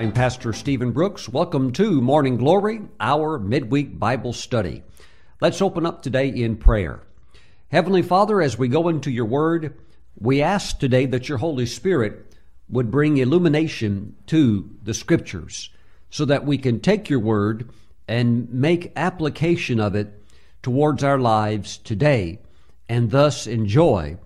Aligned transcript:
I'm 0.00 0.12
Pastor 0.12 0.54
Stephen 0.54 0.92
Brooks. 0.92 1.28
Welcome 1.28 1.74
to 1.74 2.00
Morning 2.00 2.38
Glory, 2.38 2.80
our 3.00 3.38
midweek 3.38 3.98
Bible 3.98 4.32
study. 4.32 4.82
Let's 5.42 5.60
open 5.60 5.84
up 5.84 6.00
today 6.00 6.28
in 6.28 6.56
prayer. 6.56 7.02
Heavenly 7.68 8.00
Father, 8.00 8.40
as 8.40 8.56
we 8.56 8.68
go 8.68 8.88
into 8.88 9.10
your 9.10 9.26
word, 9.26 9.78
we 10.18 10.40
ask 10.40 10.78
today 10.78 11.04
that 11.04 11.28
your 11.28 11.36
Holy 11.36 11.66
Spirit 11.66 12.34
would 12.70 12.90
bring 12.90 13.18
illumination 13.18 14.16
to 14.28 14.70
the 14.82 14.94
scriptures 14.94 15.68
so 16.08 16.24
that 16.24 16.46
we 16.46 16.56
can 16.56 16.80
take 16.80 17.10
your 17.10 17.20
word 17.20 17.68
and 18.08 18.50
make 18.50 18.94
application 18.96 19.78
of 19.78 19.94
it 19.94 20.24
towards 20.62 21.04
our 21.04 21.18
lives 21.18 21.76
today 21.76 22.38
and 22.88 23.10
thus 23.10 23.46
enjoy 23.46 24.16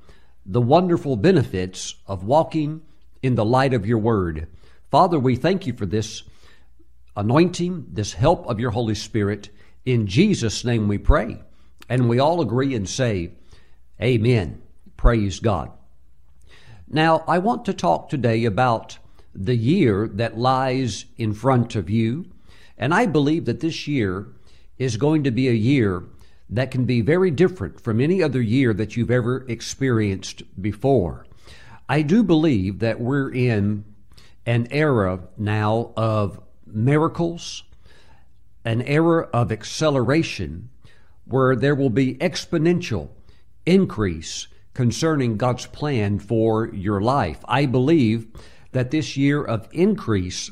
the 0.47 0.63
wonderful 0.63 1.17
benefits 1.17 1.97
of 2.07 2.23
walking 2.23 2.81
in 3.25 3.35
the 3.35 3.45
light 3.45 3.75
of 3.75 3.85
your 3.85 3.99
word. 3.99 4.47
Father, 4.95 5.19
we 5.19 5.35
thank 5.35 5.67
you 5.67 5.73
for 5.73 5.87
this 5.87 6.23
anointing, 7.17 7.87
this 7.91 8.13
help 8.13 8.47
of 8.47 8.61
your 8.61 8.71
Holy 8.71 8.95
Spirit. 8.95 9.49
In 9.85 10.07
Jesus' 10.07 10.65
name 10.65 10.87
we 10.87 10.99
pray. 10.99 11.43
And 11.89 12.09
we 12.09 12.21
all 12.21 12.41
agree 12.41 12.77
and 12.77 12.89
say, 12.89 13.33
Amen. 14.01 14.63
Praise 14.97 15.41
God. 15.41 15.73
Now, 16.89 17.25
I 17.27 17.39
want 17.41 17.65
to 17.65 17.75
talk 17.75 18.09
today 18.09 18.45
about 18.45 18.99
the 19.35 19.57
year 19.57 20.07
that 20.13 20.39
lies 20.39 21.07
in 21.17 21.35
front 21.35 21.75
of 21.75 21.91
you. 21.91 22.27
And 22.79 22.95
I 22.95 23.07
believe 23.07 23.47
that 23.47 23.59
this 23.59 23.89
year 23.89 24.29
is 24.79 24.97
going 24.97 25.25
to 25.25 25.33
be 25.33 25.49
a 25.49 25.53
year 25.53 26.05
that 26.49 26.71
can 26.71 26.85
be 26.85 27.01
very 27.01 27.33
different 27.33 27.81
from 27.81 28.01
any 28.01 28.23
other 28.23 28.41
year 28.41 28.73
that 28.75 28.97
you've 28.97 29.11
ever 29.11 29.45
experienced 29.49 30.45
before. 30.63 31.27
I 31.89 32.03
do 32.03 32.23
believe 32.23 32.79
that 32.79 33.01
we're 33.01 33.35
in 33.35 33.87
an 34.47 34.69
era 34.71 35.21
now 35.37 35.93
of 35.97 36.41
miracles, 36.67 37.63
an 38.65 38.83
era 38.83 39.29
of 39.33 39.53
acceleration 39.53 40.71
where 41.25 41.57
there 41.57 41.75
will 41.75 41.91
be 41.91 42.15
exponential 42.17 43.09
increase 43.65 44.47
concerning 44.75 45.37
God's 45.37 45.67
plan 45.67 46.19
for 46.19 46.69
your 46.75 47.01
life. 47.01 47.39
I 47.47 47.67
believe 47.67 48.27
that 48.73 48.91
this 48.91 49.17
year 49.17 49.43
of 49.43 49.69
increase 49.73 50.51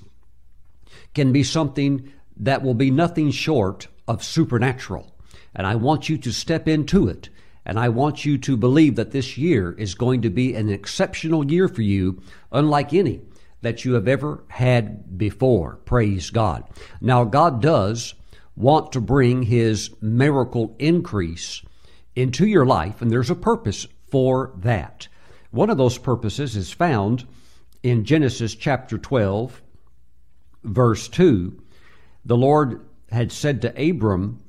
can 1.15 1.33
be 1.33 1.43
something 1.43 2.11
that 2.37 2.63
will 2.63 2.75
be 2.75 2.91
nothing 2.91 3.31
short 3.31 3.89
of 4.09 4.25
supernatural. 4.25 5.15
And 5.55 5.67
I 5.67 5.75
want 5.75 6.09
you 6.09 6.17
to 6.19 6.33
step 6.33 6.67
into 6.67 7.09
it. 7.09 7.29
And 7.65 7.79
I 7.79 7.91
want 7.91 8.25
you 8.25 8.39
to 8.39 8.57
believe 8.57 8.97
that 8.97 9.11
this 9.11 9.37
year 9.37 9.73
is 9.73 9.95
going 9.95 10.23
to 10.23 10.31
be 10.31 10.55
an 10.55 10.69
exceptional 10.69 11.51
year 11.51 11.69
for 11.69 11.83
you, 11.83 12.23
unlike 12.51 12.93
any 12.93 13.20
that 13.62 13.84
you 13.84 13.94
have 13.94 14.06
ever 14.06 14.44
had 14.48 15.16
before. 15.16 15.77
Praise 15.84 16.30
God. 16.30 16.64
Now, 17.00 17.24
God 17.24 17.62
does 17.62 18.14
want 18.55 18.92
to 18.92 19.00
bring 19.00 19.44
His 19.44 19.91
miracle 20.00 20.77
increase 20.78 21.62
into 22.14 22.46
your 22.46 22.66
life, 22.66 23.00
and 23.00 23.10
there's 23.10 23.30
a 23.30 23.34
purpose 23.34 23.86
for 24.10 24.52
that. 24.58 25.08
One 25.50 25.70
of 25.70 25.78
those 25.78 25.98
purposes 25.98 26.56
is 26.56 26.72
found 26.72 27.27
in 27.83 28.05
Genesis 28.05 28.55
chapter 28.55 28.98
12, 28.98 29.62
verse 30.64 31.08
2. 31.08 31.60
The 32.24 32.36
Lord 32.36 32.84
had 33.10 33.33
said 33.33 33.62
to 33.62 33.90
Abram, 33.90 34.40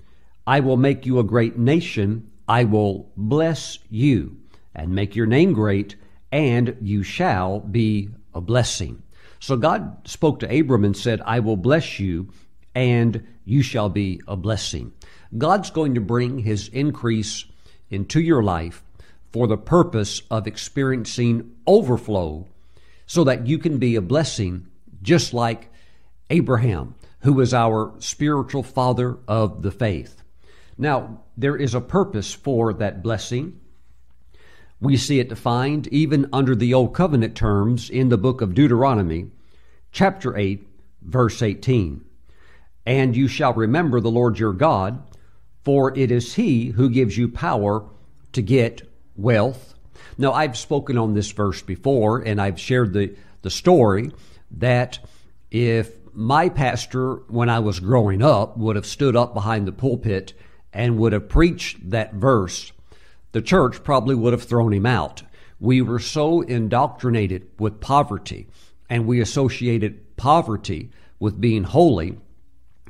I 0.46 0.60
will 0.60 0.78
make 0.78 1.06
you 1.06 1.20
a 1.20 1.24
great 1.24 1.58
nation, 1.58 2.30
I 2.48 2.66
will 2.66 3.12
bless 3.16 3.80
you 3.90 4.38
and 4.76 4.94
make 4.94 5.16
your 5.16 5.26
name 5.26 5.54
great, 5.54 5.96
and 6.32 6.76
you 6.82 7.04
shall 7.04 7.60
be 7.60 8.10
a 8.34 8.42
blessing. 8.42 9.04
So 9.40 9.58
God 9.58 10.08
spoke 10.08 10.40
to 10.40 10.60
Abram 10.60 10.86
and 10.86 10.96
said, 10.96 11.22
I 11.26 11.40
will 11.40 11.58
bless 11.58 12.00
you 12.00 12.30
and 12.76 13.28
you 13.46 13.62
shall 13.62 13.90
be 13.90 14.22
a 14.28 14.36
blessing. 14.36 14.94
God's 15.38 15.70
going 15.70 15.96
to 15.96 16.02
bring 16.02 16.40
his 16.40 16.68
increase 16.70 17.46
into 17.90 18.22
your 18.22 18.44
life 18.44 18.84
for 19.32 19.48
the 19.48 19.58
purpose 19.58 20.22
of 20.30 20.48
experiencing 20.48 21.52
overflow 21.66 22.48
so 23.06 23.24
that 23.24 23.48
you 23.48 23.58
can 23.58 23.80
be 23.80 23.96
a 23.96 24.02
blessing 24.02 24.68
just 25.02 25.34
like 25.34 25.70
Abraham, 26.30 26.96
who 27.20 27.34
was 27.34 27.54
our 27.54 27.94
spiritual 28.00 28.64
father 28.64 29.18
of 29.28 29.62
the 29.62 29.72
faith. 29.72 30.24
Now, 30.78 31.22
there 31.38 31.56
is 31.56 31.76
a 31.76 31.82
purpose 31.82 32.34
for 32.34 32.74
that 32.74 33.04
blessing. 33.04 33.60
We 34.84 34.98
see 34.98 35.22
it 35.22 35.30
defined 35.30 35.88
even 35.94 36.28
under 36.34 36.56
the 36.56 36.74
Old 36.74 36.94
Covenant 36.94 37.38
terms 37.38 37.90
in 37.90 38.10
the 38.10 38.18
book 38.18 38.42
of 38.42 38.54
Deuteronomy, 38.54 39.28
chapter 39.94 40.36
8, 40.36 40.68
verse 41.02 41.42
18. 41.42 42.04
And 42.86 43.16
you 43.16 43.30
shall 43.30 43.54
remember 43.54 44.02
the 44.02 44.12
Lord 44.12 44.38
your 44.38 44.52
God, 44.52 45.02
for 45.64 45.98
it 45.98 46.12
is 46.12 46.34
He 46.34 46.66
who 46.66 46.90
gives 46.90 47.18
you 47.18 47.30
power 47.30 47.86
to 48.34 48.42
get 48.42 48.82
wealth. 49.16 49.74
Now, 50.18 50.34
I've 50.34 50.58
spoken 50.58 50.98
on 50.98 51.14
this 51.14 51.32
verse 51.32 51.62
before, 51.62 52.20
and 52.20 52.42
I've 52.42 52.60
shared 52.60 52.92
the, 52.92 53.16
the 53.42 53.50
story 53.50 54.12
that 54.52 55.00
if 55.50 55.94
my 56.12 56.50
pastor, 56.50 57.14
when 57.30 57.48
I 57.48 57.60
was 57.60 57.80
growing 57.80 58.22
up, 58.22 58.58
would 58.58 58.76
have 58.76 58.86
stood 58.86 59.16
up 59.16 59.34
behind 59.34 59.66
the 59.66 59.72
pulpit 59.72 60.34
and 60.74 60.98
would 60.98 61.14
have 61.14 61.30
preached 61.30 61.90
that 61.92 62.16
verse, 62.16 62.74
the 63.34 63.42
church 63.42 63.84
probably 63.84 64.16
would 64.16 64.32
have 64.34 64.44
thrown 64.44 64.74
him 64.74 64.86
out. 64.86 65.24
We 65.60 65.82
were 65.82 66.00
so 66.00 66.42
indoctrinated 66.42 67.50
with 67.60 67.82
poverty 67.82 68.48
and 68.90 69.06
we 69.06 69.20
associated 69.20 70.16
poverty 70.18 70.92
with 71.20 71.42
being 71.42 71.64
holy. 71.64 72.18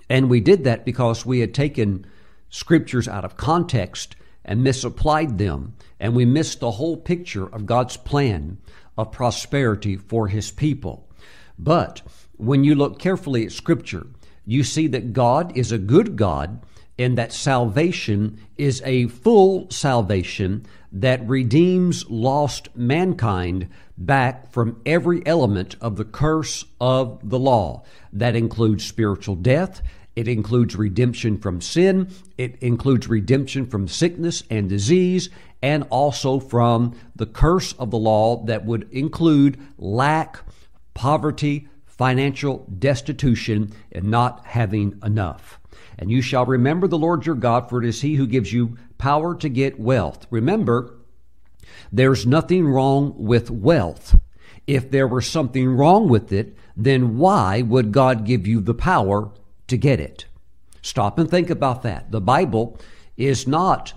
And 0.10 0.30
we 0.30 0.42
did 0.42 0.64
that 0.66 0.86
because 0.86 1.26
we 1.26 1.40
had 1.40 1.54
taken 1.54 2.06
scriptures 2.50 3.08
out 3.08 3.26
of 3.26 3.38
context 3.38 4.16
and 4.44 4.64
misapplied 4.64 5.38
them. 5.38 5.76
And 6.00 6.14
we 6.14 6.26
missed 6.26 6.60
the 6.60 6.72
whole 6.72 6.98
picture 6.98 7.46
of 7.48 7.66
God's 7.66 7.96
plan 7.96 8.58
of 8.98 9.12
prosperity 9.12 9.96
for 9.96 10.28
his 10.28 10.52
people. 10.52 11.08
But 11.58 12.02
when 12.36 12.64
you 12.64 12.76
look 12.76 13.00
carefully 13.00 13.46
at 13.46 13.52
scripture, 13.54 14.08
you 14.46 14.64
see 14.64 14.88
that 14.88 15.14
God 15.14 15.56
is 15.56 15.72
a 15.72 15.78
good 15.78 16.18
God 16.18 16.66
and 16.98 17.18
that 17.18 17.34
salvation 17.34 18.40
is 18.58 18.82
a 18.86 19.08
full 19.08 19.70
salvation 19.72 20.66
that 20.92 21.28
redeems 21.28 22.08
lost 22.10 22.70
mankind 22.76 23.68
back 23.98 24.52
from 24.52 24.80
every 24.86 25.26
element 25.26 25.76
of 25.82 25.96
the 25.96 26.06
curse 26.06 26.66
of 26.80 27.20
the 27.28 27.40
law. 27.40 27.84
That 28.12 28.36
includes 28.36 28.86
spiritual 28.86 29.36
death. 29.36 29.82
It 30.16 30.28
includes 30.28 30.76
redemption 30.76 31.40
from 31.40 31.62
sin. 31.62 32.10
It 32.38 32.58
includes 32.62 33.08
redemption 33.08 33.66
from 33.66 33.88
sickness 33.88 34.44
and 34.50 34.70
disease, 34.70 35.30
and 35.64 35.84
also 35.90 36.40
from 36.40 36.96
the 37.16 37.26
curse 37.26 37.74
of 37.74 37.90
the 37.90 37.98
law 37.98 38.44
that 38.46 38.66
would 38.66 38.88
include 38.92 39.60
lack, 39.80 40.40
poverty, 40.94 41.68
financial 41.86 42.68
destitution, 42.78 43.74
and 43.92 44.06
not 44.06 44.46
having 44.46 45.00
enough. 45.04 45.60
And 45.98 46.12
you 46.12 46.22
shall 46.22 46.46
remember 46.46 46.88
the 46.88 46.98
Lord 46.98 47.26
your 47.26 47.36
God, 47.36 47.70
for 47.70 47.82
it 47.82 47.88
is 47.88 48.02
he 48.02 48.16
who 48.16 48.28
gives 48.28 48.52
you 48.52 48.78
power 48.98 49.36
to 49.36 49.50
get 49.50 49.80
wealth. 49.80 50.28
Remember, 50.30 50.96
there's 51.92 52.26
nothing 52.26 52.68
wrong 52.68 53.14
with 53.18 53.52
wealth. 53.52 54.20
If 54.66 54.90
there 54.90 55.08
were 55.08 55.22
something 55.22 55.70
wrong 55.70 56.08
with 56.08 56.32
it, 56.32 56.58
then 56.76 57.18
why 57.18 57.62
would 57.62 57.92
God 57.92 58.26
give 58.26 58.48
you 58.48 58.62
the 58.62 58.74
power 58.74 59.32
to 59.68 59.78
get 59.78 60.00
it? 60.00 60.26
Stop 60.82 61.20
and 61.20 61.30
think 61.30 61.50
about 61.50 61.84
that. 61.84 62.12
The 62.12 62.22
Bible 62.22 62.80
is 63.16 63.48
not 63.48 63.94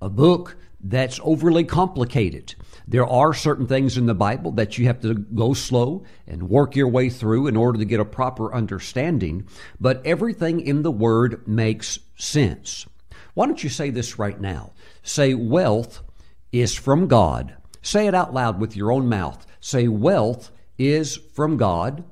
a 0.00 0.08
book 0.08 0.56
that's 0.80 1.20
overly 1.22 1.64
complicated. 1.64 2.54
There 2.90 3.06
are 3.06 3.34
certain 3.34 3.66
things 3.66 3.98
in 3.98 4.06
the 4.06 4.14
Bible 4.14 4.50
that 4.52 4.78
you 4.78 4.86
have 4.86 5.02
to 5.02 5.12
go 5.12 5.52
slow 5.52 6.04
and 6.26 6.48
work 6.48 6.74
your 6.74 6.88
way 6.88 7.10
through 7.10 7.46
in 7.46 7.54
order 7.54 7.78
to 7.78 7.84
get 7.84 8.00
a 8.00 8.04
proper 8.04 8.54
understanding, 8.54 9.46
but 9.78 10.04
everything 10.06 10.60
in 10.60 10.82
the 10.82 10.90
Word 10.90 11.46
makes 11.46 11.98
sense. 12.16 12.86
Why 13.34 13.44
don't 13.44 13.62
you 13.62 13.68
say 13.68 13.90
this 13.90 14.18
right 14.18 14.40
now? 14.40 14.72
Say, 15.02 15.34
wealth 15.34 16.02
is 16.50 16.74
from 16.74 17.08
God. 17.08 17.54
Say 17.82 18.06
it 18.06 18.14
out 18.14 18.32
loud 18.32 18.58
with 18.58 18.74
your 18.74 18.90
own 18.90 19.06
mouth. 19.06 19.46
Say, 19.60 19.86
wealth 19.86 20.50
is 20.78 21.18
from 21.34 21.58
God. 21.58 22.04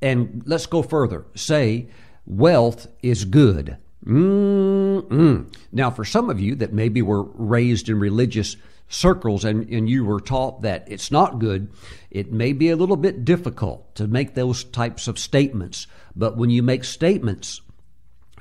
And 0.00 0.44
let's 0.46 0.66
go 0.66 0.82
further. 0.82 1.26
Say, 1.34 1.88
wealth 2.24 2.86
is 3.02 3.24
good. 3.24 3.76
Mm-mm. 4.06 5.52
Now, 5.72 5.90
for 5.90 6.04
some 6.04 6.30
of 6.30 6.38
you 6.38 6.54
that 6.54 6.72
maybe 6.72 7.02
were 7.02 7.24
raised 7.24 7.88
in 7.88 7.98
religious 7.98 8.56
circles 8.88 9.44
and, 9.44 9.68
and 9.68 9.88
you 9.88 10.04
were 10.04 10.20
taught 10.20 10.62
that 10.62 10.84
it's 10.86 11.10
not 11.10 11.38
good, 11.38 11.70
it 12.10 12.32
may 12.32 12.52
be 12.52 12.70
a 12.70 12.76
little 12.76 12.96
bit 12.96 13.24
difficult 13.24 13.94
to 13.94 14.06
make 14.06 14.34
those 14.34 14.64
types 14.64 15.08
of 15.08 15.18
statements. 15.18 15.86
But 16.14 16.36
when 16.36 16.50
you 16.50 16.62
make 16.62 16.84
statements 16.84 17.60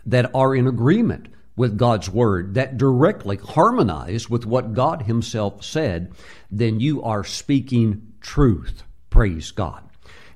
that 0.05 0.29
are 0.35 0.55
in 0.55 0.67
agreement 0.67 1.27
with 1.55 1.77
God's 1.77 2.09
Word, 2.09 2.53
that 2.55 2.77
directly 2.77 3.37
harmonize 3.37 4.29
with 4.29 4.45
what 4.45 4.73
God 4.73 5.03
Himself 5.03 5.63
said, 5.63 6.11
then 6.51 6.79
you 6.79 7.01
are 7.01 7.23
speaking 7.23 8.13
truth. 8.21 8.83
Praise 9.09 9.51
God. 9.51 9.81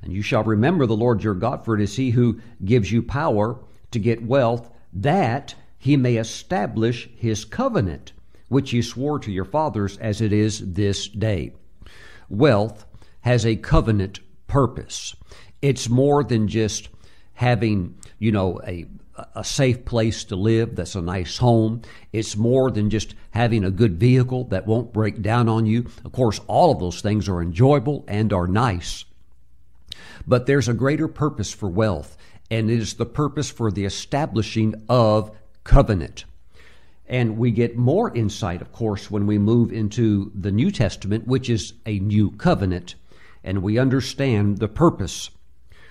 And 0.01 0.13
you 0.13 0.21
shall 0.21 0.43
remember 0.43 0.85
the 0.85 0.95
Lord 0.95 1.23
your 1.23 1.33
God, 1.33 1.65
for 1.65 1.75
it 1.75 1.81
is 1.81 1.97
he 1.97 2.11
who 2.11 2.39
gives 2.63 2.91
you 2.91 3.03
power 3.03 3.59
to 3.91 3.99
get 3.99 4.25
wealth, 4.25 4.71
that 4.93 5.55
he 5.77 5.97
may 5.97 6.15
establish 6.15 7.09
his 7.15 7.45
covenant, 7.45 8.13
which 8.49 8.73
you 8.73 8.83
swore 8.83 9.19
to 9.19 9.31
your 9.31 9.45
fathers 9.45 9.97
as 9.97 10.21
it 10.21 10.33
is 10.33 10.73
this 10.73 11.07
day. 11.07 11.53
Wealth 12.29 12.85
has 13.21 13.45
a 13.45 13.55
covenant 13.55 14.19
purpose. 14.47 15.15
It's 15.61 15.89
more 15.89 16.23
than 16.23 16.47
just 16.47 16.89
having, 17.33 17.97
you 18.17 18.31
know, 18.31 18.59
a, 18.65 18.85
a 19.35 19.43
safe 19.43 19.85
place 19.85 20.23
to 20.25 20.35
live 20.35 20.75
that's 20.75 20.95
a 20.95 21.01
nice 21.01 21.37
home. 21.37 21.81
It's 22.11 22.35
more 22.35 22.71
than 22.71 22.89
just 22.89 23.15
having 23.31 23.63
a 23.63 23.71
good 23.71 23.99
vehicle 23.99 24.45
that 24.45 24.67
won't 24.67 24.93
break 24.93 25.21
down 25.21 25.49
on 25.49 25.65
you. 25.65 25.87
Of 26.05 26.11
course, 26.11 26.39
all 26.47 26.71
of 26.71 26.79
those 26.79 27.01
things 27.01 27.27
are 27.29 27.41
enjoyable 27.41 28.05
and 28.07 28.31
are 28.33 28.47
nice. 28.47 29.05
But 30.27 30.45
there's 30.45 30.67
a 30.67 30.73
greater 30.73 31.07
purpose 31.07 31.53
for 31.53 31.69
wealth, 31.69 32.17
and 32.51 32.69
it 32.69 32.79
is 32.79 32.95
the 32.95 33.05
purpose 33.05 33.49
for 33.49 33.71
the 33.71 33.85
establishing 33.85 34.75
of 34.87 35.35
covenant. 35.63 36.25
And 37.09 37.37
we 37.37 37.49
get 37.49 37.75
more 37.75 38.15
insight, 38.15 38.61
of 38.61 38.71
course, 38.71 39.09
when 39.09 39.25
we 39.25 39.39
move 39.39 39.73
into 39.73 40.31
the 40.35 40.51
New 40.51 40.69
Testament, 40.69 41.27
which 41.27 41.49
is 41.49 41.73
a 41.87 41.99
new 41.99 42.29
covenant, 42.31 42.93
and 43.43 43.63
we 43.63 43.79
understand 43.79 44.59
the 44.59 44.67
purpose 44.67 45.31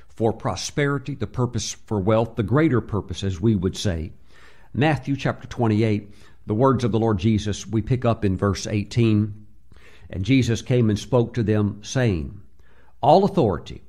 for 0.06 0.32
prosperity, 0.32 1.16
the 1.16 1.26
purpose 1.26 1.72
for 1.72 1.98
wealth, 1.98 2.36
the 2.36 2.42
greater 2.44 2.80
purpose, 2.80 3.24
as 3.24 3.40
we 3.40 3.56
would 3.56 3.76
say. 3.76 4.12
Matthew 4.72 5.16
chapter 5.16 5.48
28, 5.48 6.14
the 6.46 6.54
words 6.54 6.84
of 6.84 6.92
the 6.92 7.00
Lord 7.00 7.18
Jesus, 7.18 7.66
we 7.66 7.82
pick 7.82 8.04
up 8.04 8.24
in 8.24 8.36
verse 8.36 8.66
18. 8.66 9.46
And 10.10 10.24
Jesus 10.24 10.62
came 10.62 10.88
and 10.88 10.98
spoke 10.98 11.34
to 11.34 11.42
them, 11.42 11.80
saying, 11.82 12.40
All 13.00 13.24
authority 13.24 13.82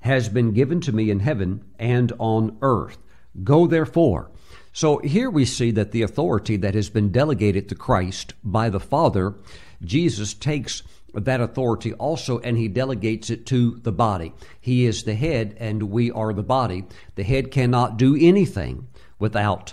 has 0.00 0.28
been 0.28 0.52
given 0.52 0.80
to 0.82 0.92
me 0.92 1.10
in 1.10 1.20
heaven 1.20 1.64
and 1.78 2.12
on 2.18 2.58
earth. 2.62 2.98
Go 3.42 3.66
therefore. 3.66 4.30
So 4.76 4.98
here 4.98 5.30
we 5.30 5.46
see 5.46 5.70
that 5.70 5.92
the 5.92 6.02
authority 6.02 6.58
that 6.58 6.74
has 6.74 6.90
been 6.90 7.10
delegated 7.10 7.66
to 7.70 7.74
Christ 7.74 8.34
by 8.44 8.68
the 8.68 8.78
Father, 8.78 9.34
Jesus 9.82 10.34
takes 10.34 10.82
that 11.14 11.40
authority 11.40 11.94
also 11.94 12.40
and 12.40 12.58
he 12.58 12.68
delegates 12.68 13.30
it 13.30 13.46
to 13.46 13.76
the 13.76 13.90
body. 13.90 14.34
He 14.60 14.84
is 14.84 15.04
the 15.04 15.14
head 15.14 15.56
and 15.58 15.84
we 15.84 16.10
are 16.10 16.34
the 16.34 16.42
body. 16.42 16.84
The 17.14 17.22
head 17.22 17.50
cannot 17.50 17.96
do 17.96 18.18
anything 18.20 18.86
without 19.18 19.72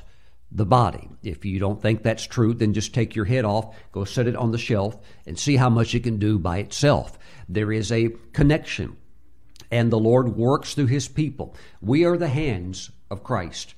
the 0.50 0.65
body. 0.65 1.09
If 1.21 1.44
you 1.44 1.59
don't 1.59 1.81
think 1.81 2.01
that's 2.01 2.25
true, 2.25 2.53
then 2.53 2.71
just 2.71 2.94
take 2.94 3.13
your 3.13 3.25
head 3.25 3.44
off, 3.44 3.75
go 3.91 4.05
set 4.05 4.27
it 4.27 4.38
on 4.38 4.51
the 4.51 4.57
shelf, 4.57 4.95
and 5.27 5.38
see 5.38 5.57
how 5.57 5.69
much 5.69 5.94
it 5.94 6.03
can 6.03 6.17
do 6.17 6.39
by 6.39 6.59
itself. 6.59 7.19
There 7.50 7.73
is 7.73 7.91
a 7.91 8.11
connection 8.31 8.95
and 9.69 9.91
the 9.91 10.00
Lord 10.00 10.38
works 10.38 10.73
through 10.73 10.85
his 10.85 11.09
people. 11.09 11.57
We 11.81 12.05
are 12.05 12.15
the 12.15 12.29
hands 12.29 12.89
of 13.11 13.21
Christ. 13.21 13.75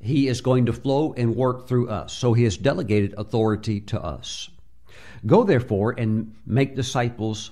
He 0.00 0.28
is 0.28 0.40
going 0.40 0.66
to 0.66 0.72
flow 0.72 1.12
and 1.14 1.34
work 1.34 1.66
through 1.66 1.88
us. 1.88 2.12
So 2.12 2.32
he 2.32 2.44
has 2.44 2.56
delegated 2.56 3.14
authority 3.18 3.80
to 3.82 4.02
us. 4.02 4.48
Go 5.26 5.44
therefore 5.44 5.94
and 5.98 6.34
make 6.46 6.76
disciples 6.76 7.50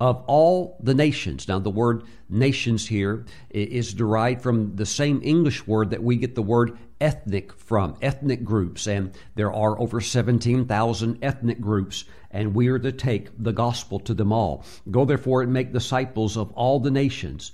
of 0.00 0.22
all 0.26 0.76
the 0.82 0.94
nations. 0.94 1.48
Now, 1.48 1.58
the 1.58 1.70
word 1.70 2.02
nations 2.28 2.86
here 2.86 3.24
is 3.50 3.94
derived 3.94 4.42
from 4.42 4.76
the 4.76 4.84
same 4.84 5.20
English 5.22 5.66
word 5.66 5.90
that 5.90 6.02
we 6.02 6.16
get 6.16 6.34
the 6.34 6.42
word 6.42 6.76
ethnic 7.00 7.52
from, 7.52 7.96
ethnic 8.02 8.44
groups. 8.44 8.86
And 8.86 9.12
there 9.36 9.52
are 9.52 9.78
over 9.80 10.00
17,000 10.00 11.18
ethnic 11.22 11.60
groups 11.60 12.04
and 12.30 12.54
we 12.54 12.68
are 12.68 12.78
to 12.78 12.92
take 12.92 13.30
the 13.42 13.52
gospel 13.52 13.98
to 14.00 14.12
them 14.12 14.32
all. 14.32 14.64
Go 14.90 15.04
therefore 15.04 15.42
and 15.42 15.52
make 15.52 15.72
disciples 15.72 16.36
of 16.36 16.52
all 16.52 16.78
the 16.80 16.90
nations. 16.90 17.52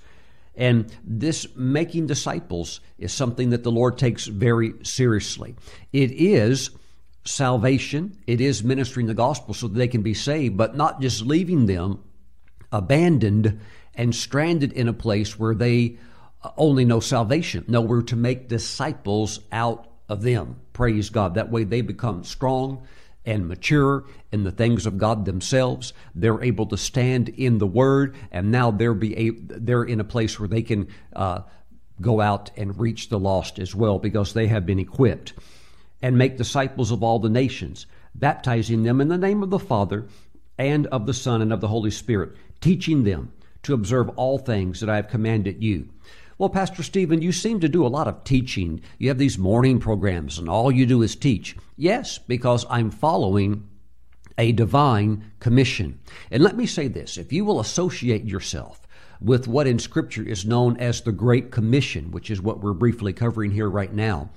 And 0.55 0.95
this 1.03 1.47
making 1.55 2.07
disciples 2.07 2.79
is 2.97 3.11
something 3.11 3.49
that 3.49 3.63
the 3.63 3.71
Lord 3.71 3.97
takes 3.97 4.25
very 4.25 4.73
seriously. 4.83 5.55
It 5.91 6.11
is 6.11 6.69
salvation, 7.25 8.17
it 8.27 8.41
is 8.41 8.63
ministering 8.63 9.07
the 9.07 9.13
gospel 9.13 9.53
so 9.53 9.67
that 9.67 9.77
they 9.77 9.87
can 9.87 10.01
be 10.01 10.13
saved, 10.13 10.57
but 10.57 10.75
not 10.75 11.01
just 11.01 11.25
leaving 11.25 11.65
them 11.65 12.03
abandoned 12.71 13.59
and 13.95 14.13
stranded 14.13 14.73
in 14.73 14.87
a 14.87 14.93
place 14.93 15.39
where 15.39 15.55
they 15.55 15.97
only 16.57 16.83
know 16.85 16.99
salvation. 16.99 17.63
No, 17.67 17.81
we're 17.81 18.01
to 18.03 18.15
make 18.15 18.49
disciples 18.49 19.39
out 19.51 19.87
of 20.09 20.21
them. 20.21 20.59
Praise 20.73 21.09
God. 21.09 21.35
That 21.35 21.51
way 21.51 21.63
they 21.63 21.81
become 21.81 22.23
strong 22.23 22.85
and 23.25 23.47
mature 23.47 24.05
in 24.31 24.43
the 24.43 24.51
things 24.51 24.85
of 24.85 24.97
God 24.97 25.25
themselves. 25.25 25.93
They're 26.13 26.43
able 26.43 26.65
to 26.67 26.77
stand 26.77 27.29
in 27.29 27.57
the 27.57 27.67
Word, 27.67 28.15
and 28.31 28.51
now 28.51 28.71
they're 28.71 28.93
be 28.93 29.17
a, 29.17 29.29
they're 29.31 29.83
in 29.83 29.99
a 29.99 30.05
place 30.05 30.39
where 30.39 30.49
they 30.49 30.61
can 30.61 30.87
uh, 31.15 31.41
go 32.01 32.21
out 32.21 32.51
and 32.57 32.79
reach 32.79 33.09
the 33.09 33.19
lost 33.19 33.59
as 33.59 33.73
well 33.73 33.99
because 33.99 34.33
they 34.33 34.47
have 34.47 34.65
been 34.65 34.79
equipped 34.79 35.33
and 36.01 36.17
make 36.17 36.37
disciples 36.37 36.91
of 36.91 37.01
all 37.01 37.19
the 37.19 37.29
nations, 37.29 37.85
baptizing 38.13 38.83
them 38.83 38.99
in 38.99 39.07
the 39.07 39.17
name 39.17 39.41
of 39.41 39.49
the 39.49 39.59
Father 39.59 40.05
and 40.57 40.85
of 40.87 41.05
the 41.05 41.13
Son 41.13 41.41
and 41.41 41.53
of 41.53 41.61
the 41.61 41.67
Holy 41.67 41.91
Spirit, 41.91 42.35
teaching 42.59 43.03
them 43.03 43.31
to 43.63 43.73
observe 43.73 44.09
all 44.17 44.37
things 44.37 44.81
that 44.81 44.89
I 44.89 44.97
have 44.97 45.07
commanded 45.07 45.63
you. 45.63 45.87
Well, 46.37 46.49
Pastor 46.49 46.81
Stephen, 46.81 47.21
you 47.21 47.31
seem 47.31 47.59
to 47.59 47.69
do 47.69 47.85
a 47.85 47.87
lot 47.87 48.07
of 48.07 48.23
teaching. 48.23 48.81
You 48.97 49.09
have 49.09 49.17
these 49.17 49.37
morning 49.37 49.79
programs, 49.79 50.39
and 50.39 50.49
all 50.49 50.71
you 50.71 50.85
do 50.85 51.01
is 51.01 51.15
teach. 51.15 51.55
Yes, 51.77 52.17
because 52.17 52.65
I'm 52.69 52.89
following 52.89 53.67
a 54.37 54.51
divine 54.51 55.31
commission. 55.39 55.99
And 56.31 56.41
let 56.41 56.57
me 56.57 56.65
say 56.65 56.87
this 56.87 57.17
if 57.17 57.31
you 57.31 57.45
will 57.45 57.59
associate 57.59 58.25
yourself 58.25 58.81
with 59.21 59.47
what 59.47 59.67
in 59.67 59.79
Scripture 59.79 60.23
is 60.23 60.45
known 60.45 60.75
as 60.77 61.01
the 61.01 61.11
Great 61.11 61.51
Commission, 61.51 62.11
which 62.11 62.31
is 62.31 62.41
what 62.41 62.59
we're 62.59 62.73
briefly 62.73 63.13
covering 63.13 63.51
here 63.51 63.69
right 63.69 63.93
now, 63.93 64.29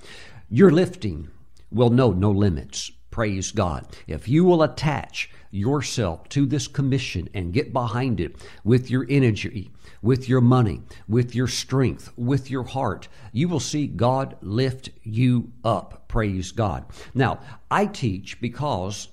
your 0.49 0.71
lifting 0.71 1.29
will 1.71 1.89
know 1.89 2.11
no 2.11 2.31
limits. 2.31 2.91
Praise 3.17 3.51
God. 3.51 3.87
If 4.05 4.27
you 4.27 4.45
will 4.45 4.61
attach 4.61 5.31
yourself 5.49 6.29
to 6.29 6.45
this 6.45 6.67
commission 6.67 7.27
and 7.33 7.51
get 7.51 7.73
behind 7.73 8.19
it 8.19 8.35
with 8.63 8.91
your 8.91 9.07
energy, 9.09 9.71
with 10.03 10.29
your 10.29 10.39
money, 10.39 10.81
with 11.07 11.33
your 11.33 11.47
strength, 11.47 12.11
with 12.15 12.51
your 12.51 12.61
heart, 12.61 13.07
you 13.31 13.47
will 13.49 13.59
see 13.59 13.87
God 13.87 14.37
lift 14.41 14.91
you 15.01 15.51
up. 15.63 16.07
Praise 16.07 16.51
God. 16.51 16.85
Now, 17.15 17.39
I 17.71 17.87
teach 17.87 18.39
because 18.39 19.07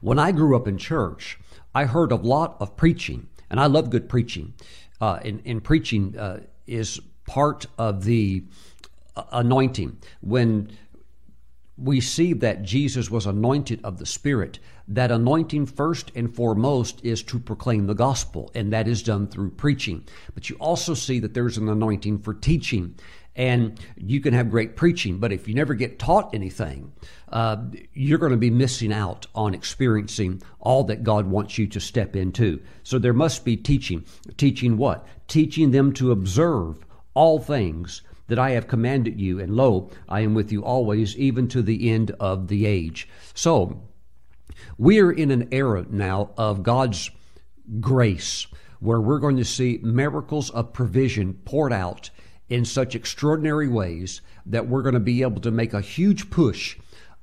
when 0.00 0.20
I 0.20 0.30
grew 0.30 0.54
up 0.54 0.68
in 0.68 0.78
church, 0.78 1.40
I 1.74 1.86
heard 1.86 2.12
a 2.12 2.14
lot 2.14 2.56
of 2.60 2.76
preaching, 2.76 3.28
and 3.50 3.58
I 3.58 3.66
love 3.66 3.90
good 3.90 4.08
preaching. 4.08 4.54
Uh, 5.00 5.18
and, 5.24 5.42
and 5.44 5.64
preaching 5.64 6.16
uh, 6.16 6.42
is 6.68 7.00
part 7.26 7.66
of 7.78 8.04
the 8.04 8.44
uh, 9.16 9.24
anointing. 9.32 9.98
When 10.20 10.70
we 11.82 12.00
see 12.00 12.32
that 12.34 12.62
Jesus 12.62 13.10
was 13.10 13.26
anointed 13.26 13.80
of 13.84 13.98
the 13.98 14.06
Spirit. 14.06 14.58
That 14.88 15.10
anointing, 15.10 15.66
first 15.66 16.12
and 16.14 16.34
foremost, 16.34 17.04
is 17.04 17.22
to 17.24 17.38
proclaim 17.38 17.86
the 17.86 17.94
gospel, 17.94 18.50
and 18.54 18.72
that 18.72 18.88
is 18.88 19.02
done 19.02 19.26
through 19.26 19.50
preaching. 19.52 20.04
But 20.34 20.48
you 20.48 20.56
also 20.56 20.94
see 20.94 21.18
that 21.20 21.34
there's 21.34 21.58
an 21.58 21.68
anointing 21.68 22.18
for 22.20 22.34
teaching. 22.34 22.94
And 23.34 23.80
you 23.96 24.20
can 24.20 24.34
have 24.34 24.50
great 24.50 24.76
preaching, 24.76 25.18
but 25.18 25.32
if 25.32 25.48
you 25.48 25.54
never 25.54 25.72
get 25.72 25.98
taught 25.98 26.34
anything, 26.34 26.92
uh, 27.30 27.56
you're 27.94 28.18
going 28.18 28.32
to 28.32 28.36
be 28.36 28.50
missing 28.50 28.92
out 28.92 29.26
on 29.34 29.54
experiencing 29.54 30.42
all 30.60 30.84
that 30.84 31.02
God 31.02 31.26
wants 31.26 31.56
you 31.56 31.66
to 31.68 31.80
step 31.80 32.14
into. 32.14 32.60
So 32.82 32.98
there 32.98 33.14
must 33.14 33.42
be 33.42 33.56
teaching. 33.56 34.04
Teaching 34.36 34.76
what? 34.76 35.06
Teaching 35.28 35.70
them 35.70 35.94
to 35.94 36.12
observe 36.12 36.84
all 37.14 37.38
things 37.38 38.02
that 38.28 38.38
I 38.38 38.50
have 38.50 38.68
commanded 38.68 39.20
you, 39.20 39.40
and 39.40 39.54
lo, 39.54 39.90
I 40.08 40.20
am 40.20 40.34
with 40.34 40.52
you 40.52 40.64
always, 40.64 41.16
even 41.16 41.48
to 41.48 41.62
the 41.62 41.90
end 41.90 42.12
of 42.20 42.48
the 42.48 42.66
age. 42.66 43.08
So, 43.34 43.82
we 44.78 45.00
are 45.00 45.12
in 45.12 45.30
an 45.30 45.48
era 45.50 45.86
now 45.90 46.30
of 46.36 46.62
God's 46.62 47.10
grace 47.80 48.46
where 48.80 49.00
we're 49.00 49.18
going 49.18 49.36
to 49.36 49.44
see 49.44 49.78
miracles 49.82 50.50
of 50.50 50.72
provision 50.72 51.34
poured 51.44 51.72
out 51.72 52.10
in 52.48 52.64
such 52.64 52.94
extraordinary 52.94 53.68
ways 53.68 54.20
that 54.44 54.68
we're 54.68 54.82
going 54.82 54.94
to 54.94 55.00
be 55.00 55.22
able 55.22 55.40
to 55.40 55.50
make 55.50 55.72
a 55.72 55.80
huge 55.80 56.30
push 56.30 56.76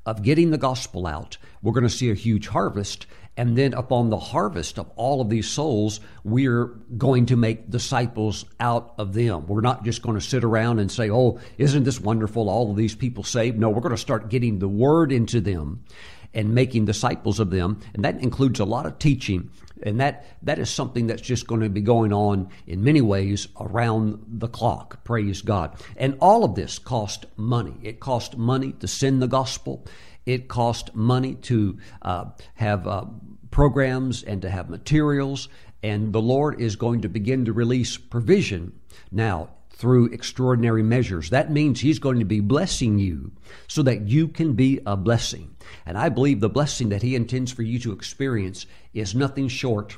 of 0.06 0.24
getting 0.24 0.52
the 0.52 0.58
gospel 0.58 1.06
out. 1.06 1.38
We're 1.62 1.74
going 1.74 1.84
to 1.84 1.90
see 1.90 2.10
a 2.10 2.16
huge 2.16 2.48
harvest, 2.48 3.06
and 3.40 3.58
then 3.58 3.74
upon 3.74 4.10
the 4.10 4.20
harvest 4.20 4.78
of 4.78 4.92
all 4.98 5.22
of 5.22 5.30
these 5.30 5.48
souls, 5.48 6.02
we're 6.26 6.66
going 6.98 7.28
to 7.28 7.38
make 7.38 7.70
disciples 7.70 8.44
out 8.60 8.94
of 8.98 9.14
them. 9.14 9.48
We're 9.48 9.62
not 9.62 9.86
just 9.86 10.02
going 10.02 10.16
to 10.16 10.22
sit 10.22 10.44
around 10.44 10.80
and 10.80 10.92
say, 10.92 11.10
oh, 11.10 11.40
isn't 11.58 11.86
this 11.86 12.02
wonderful? 12.02 12.50
All 12.50 12.70
of 12.70 12.76
these 12.76 12.96
people 12.96 13.24
saved. 13.24 13.58
No, 13.58 13.70
we're 13.70 13.80
going 13.80 13.96
to 13.96 13.98
start 13.98 14.28
getting 14.28 14.60
the 14.60 14.68
word 14.68 15.14
into 15.14 15.40
them 15.40 15.86
and 16.34 16.54
making 16.54 16.84
disciples 16.84 17.40
of 17.40 17.50
them. 17.50 17.80
And 17.94 18.04
that 18.04 18.20
includes 18.22 18.60
a 18.60 18.66
lot 18.66 18.86
of 18.86 19.00
teaching. 19.00 19.50
And 19.84 20.00
that, 20.00 20.26
that 20.44 20.60
is 20.60 20.70
something 20.70 21.08
that's 21.08 21.22
just 21.22 21.48
going 21.48 21.62
to 21.62 21.70
be 21.70 21.82
going 21.82 22.14
on 22.14 22.50
in 22.68 22.84
many 22.84 23.02
ways 23.02 23.48
around 23.60 24.24
the 24.28 24.48
clock. 24.48 25.04
Praise 25.04 25.42
God. 25.42 25.76
And 25.96 26.18
all 26.20 26.44
of 26.44 26.56
this 26.56 26.80
cost 26.80 27.26
money. 27.36 27.76
It 27.84 28.00
cost 28.00 28.38
money 28.38 28.74
to 28.74 28.88
send 28.88 29.22
the 29.22 29.28
gospel. 29.28 29.86
It 30.26 30.48
cost 30.48 30.94
money 30.94 31.36
to 31.36 31.78
uh, 32.02 32.26
have 32.56 32.88
uh, 32.88 33.06
programs 33.52 34.24
and 34.24 34.42
to 34.42 34.50
have 34.50 34.70
materials 34.70 35.50
and 35.82 36.12
the 36.12 36.22
Lord 36.22 36.60
is 36.60 36.76
going 36.76 37.02
to 37.02 37.10
begin 37.10 37.46
to 37.46 37.54
release 37.54 37.98
provision 37.98 38.74
now 39.12 39.50
through 39.80 40.08
extraordinary 40.08 40.84
measures. 40.84 41.30
That 41.30 41.52
means 41.52 41.80
He's 41.80 42.00
going 42.00 42.20
to 42.20 42.26
be 42.26 42.42
blessing 42.42 43.00
you 43.00 43.32
so 43.70 43.82
that 43.84 44.10
you 44.10 44.28
can 44.28 44.52
be 44.52 44.82
a 44.86 44.98
blessing. 44.98 45.56
And 45.86 45.98
I 45.98 46.10
believe 46.10 46.42
the 46.42 46.50
blessing 46.50 46.90
that 46.90 47.02
He 47.02 47.16
intends 47.16 47.54
for 47.54 47.64
you 47.64 47.80
to 47.80 47.94
experience 47.94 48.66
is 48.94 49.16
nothing 49.16 49.48
short 49.48 49.96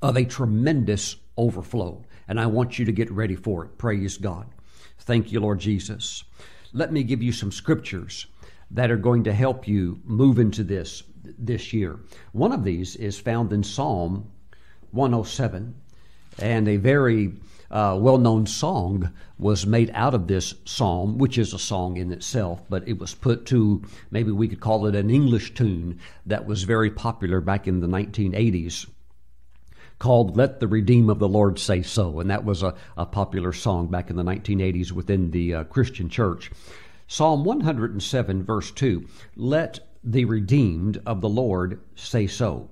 of 0.00 0.16
a 0.16 0.24
tremendous 0.24 1.16
overflow. 1.36 2.04
And 2.28 2.38
I 2.38 2.46
want 2.46 2.78
you 2.78 2.84
to 2.84 2.92
get 2.92 3.10
ready 3.10 3.34
for 3.34 3.64
it. 3.64 3.78
Praise 3.78 4.16
God. 4.16 4.46
Thank 5.00 5.32
you, 5.32 5.40
Lord 5.40 5.58
Jesus. 5.58 6.22
Let 6.72 6.92
me 6.92 7.02
give 7.02 7.20
you 7.20 7.32
some 7.32 7.50
scriptures 7.50 8.28
that 8.70 8.92
are 8.92 8.96
going 8.96 9.24
to 9.24 9.32
help 9.32 9.66
you 9.66 10.00
move 10.04 10.38
into 10.38 10.62
this 10.62 11.02
this 11.36 11.72
year. 11.72 11.98
One 12.30 12.52
of 12.52 12.62
these 12.62 12.94
is 12.94 13.18
found 13.18 13.52
in 13.52 13.64
Psalm 13.64 14.30
107, 14.92 15.74
and 16.38 16.68
a 16.68 16.76
very 16.76 17.32
uh, 17.70 17.96
well 18.00 18.18
known 18.18 18.46
song 18.46 19.12
was 19.38 19.66
made 19.66 19.90
out 19.94 20.14
of 20.14 20.26
this 20.26 20.54
psalm, 20.64 21.18
which 21.18 21.38
is 21.38 21.52
a 21.52 21.58
song 21.58 21.96
in 21.96 22.12
itself, 22.12 22.62
but 22.68 22.86
it 22.88 22.98
was 22.98 23.14
put 23.14 23.46
to 23.46 23.82
maybe 24.10 24.30
we 24.30 24.48
could 24.48 24.60
call 24.60 24.86
it 24.86 24.94
an 24.94 25.10
English 25.10 25.54
tune 25.54 25.98
that 26.26 26.46
was 26.46 26.62
very 26.62 26.90
popular 26.90 27.40
back 27.40 27.66
in 27.66 27.80
the 27.80 27.86
1980s 27.86 28.86
called 29.98 30.36
Let 30.36 30.60
the 30.60 30.68
Redeem 30.68 31.08
of 31.08 31.18
the 31.18 31.28
Lord 31.28 31.58
Say 31.58 31.82
So. 31.82 32.20
And 32.20 32.30
that 32.30 32.44
was 32.44 32.62
a, 32.62 32.74
a 32.96 33.06
popular 33.06 33.52
song 33.52 33.86
back 33.86 34.10
in 34.10 34.16
the 34.16 34.24
1980s 34.24 34.92
within 34.92 35.30
the 35.30 35.54
uh, 35.54 35.64
Christian 35.64 36.08
church. 36.08 36.50
Psalm 37.06 37.44
107, 37.44 38.44
verse 38.44 38.70
2 38.70 39.06
Let 39.36 39.80
the 40.02 40.24
redeemed 40.24 41.00
of 41.06 41.20
the 41.20 41.28
Lord 41.28 41.80
say 41.94 42.26
so, 42.26 42.68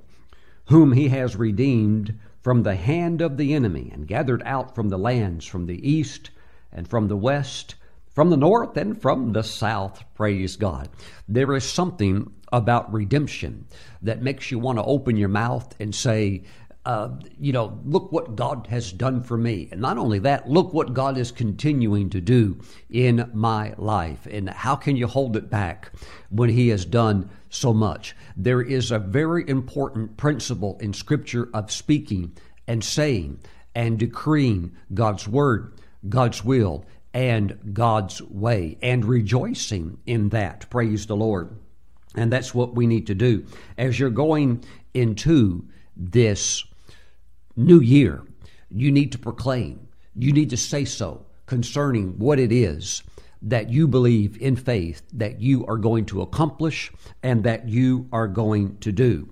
whom 0.67 0.93
he 0.93 1.09
has 1.09 1.37
redeemed 1.37 2.19
from 2.43 2.63
the 2.63 2.75
hand 2.75 3.21
of 3.21 3.37
the 3.37 3.55
enemy 3.55 3.91
and 3.93 4.09
gathered 4.09 4.43
out 4.45 4.75
from 4.75 4.89
the 4.89 4.99
lands 4.99 5.47
from 5.47 5.67
the 5.67 5.89
east 5.89 6.31
and 6.73 6.89
from 6.89 7.09
the 7.09 7.17
west, 7.17 7.77
from 8.15 8.31
the 8.31 8.37
north 8.37 8.77
and 8.77 9.01
from 9.01 9.33
the 9.33 9.43
south. 9.43 10.05
Praise 10.15 10.57
God. 10.57 10.89
There 11.29 11.55
is 11.55 11.65
something 11.65 12.33
about 12.53 12.93
redemption 12.93 13.67
that 14.03 14.23
makes 14.23 14.51
you 14.51 14.59
want 14.59 14.79
to 14.79 14.85
open 14.85 15.17
your 15.17 15.29
mouth 15.29 15.75
and 15.81 15.95
say, 15.95 16.43
uh, 16.85 17.11
you 17.39 17.53
know, 17.53 17.79
look 17.85 18.11
what 18.11 18.35
God 18.35 18.67
has 18.69 18.91
done 18.91 19.23
for 19.23 19.39
me. 19.39 19.69
And 19.71 19.81
not 19.81 19.99
only 19.99 20.19
that, 20.21 20.51
look 20.51 20.75
what 20.75 20.95
God 20.95 21.17
is 21.17 21.31
continuing 21.31 22.11
to 22.11 22.21
do 22.21 22.59
in 22.91 23.31
my 23.33 23.73
life. 23.79 24.27
And 24.29 24.51
how 24.51 24.75
can 24.75 24.97
you 24.97 25.07
hold 25.07 25.37
it 25.37 25.49
back 25.49 25.93
when 26.31 26.51
He 26.51 26.69
has 26.69 26.85
done 26.85 27.31
so 27.53 27.73
much? 27.73 28.17
There 28.37 28.63
is 28.63 28.91
a 28.91 28.99
very 28.99 29.49
important 29.49 30.17
principle 30.17 30.79
in 30.81 30.93
Scripture 30.93 31.49
of 31.55 31.71
speaking 31.71 32.37
and 32.67 32.83
saying 32.83 33.39
and 33.75 33.99
decreeing 33.99 34.73
God's 34.93 35.29
word, 35.29 35.75
God's 36.09 36.45
will, 36.45 36.85
and 37.15 37.59
God's 37.73 38.23
way, 38.23 38.79
and 38.83 39.05
rejoicing 39.05 39.99
in 40.07 40.31
that. 40.31 40.69
Praise 40.71 41.07
the 41.07 41.17
Lord. 41.17 41.57
And 42.15 42.33
that's 42.33 42.55
what 42.55 42.75
we 42.75 42.87
need 42.87 43.07
to 43.07 43.15
do. 43.15 43.47
As 43.79 43.99
you're 43.99 44.11
going 44.11 44.65
into 44.95 45.67
this 45.97 46.65
new 47.57 47.81
year, 47.81 48.23
you 48.71 48.91
need 48.91 49.13
to 49.13 49.19
proclaim, 49.19 49.89
you 50.15 50.33
need 50.33 50.51
to 50.51 50.57
say 50.57 50.85
so 50.85 51.27
concerning 51.47 52.19
what 52.19 52.39
it 52.39 52.53
is 52.53 53.03
that 53.43 53.71
you 53.71 53.89
believe 53.89 54.41
in 54.41 54.57
faith 54.57 55.03
that 55.13 55.41
you 55.41 55.67
are 55.67 55.77
going 55.77 56.07
to 56.07 56.23
accomplish 56.23 56.93
and 57.23 57.43
that 57.45 57.69
you 57.69 58.09
are 58.13 58.29
going 58.29 58.79
to 58.79 58.93
do. 58.93 59.29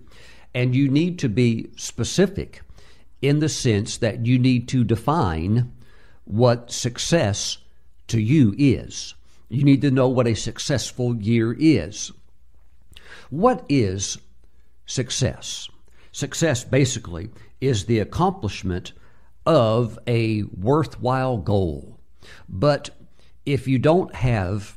And 0.52 0.74
you 0.74 0.88
need 0.88 1.18
to 1.20 1.28
be 1.28 1.70
specific 1.76 2.62
in 3.22 3.38
the 3.38 3.48
sense 3.48 3.96
that 3.98 4.26
you 4.26 4.38
need 4.38 4.68
to 4.68 4.82
define 4.82 5.72
what 6.24 6.72
success 6.72 7.58
to 8.08 8.20
you 8.20 8.54
is. 8.58 9.14
You 9.48 9.62
need 9.64 9.82
to 9.82 9.90
know 9.90 10.08
what 10.08 10.26
a 10.26 10.34
successful 10.34 11.16
year 11.16 11.56
is. 11.58 12.10
What 13.30 13.64
is 13.68 14.18
success? 14.86 15.68
Success 16.12 16.64
basically 16.64 17.30
is 17.60 17.84
the 17.84 18.00
accomplishment 18.00 18.92
of 19.46 19.98
a 20.06 20.42
worthwhile 20.42 21.38
goal. 21.38 21.98
But 22.48 22.90
if 23.46 23.66
you 23.66 23.78
don't 23.78 24.14
have 24.14 24.76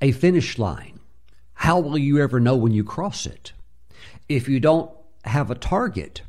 a 0.00 0.12
finish 0.12 0.58
line, 0.58 1.00
how 1.54 1.78
will 1.80 1.98
you 1.98 2.20
ever 2.20 2.40
know 2.40 2.56
when 2.56 2.72
you 2.72 2.84
cross 2.84 3.26
it? 3.26 3.52
If 4.28 4.48
you 4.48 4.60
don't 4.60 4.90
have 5.24 5.50
a 5.50 5.54
target, 5.54 6.22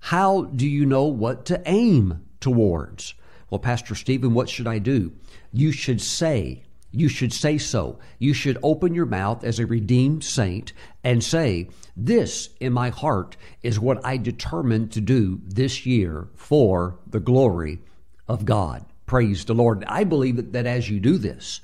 how 0.00 0.44
do 0.44 0.66
you 0.66 0.86
know 0.86 1.04
what 1.04 1.44
to 1.46 1.60
aim 1.66 2.24
towards? 2.40 3.14
Well, 3.50 3.58
Pastor 3.58 3.94
Stephen, 3.94 4.34
what 4.34 4.48
should 4.48 4.66
I 4.66 4.78
do? 4.78 5.12
You 5.52 5.72
should 5.72 6.00
say, 6.00 6.62
you 6.92 7.08
should 7.08 7.32
say 7.32 7.58
so. 7.58 7.98
You 8.18 8.32
should 8.32 8.58
open 8.62 8.94
your 8.94 9.06
mouth 9.06 9.44
as 9.44 9.58
a 9.58 9.66
redeemed 9.66 10.24
saint 10.24 10.72
and 11.04 11.22
say, 11.22 11.68
This 11.96 12.50
in 12.60 12.72
my 12.72 12.90
heart 12.90 13.36
is 13.62 13.78
what 13.78 14.04
I 14.04 14.16
determined 14.16 14.92
to 14.92 15.00
do 15.00 15.40
this 15.44 15.84
year 15.84 16.28
for 16.34 16.98
the 17.06 17.20
glory 17.20 17.80
of 18.28 18.44
God. 18.44 18.84
Praise 19.06 19.44
the 19.44 19.54
Lord. 19.54 19.84
I 19.86 20.04
believe 20.04 20.36
that, 20.36 20.52
that 20.52 20.66
as 20.66 20.90
you 20.90 21.00
do 21.00 21.16
this, 21.16 21.60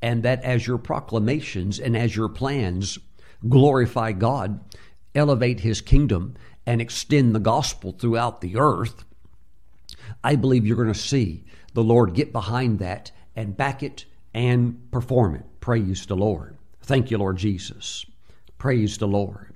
and 0.00 0.22
that 0.22 0.42
as 0.42 0.66
your 0.66 0.78
proclamations 0.78 1.78
and 1.78 1.96
as 1.96 2.14
your 2.14 2.28
plans 2.28 2.98
glorify 3.48 4.12
God, 4.12 4.60
elevate 5.14 5.60
His 5.60 5.80
kingdom, 5.80 6.34
and 6.66 6.80
extend 6.80 7.34
the 7.34 7.40
gospel 7.40 7.92
throughout 7.92 8.40
the 8.40 8.56
earth, 8.56 9.04
I 10.22 10.36
believe 10.36 10.66
you're 10.66 10.76
going 10.76 10.92
to 10.92 10.98
see 10.98 11.44
the 11.74 11.82
Lord 11.84 12.14
get 12.14 12.32
behind 12.32 12.78
that 12.78 13.10
and 13.36 13.56
back 13.56 13.82
it 13.82 14.04
and 14.34 14.90
perform 14.90 15.34
it. 15.34 15.44
Praise 15.60 16.06
the 16.06 16.16
Lord. 16.16 16.56
Thank 16.82 17.10
you, 17.10 17.18
Lord 17.18 17.36
Jesus. 17.36 18.04
Praise 18.56 18.98
the 18.98 19.08
Lord. 19.08 19.54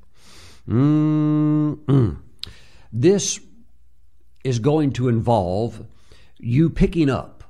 Mm-mm. 0.69 2.19
This 2.93 3.41
is 4.45 4.59
going 4.59 4.93
to 4.93 5.09
involve 5.09 5.87
you 6.43 6.69
picking 6.69 7.09
up 7.09 7.45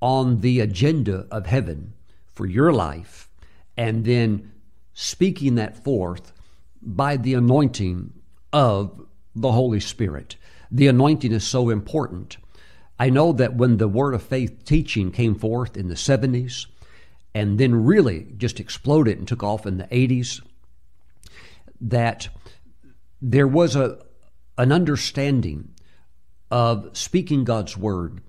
on 0.00 0.40
the 0.40 0.60
agenda 0.60 1.26
of 1.30 1.46
heaven 1.46 1.94
for 2.26 2.46
your 2.46 2.72
life 2.72 3.30
and 3.76 4.04
then 4.04 4.52
speaking 4.92 5.54
that 5.54 5.82
forth 5.82 6.32
by 6.82 7.16
the 7.16 7.34
anointing 7.34 8.12
of 8.52 9.06
the 9.34 9.52
Holy 9.52 9.80
Spirit. 9.80 10.36
The 10.70 10.86
anointing 10.86 11.32
is 11.32 11.46
so 11.46 11.70
important. 11.70 12.36
I 12.98 13.10
know 13.10 13.32
that 13.32 13.56
when 13.56 13.78
the 13.78 13.88
Word 13.88 14.14
of 14.14 14.22
Faith 14.22 14.64
teaching 14.64 15.10
came 15.10 15.34
forth 15.34 15.76
in 15.76 15.88
the 15.88 15.94
70s 15.94 16.66
and 17.34 17.58
then 17.58 17.84
really 17.84 18.28
just 18.36 18.60
exploded 18.60 19.18
and 19.18 19.26
took 19.26 19.42
off 19.42 19.66
in 19.66 19.78
the 19.78 19.84
80s, 19.84 20.42
that 21.80 22.28
there 23.20 23.48
was 23.48 23.76
a, 23.76 23.98
an 24.56 24.72
understanding 24.72 25.70
of 26.50 26.96
speaking 26.96 27.44
God's 27.44 27.76
Word 27.76 28.22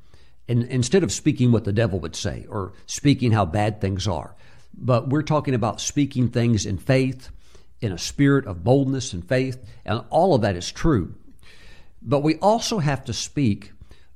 and 0.48 0.64
instead 0.64 1.04
of 1.04 1.12
speaking 1.12 1.52
what 1.52 1.66
the 1.66 1.74
devil 1.74 2.00
would 2.00 2.16
say 2.16 2.46
or 2.50 2.74
speaking 2.86 3.32
how 3.32 3.46
bad 3.46 3.82
things 3.82 4.08
are. 4.08 4.36
But 4.74 5.10
we're 5.10 5.24
talking 5.24 5.54
about 5.54 5.82
speaking 5.82 6.30
things 6.30 6.66
in 6.66 6.78
faith, 6.78 7.30
in 7.82 7.92
a 7.92 7.98
spirit 7.98 8.46
of 8.46 8.64
boldness 8.64 9.14
and 9.14 9.28
faith, 9.28 9.64
and 9.86 10.04
all 10.10 10.36
of 10.36 10.42
that 10.42 10.56
is 10.56 10.72
true. 10.72 11.16
But 12.02 12.22
we 12.22 12.36
also 12.36 12.80
have 12.80 13.04
to 13.06 13.14
speak 13.14 13.72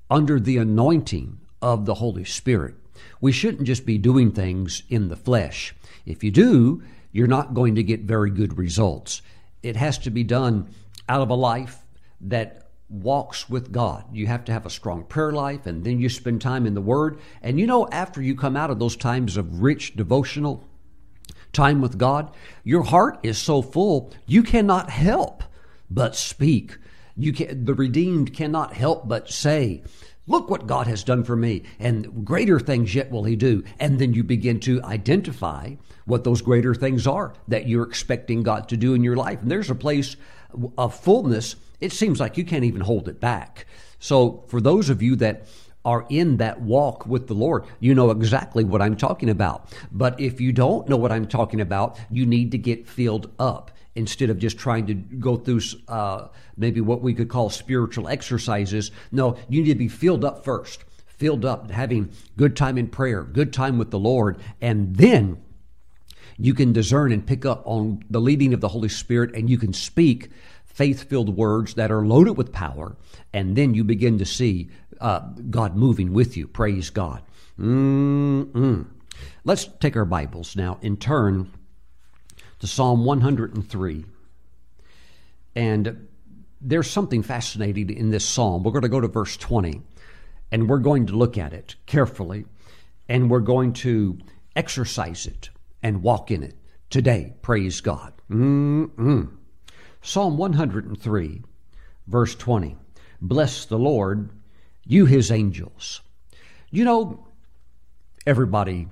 under 0.10 0.40
the 0.40 0.58
anointing 0.58 1.40
of 1.62 1.86
the 1.86 1.96
Holy 1.96 2.26
Spirit. 2.26 2.76
We 3.20 3.32
shouldn't 3.32 3.68
just 3.68 3.86
be 3.86 3.98
doing 3.98 4.32
things 4.32 4.84
in 4.90 5.10
the 5.10 5.16
flesh. 5.16 5.76
If 6.06 6.24
you 6.24 6.32
do, 6.32 6.84
you're 7.12 7.28
not 7.28 7.54
going 7.54 7.76
to 7.76 7.84
get 7.84 8.02
very 8.02 8.30
good 8.30 8.58
results. 8.58 9.22
It 9.64 9.76
has 9.76 9.98
to 10.00 10.10
be 10.10 10.24
done 10.24 10.70
out 11.08 11.22
of 11.22 11.30
a 11.30 11.36
life 11.36 11.78
that 12.22 12.61
walks 12.92 13.50
with 13.50 13.72
God. 13.72 14.04
You 14.12 14.28
have 14.28 14.46
to 14.46 14.52
have 14.52 14.66
a 14.66 14.70
strong 14.70 15.06
prayer 15.06 15.32
life, 15.32 15.66
and 15.66 15.84
then 15.84 16.00
you 16.00 16.10
spend 16.10 16.42
time 16.42 16.68
in 16.68 16.74
the 16.74 16.82
Word. 16.82 17.20
And 17.42 17.60
you 17.60 17.66
know, 17.66 17.88
after 17.92 18.22
you 18.22 18.36
come 18.36 18.58
out 18.58 18.70
of 18.70 18.80
those 18.80 18.96
times 18.96 19.38
of 19.38 19.62
rich 19.62 19.96
devotional 19.96 20.68
time 21.54 21.82
with 21.82 21.98
God, 21.98 22.34
your 22.64 22.84
heart 22.84 23.20
is 23.24 23.38
so 23.38 23.62
full, 23.62 24.14
you 24.26 24.44
cannot 24.44 24.90
help 24.90 25.44
but 25.90 26.16
speak 26.16 26.78
you 27.18 27.34
can, 27.34 27.66
the 27.66 27.74
redeemed 27.74 28.34
cannot 28.34 28.74
help 28.74 29.08
but 29.08 29.30
say, 29.30 29.84
Look 30.28 30.50
what 30.50 30.68
God 30.68 30.88
has 30.88 31.04
done 31.04 31.24
for 31.24 31.36
me, 31.36 31.64
and 31.80 32.24
greater 32.24 32.60
things 32.60 32.94
yet 32.94 33.12
will 33.12 33.24
He 33.24 33.36
do. 33.36 33.64
And 33.80 34.00
then 34.00 34.14
you 34.14 34.24
begin 34.24 34.60
to 34.62 34.82
identify 34.84 35.76
what 36.06 36.24
those 36.24 36.42
greater 36.42 36.74
things 36.74 37.08
are 37.08 37.34
that 37.48 37.68
you're 37.68 37.88
expecting 37.88 38.44
God 38.44 38.70
to 38.70 38.78
do 38.78 38.94
in 38.94 39.04
your 39.04 39.16
life. 39.16 39.42
And 39.42 39.52
there's 39.52 39.70
a 39.70 39.76
place 39.76 40.16
of 40.78 40.96
fullness, 40.96 41.56
it 41.82 41.92
seems 41.92 42.20
like 42.20 42.38
you 42.38 42.46
can't 42.46 42.64
even 42.64 42.82
hold 42.82 43.10
it 43.10 43.20
back. 43.20 43.66
So, 44.00 44.44
for 44.48 44.62
those 44.62 44.90
of 44.90 45.02
you 45.02 45.16
that 45.18 45.48
are 45.84 46.06
in 46.10 46.38
that 46.38 46.62
walk 46.62 47.06
with 47.08 47.28
the 47.28 47.34
Lord, 47.34 47.66
you 47.80 47.96
know 47.96 48.12
exactly 48.12 48.64
what 48.64 48.82
I'm 48.82 48.96
talking 48.96 49.30
about. 49.30 49.74
But 49.92 50.20
if 50.20 50.40
you 50.40 50.52
don't 50.52 50.88
know 50.88 50.98
what 50.98 51.12
I'm 51.12 51.28
talking 51.28 51.60
about, 51.60 52.00
you 52.12 52.26
need 52.26 52.52
to 52.52 52.58
get 52.58 52.88
filled 52.88 53.32
up 53.40 53.72
instead 53.96 54.30
of 54.30 54.40
just 54.40 54.58
trying 54.58 54.86
to 54.88 54.94
go 54.94 55.36
through 55.38 55.62
uh, 55.88 56.28
maybe 56.56 56.82
what 56.82 57.02
we 57.02 57.14
could 57.14 57.30
call 57.30 57.50
spiritual 57.50 58.08
exercises. 58.08 58.92
No, 59.12 59.38
you 59.50 59.64
need 59.64 59.70
to 59.70 59.76
be 59.76 59.88
filled 59.88 60.24
up 60.24 60.46
first, 60.46 60.86
filled 61.08 61.46
up, 61.46 61.72
having 61.72 62.12
good 62.38 62.56
time 62.56 62.78
in 62.78 62.88
prayer, 62.88 63.24
good 63.24 63.52
time 63.52 63.78
with 63.78 63.92
the 63.92 64.00
Lord, 64.00 64.40
and 64.62 64.96
then 64.96 65.42
you 66.38 66.54
can 66.54 66.74
discern 66.74 67.12
and 67.12 67.26
pick 67.26 67.46
up 67.46 67.62
on 67.66 68.04
the 68.10 68.22
leading 68.22 68.54
of 68.54 68.62
the 68.62 68.70
Holy 68.70 68.90
Spirit 68.90 69.36
and 69.36 69.50
you 69.50 69.58
can 69.58 69.74
speak 69.74 70.30
faith 70.74 71.04
filled 71.04 71.36
words 71.36 71.76
that 71.76 71.92
are 71.92 72.06
loaded 72.06 72.38
with 72.38 72.52
power, 72.52 72.96
and 73.34 73.56
then 73.56 73.74
you 73.74 73.84
begin 73.84 74.18
to 74.18 74.26
see 74.26 74.70
uh, 75.00 75.20
God 75.50 75.76
moving 75.76 76.14
with 76.14 76.38
you. 76.38 76.48
Praise 76.48 76.90
God. 76.90 77.22
Mm-mm. 77.60 78.88
Let's 79.44 79.66
take 79.80 79.96
our 79.96 80.06
Bibles 80.06 80.56
now 80.56 80.80
and 80.82 81.00
turn 81.00 81.52
to 82.60 82.68
Psalm 82.68 83.06
103. 83.06 84.06
And 85.56 86.08
there's 86.62 86.90
something 86.90 87.24
fascinating 87.24 87.90
in 87.90 88.12
this 88.12 88.24
psalm. 88.24 88.64
We're 88.64 88.72
going 88.72 88.84
to 88.84 88.90
go 88.90 89.02
to 89.02 89.08
verse 89.08 89.36
20 89.38 89.82
and 90.52 90.70
we're 90.70 90.80
going 90.80 91.08
to 91.08 91.14
look 91.14 91.38
at 91.38 91.54
it 91.54 91.76
carefully 91.86 92.46
and 93.10 93.30
we're 93.30 93.40
going 93.40 93.74
to 93.74 94.20
exercise 94.56 95.26
it 95.26 95.50
and 95.82 96.04
walk 96.04 96.32
in 96.32 96.44
it 96.44 96.56
today. 96.90 97.34
Praise 97.42 97.82
God. 97.82 98.14
Mm-mm. 98.30 99.38
Psalm 100.02 100.36
103, 100.36 101.44
verse 102.08 102.36
20. 102.36 102.76
Bless 103.22 103.66
the 103.66 103.78
Lord, 103.78 104.32
you 104.84 105.06
his 105.06 105.30
angels. 105.30 106.02
You 106.72 106.86
know, 106.86 107.28
everybody 108.26 108.88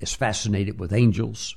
is 0.00 0.14
fascinated 0.14 0.80
with 0.80 0.94
angels. 0.94 1.56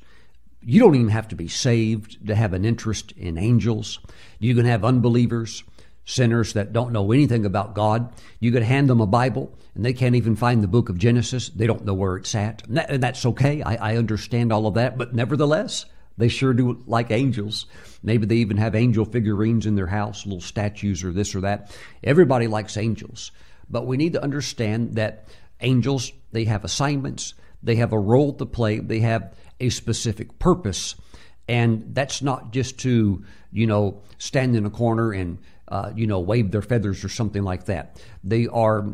You 0.61 0.81
don't 0.81 0.95
even 0.95 1.09
have 1.09 1.29
to 1.29 1.35
be 1.35 1.47
saved 1.47 2.27
to 2.27 2.35
have 2.35 2.53
an 2.53 2.65
interest 2.65 3.13
in 3.13 3.37
angels. 3.37 3.99
You 4.37 4.53
can 4.53 4.65
have 4.65 4.83
unbelievers, 4.83 5.63
sinners 6.03 6.51
that 6.53 6.73
don't 6.73 6.91
know 6.91 7.13
anything 7.13 7.45
about 7.45 7.75
God. 7.75 8.13
You 8.41 8.51
could 8.51 8.63
hand 8.63 8.89
them 8.89 8.99
a 8.99 9.07
Bible 9.07 9.57
and 9.75 9.85
they 9.85 9.93
can't 9.93 10.15
even 10.15 10.35
find 10.35 10.61
the 10.61 10.67
book 10.67 10.89
of 10.89 10.97
Genesis. 10.97 11.47
They 11.47 11.67
don't 11.67 11.85
know 11.85 11.93
where 11.93 12.17
it's 12.17 12.35
at. 12.35 12.67
And, 12.67 12.79
and 12.79 13.01
that's 13.01 13.25
okay. 13.25 13.61
I, 13.61 13.93
I 13.93 13.97
understand 13.97 14.51
all 14.51 14.67
of 14.67 14.73
that. 14.73 14.97
But 14.97 15.15
nevertheless, 15.15 15.85
they 16.19 16.27
sure 16.27 16.53
do 16.53 16.83
like 16.85 17.11
angels. 17.11 17.65
Maybe 18.03 18.25
they 18.25 18.35
even 18.35 18.57
have 18.57 18.75
angel 18.75 19.05
figurines 19.05 19.65
in 19.65 19.75
their 19.75 19.87
house, 19.87 20.25
little 20.25 20.41
statues 20.41 21.01
or 21.01 21.13
this 21.13 21.33
or 21.33 21.41
that. 21.41 21.75
Everybody 22.03 22.47
likes 22.47 22.75
angels. 22.75 23.31
But 23.69 23.87
we 23.87 23.95
need 23.95 24.13
to 24.13 24.21
understand 24.21 24.95
that 24.95 25.29
angels, 25.61 26.11
they 26.33 26.43
have 26.43 26.65
assignments, 26.65 27.35
they 27.63 27.77
have 27.77 27.93
a 27.93 27.99
role 27.99 28.33
to 28.33 28.45
play, 28.45 28.79
they 28.79 28.99
have 28.99 29.33
a 29.61 29.69
specific 29.69 30.39
purpose. 30.39 30.95
And 31.47 31.95
that's 31.95 32.21
not 32.21 32.51
just 32.51 32.79
to, 32.79 33.23
you 33.53 33.65
know, 33.65 34.01
stand 34.17 34.57
in 34.57 34.65
a 34.65 34.69
corner 34.69 35.13
and, 35.13 35.37
uh, 35.69 35.93
you 35.95 36.05
know, 36.05 36.19
wave 36.19 36.51
their 36.51 36.61
feathers 36.61 37.05
or 37.05 37.09
something 37.09 37.43
like 37.43 37.65
that. 37.65 38.03
They 38.25 38.47
are, 38.47 38.87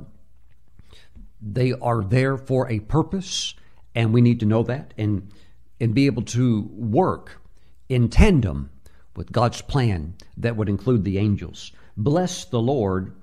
they 1.42 1.74
are 1.74 2.04
there 2.04 2.38
for 2.38 2.70
a 2.70 2.82
purpose, 2.82 3.56
and 3.96 4.14
we 4.14 4.22
need 4.22 4.42
to 4.42 4.46
know 4.46 4.62
that 4.62 4.94
and, 4.96 5.32
and 5.80 5.94
be 5.94 6.06
able 6.06 6.24
to 6.24 6.70
work 6.74 7.42
in 7.90 8.10
tandem 8.10 8.70
with 9.16 9.32
God's 9.32 9.62
plan 9.62 10.16
that 10.38 10.56
would 10.56 10.70
include 10.70 11.04
the 11.04 11.18
angels. 11.18 11.72
Bless 11.98 12.46
the 12.46 12.62
Lord, 12.62 13.14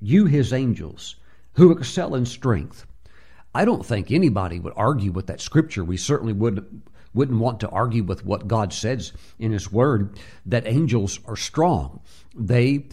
you 0.00 0.26
his 0.26 0.52
angels, 0.52 1.16
who 1.54 1.72
excel 1.72 2.14
in 2.14 2.24
strength. 2.24 2.86
I 3.54 3.64
don't 3.64 3.84
think 3.84 4.10
anybody 4.10 4.58
would 4.58 4.72
argue 4.76 5.12
with 5.12 5.26
that 5.26 5.40
scripture. 5.40 5.84
We 5.84 5.96
certainly 5.96 6.32
would 6.32 6.82
wouldn't 7.14 7.40
want 7.40 7.60
to 7.60 7.68
argue 7.68 8.02
with 8.02 8.24
what 8.24 8.48
God 8.48 8.72
says 8.72 9.12
in 9.38 9.52
His 9.52 9.70
Word 9.70 10.18
that 10.46 10.66
angels 10.66 11.20
are 11.26 11.36
strong. 11.36 12.00
They 12.34 12.86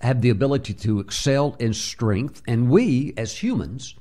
have 0.00 0.20
the 0.20 0.30
ability 0.30 0.74
to 0.74 1.00
excel 1.00 1.56
in 1.58 1.72
strength, 1.72 2.42
and 2.46 2.70
we 2.70 3.14
as 3.16 3.42
humans, 3.42 3.96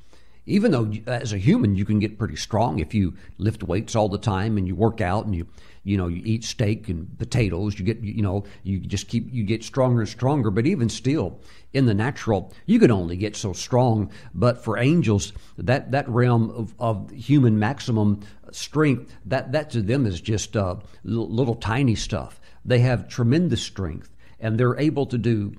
even 0.46 0.72
though 0.72 0.92
as 1.08 1.34
a 1.34 1.38
human 1.38 1.76
you 1.76 1.86
can 1.86 2.00
get 2.00 2.18
pretty 2.18 2.36
strong 2.36 2.80
if 2.80 2.94
you 2.94 3.14
lift 3.38 3.64
weights 3.64 3.96
all 3.96 4.10
the 4.10 4.18
time 4.18 4.58
and 4.58 4.68
you 4.68 4.76
work 4.76 5.02
out 5.02 5.26
and 5.26 5.36
you 5.36 5.48
you 5.84 5.98
know 5.98 6.08
you 6.08 6.22
eat 6.26 6.44
steak 6.44 6.90
and 6.90 7.18
potatoes 7.18 7.78
you 7.78 7.86
get 7.86 8.00
you 8.00 8.22
know 8.22 8.44
you 8.64 8.80
just 8.80 9.08
keep 9.08 9.32
you 9.32 9.44
get 9.44 9.64
stronger 9.64 10.02
and 10.02 10.10
stronger. 10.10 10.50
But 10.50 10.66
even 10.66 10.90
still 10.90 11.40
in 11.74 11.86
the 11.86 11.94
natural 11.94 12.52
you 12.66 12.80
can 12.80 12.92
only 12.92 13.18
get 13.18 13.36
so 13.36 13.54
strong. 13.54 14.12
But 14.34 14.64
for 14.64 14.78
angels 14.78 15.34
that 15.58 15.92
that 15.92 16.08
realm 16.10 16.50
of, 16.52 16.74
of 16.80 17.12
human 17.12 17.60
maximum 17.60 18.22
strength 18.52 19.14
that 19.26 19.52
that 19.52 19.70
to 19.72 19.82
them 19.82 20.06
is 20.06 20.22
just 20.22 20.56
uh, 20.56 20.76
little, 21.04 21.30
little 21.30 21.56
tiny 21.56 21.96
stuff. 21.96 22.40
They 22.66 22.80
have 22.80 23.10
tremendous 23.10 23.62
strength 23.62 24.10
and 24.40 24.58
they're 24.58 24.80
able 24.80 25.06
to 25.08 25.18
do 25.18 25.54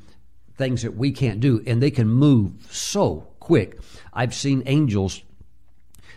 things 0.56 0.82
that 0.82 0.96
we 0.96 1.10
can't 1.10 1.40
do 1.40 1.62
and 1.66 1.82
they 1.82 1.90
can 1.90 2.08
move 2.08 2.52
so 2.70 3.28
quick 3.44 3.78
i've 4.12 4.34
seen 4.34 4.62
angels 4.66 5.22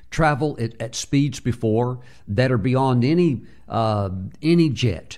travel 0.10 0.58
at, 0.60 0.80
at 0.82 0.96
speeds 0.96 1.40
before 1.40 2.00
that 2.28 2.52
are 2.52 2.58
beyond 2.58 3.04
any 3.04 3.44
uh, 3.68 4.10
any 4.42 4.70
jet, 4.70 5.18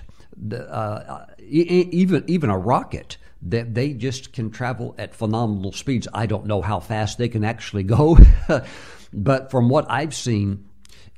uh, 0.52 1.26
even 1.40 2.24
even 2.26 2.50
a 2.50 2.58
rocket. 2.58 3.16
That 3.42 3.72
they 3.72 3.94
just 3.94 4.34
can 4.34 4.50
travel 4.50 4.94
at 4.98 5.14
phenomenal 5.14 5.72
speeds. 5.72 6.06
I 6.12 6.26
don't 6.26 6.44
know 6.44 6.60
how 6.60 6.78
fast 6.78 7.16
they 7.16 7.28
can 7.28 7.42
actually 7.42 7.84
go, 7.84 8.18
but 9.14 9.50
from 9.50 9.70
what 9.70 9.90
I've 9.90 10.14
seen, 10.14 10.68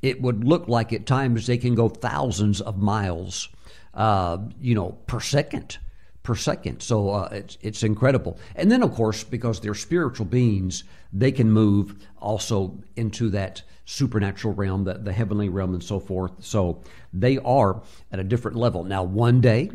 it 0.01 0.21
would 0.21 0.45
look 0.45 0.69
like 0.69 0.93
at 0.93 1.05
times 1.05 1.47
they 1.47 1.57
can 1.57 1.75
go 1.75 1.89
thousands 1.89 2.61
of 2.61 2.77
miles, 2.77 3.49
uh, 3.93 4.37
you 4.61 4.73
know, 4.73 4.91
per 5.05 5.19
second 5.19 5.79
per 6.23 6.35
second. 6.35 6.81
So 6.81 7.09
uh, 7.09 7.29
it's, 7.31 7.57
it's 7.61 7.83
incredible. 7.83 8.39
And 8.55 8.71
then, 8.71 8.81
of 8.81 8.93
course, 8.93 9.23
because 9.23 9.59
they're 9.59 9.75
spiritual 9.75 10.25
beings, 10.25 10.83
they 11.11 11.31
can 11.31 11.51
move 11.51 11.95
also 12.17 12.79
into 12.95 13.29
that 13.31 13.61
supernatural 13.85 14.53
realm, 14.53 14.85
the, 14.85 14.95
the 14.95 15.11
heavenly 15.11 15.49
realm, 15.49 15.73
and 15.73 15.83
so 15.83 15.99
forth. 15.99 16.31
So 16.39 16.81
they 17.11 17.37
are 17.39 17.83
at 18.11 18.19
a 18.19 18.23
different 18.23 18.57
level. 18.57 18.85
Now, 18.85 19.03
one 19.03 19.41
day, 19.41 19.71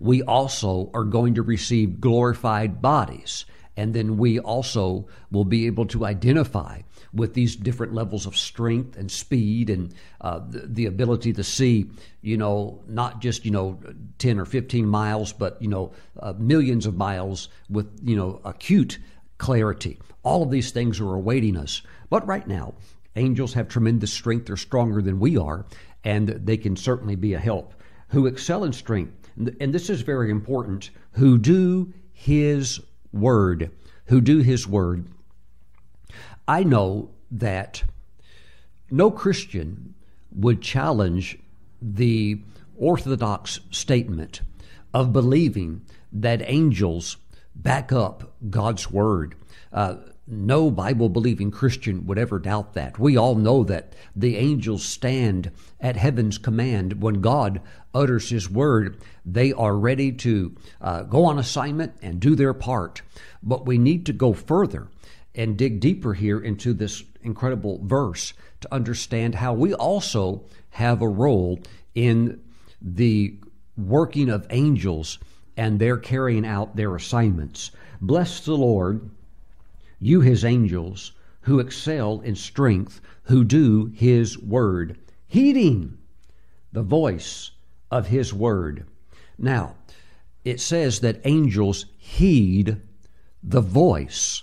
we 0.00 0.22
also 0.22 0.90
are 0.94 1.04
going 1.04 1.34
to 1.34 1.42
receive 1.42 2.00
glorified 2.00 2.80
bodies. 2.80 3.44
And 3.76 3.92
then 3.92 4.16
we 4.16 4.38
also 4.38 5.06
will 5.30 5.44
be 5.44 5.66
able 5.66 5.86
to 5.86 6.06
identify 6.06 6.80
with 7.12 7.34
these 7.34 7.56
different 7.56 7.92
levels 7.92 8.26
of 8.26 8.36
strength 8.36 8.96
and 8.96 9.10
speed 9.10 9.70
and 9.70 9.94
uh, 10.20 10.40
the, 10.48 10.60
the, 10.66 10.86
ability 10.86 11.32
to 11.34 11.44
see, 11.44 11.90
you 12.22 12.36
know, 12.36 12.82
not 12.86 13.20
just, 13.20 13.44
you 13.44 13.50
know, 13.50 13.78
10 14.18 14.38
or 14.38 14.44
15 14.44 14.86
miles, 14.86 15.32
but, 15.32 15.60
you 15.60 15.68
know, 15.68 15.92
uh, 16.20 16.32
millions 16.38 16.86
of 16.86 16.96
miles 16.96 17.48
with, 17.68 17.86
you 18.02 18.16
know, 18.16 18.40
acute 18.44 18.98
clarity. 19.38 19.98
All 20.22 20.42
of 20.42 20.50
these 20.50 20.70
things 20.70 21.00
are 21.00 21.14
awaiting 21.14 21.56
us. 21.56 21.82
But 22.08 22.26
right 22.26 22.46
now, 22.46 22.74
angels 23.16 23.54
have 23.54 23.68
tremendous 23.68 24.12
strength. 24.12 24.46
They're 24.46 24.56
stronger 24.56 25.02
than 25.02 25.20
we 25.20 25.36
are, 25.36 25.66
and 26.04 26.28
they 26.28 26.56
can 26.56 26.76
certainly 26.76 27.16
be 27.16 27.34
a 27.34 27.38
help. 27.38 27.74
Who 28.08 28.26
excel 28.26 28.64
in 28.64 28.72
strength, 28.72 29.30
and 29.36 29.74
this 29.74 29.90
is 29.90 30.02
very 30.02 30.30
important, 30.30 30.90
who 31.12 31.38
do 31.38 31.92
His 32.12 32.80
word, 33.16 33.70
who 34.06 34.20
do 34.20 34.38
His 34.38 34.66
word. 34.66 35.06
I 36.46 36.62
know 36.62 37.10
that 37.30 37.82
no 38.90 39.10
Christian 39.10 39.94
would 40.34 40.62
challenge 40.62 41.38
the 41.80 42.40
orthodox 42.76 43.60
statement 43.70 44.42
of 44.94 45.12
believing 45.12 45.82
that 46.12 46.42
angels 46.44 47.16
back 47.54 47.92
up 47.92 48.34
God's 48.48 48.90
word. 48.90 49.34
Uh, 49.72 49.96
no 50.26 50.70
Bible 50.70 51.08
believing 51.08 51.50
Christian 51.50 52.06
would 52.06 52.18
ever 52.18 52.38
doubt 52.38 52.74
that. 52.74 52.98
We 52.98 53.16
all 53.16 53.36
know 53.36 53.62
that 53.64 53.92
the 54.14 54.36
angels 54.36 54.84
stand 54.84 55.52
at 55.80 55.96
heaven's 55.96 56.38
command. 56.38 57.00
When 57.00 57.20
God 57.20 57.60
utters 57.94 58.30
His 58.30 58.50
word, 58.50 59.00
they 59.24 59.52
are 59.52 59.76
ready 59.76 60.10
to 60.12 60.56
uh, 60.80 61.02
go 61.04 61.24
on 61.24 61.38
assignment 61.38 61.94
and 62.02 62.18
do 62.18 62.34
their 62.34 62.54
part. 62.54 63.02
But 63.42 63.66
we 63.66 63.78
need 63.78 64.04
to 64.06 64.12
go 64.12 64.32
further 64.32 64.88
and 65.34 65.56
dig 65.56 65.80
deeper 65.80 66.14
here 66.14 66.40
into 66.40 66.72
this 66.72 67.04
incredible 67.22 67.80
verse 67.84 68.32
to 68.62 68.74
understand 68.74 69.36
how 69.36 69.52
we 69.52 69.74
also 69.74 70.44
have 70.70 71.02
a 71.02 71.08
role 71.08 71.60
in 71.94 72.40
the 72.80 73.38
working 73.76 74.28
of 74.28 74.46
angels 74.50 75.18
and 75.56 75.78
their 75.78 75.96
carrying 75.96 76.46
out 76.46 76.76
their 76.76 76.94
assignments. 76.96 77.70
Bless 78.00 78.40
the 78.40 78.56
Lord, 78.56 79.10
you 79.98 80.20
his 80.20 80.44
angels, 80.44 81.12
who 81.42 81.60
excel 81.60 82.20
in 82.20 82.34
strength, 82.34 83.00
who 83.24 83.44
do 83.44 83.92
his 83.94 84.38
word, 84.38 84.98
heeding 85.26 85.98
the 86.72 86.82
voice 86.82 87.52
of 87.90 88.08
his 88.08 88.32
word. 88.34 88.86
Now, 89.38 89.76
it 90.44 90.60
says 90.60 91.00
that 91.00 91.20
angels 91.24 91.86
heed 91.98 92.80
the 93.42 93.60
voice 93.60 94.42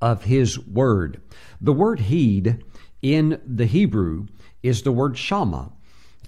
of 0.00 0.24
His 0.24 0.58
Word. 0.58 1.20
The 1.60 1.72
word 1.72 2.00
heed 2.00 2.62
in 3.02 3.40
the 3.46 3.66
Hebrew 3.66 4.26
is 4.62 4.82
the 4.82 4.92
word 4.92 5.16
shama. 5.16 5.72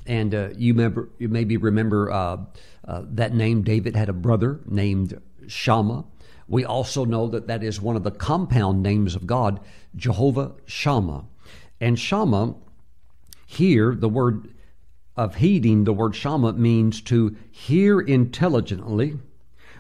And 0.07 0.35
uh, 0.35 0.49
you, 0.57 0.73
remember, 0.73 1.11
you 1.19 1.29
maybe 1.29 1.57
remember 1.57 2.11
uh, 2.11 2.37
uh, 2.87 3.03
that 3.11 3.35
name. 3.35 3.63
David 3.63 3.97
had 3.97 4.09
a 4.09 4.13
brother 4.13 4.61
named 4.67 5.21
Shammah. 5.47 6.05
We 6.49 6.65
also 6.65 7.05
know 7.05 7.27
that 7.29 7.47
that 7.49 7.63
is 7.63 7.81
one 7.81 7.97
of 7.97 8.05
the 8.05 8.11
compound 8.11 8.83
names 8.83 9.15
of 9.15 9.27
God, 9.27 9.61
Jehovah 9.97 10.53
Shammah. 10.67 11.25
And 11.81 11.99
Shammah, 11.99 12.55
here, 13.47 13.95
the 13.95 14.09
word 14.09 14.55
of 15.17 15.37
heeding, 15.37 15.85
the 15.85 15.93
word 15.93 16.15
Shammah 16.15 16.55
means 16.55 17.01
to 17.03 17.37
hear 17.51 18.01
intelligently 18.01 19.19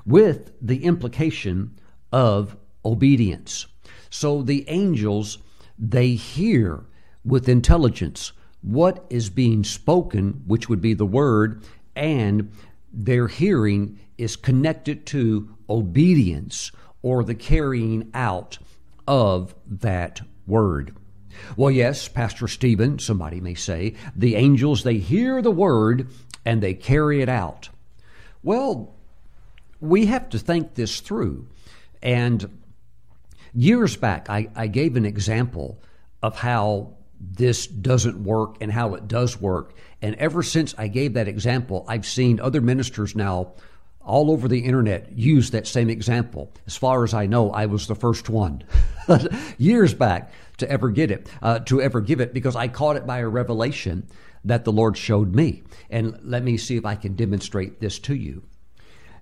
with 0.05 0.52
the 0.61 0.85
implication 0.85 1.79
of 2.12 2.57
obedience. 2.85 3.66
So 4.11 4.42
the 4.42 4.68
angels, 4.68 5.38
they 5.79 6.14
hear 6.14 6.85
with 7.24 7.48
intelligence 7.48 8.33
what 8.62 9.05
is 9.11 9.31
being 9.31 9.62
spoken, 9.62 10.42
which 10.46 10.68
would 10.68 10.81
be 10.81 10.94
the 10.94 11.07
word, 11.07 11.64
and 11.94 12.50
their 12.92 13.29
hearing 13.29 13.98
is 14.16 14.37
connected 14.37 15.07
to 15.07 15.56
obedience 15.68 16.72
or 17.02 17.24
the 17.24 17.35
carrying 17.35 18.11
out 18.14 18.59
of 19.07 19.55
that 19.66 20.20
word. 20.46 20.96
Well, 21.57 21.70
yes, 21.70 22.09
Pastor 22.09 22.48
Stephen, 22.48 22.98
somebody 22.98 23.40
may 23.40 23.55
say, 23.55 23.94
the 24.14 24.37
angels, 24.37 24.83
they 24.83 24.98
hear 24.98 25.42
the 25.42 25.50
word 25.50 26.09
and 26.44 26.62
they 26.62 26.74
carry 26.74 27.20
it 27.20 27.29
out. 27.29 27.68
Well, 28.42 28.94
we 29.81 30.07
have 30.07 30.31
to 30.31 30.38
think 30.38 30.74
this 30.74 31.00
through. 31.00 31.48
And 32.02 32.61
years 33.52 33.96
back, 33.96 34.31
I, 34.31 34.48
I 34.55 34.66
gave 34.66 34.96
an 34.96 35.05
example 35.05 35.81
of 36.22 36.37
how 36.38 36.94
this 37.20 37.66
doesn't 37.66 38.22
work 38.22 38.57
and 38.61 38.70
how 38.70 38.94
it 38.94 39.09
does 39.09 39.40
work. 39.40 39.74
And 40.02 40.14
ever 40.16 40.42
since 40.42 40.74
I 40.79 40.88
gave 40.88 41.14
that 41.14 41.29
example, 41.29 41.85
I've 41.88 42.07
seen 42.07 42.40
other 42.40 42.61
ministers 42.61 43.16
now 43.16 43.55
all 44.07 44.31
over 44.31 44.49
the 44.49 44.61
internet 44.61 45.12
use 45.19 45.51
that 45.51 45.66
same 45.66 45.90
example. 45.90 46.53
As 46.66 46.77
far 46.77 47.05
as 47.05 47.12
I 47.12 47.27
know, 47.27 47.51
I 47.51 47.66
was 47.66 47.87
the 47.87 47.95
first 47.95 48.31
one 48.31 48.62
years 49.59 49.92
back 49.92 50.33
to 50.59 50.71
ever 50.71 50.90
get 50.90 51.11
it, 51.11 51.29
uh, 51.42 51.59
to 51.61 51.83
ever 51.83 52.01
give 52.01 52.21
it, 52.21 52.33
because 52.33 52.57
I 52.57 52.69
caught 52.69 52.97
it 52.97 53.07
by 53.07 53.19
a 53.19 53.29
revelation 53.29 54.07
that 54.45 54.64
the 54.64 54.73
Lord 54.73 54.97
showed 54.97 55.35
me. 55.35 55.64
And 55.90 56.19
let 56.23 56.45
me 56.45 56.57
see 56.57 56.77
if 56.77 56.87
I 56.87 56.95
can 56.95 57.16
demonstrate 57.16 57.81
this 57.81 57.99
to 58.01 58.14
you. 58.14 58.45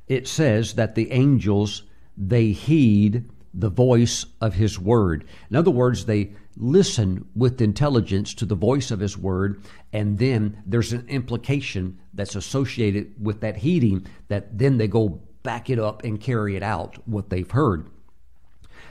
It 0.07 0.29
says 0.29 0.75
that 0.75 0.95
the 0.95 1.11
angels 1.11 1.83
they 2.17 2.53
heed 2.53 3.25
the 3.55 3.71
voice 3.71 4.27
of 4.41 4.55
His 4.55 4.79
word. 4.79 5.25
In 5.49 5.57
other 5.57 5.71
words, 5.71 6.05
they 6.05 6.33
listen 6.57 7.27
with 7.35 7.61
intelligence 7.61 8.35
to 8.35 8.47
the 8.47 8.55
voice 8.55 8.91
of 8.91 9.01
His 9.01 9.17
word, 9.19 9.63
and 9.93 10.19
then 10.19 10.63
there's 10.67 10.93
an 10.93 11.07
implication 11.09 11.99
that's 12.13 12.37
associated 12.37 13.15
with 13.21 13.41
that 13.41 13.57
heeding 13.57 14.07
that 14.29 14.57
then 14.57 14.79
they 14.79 14.89
go 14.89 15.21
back 15.43 15.69
it 15.71 15.79
up 15.79 16.05
and 16.05 16.21
carry 16.21 16.57
it 16.57 16.63
out, 16.63 16.97
what 17.07 17.31
they've 17.31 17.51
heard. 17.51 17.89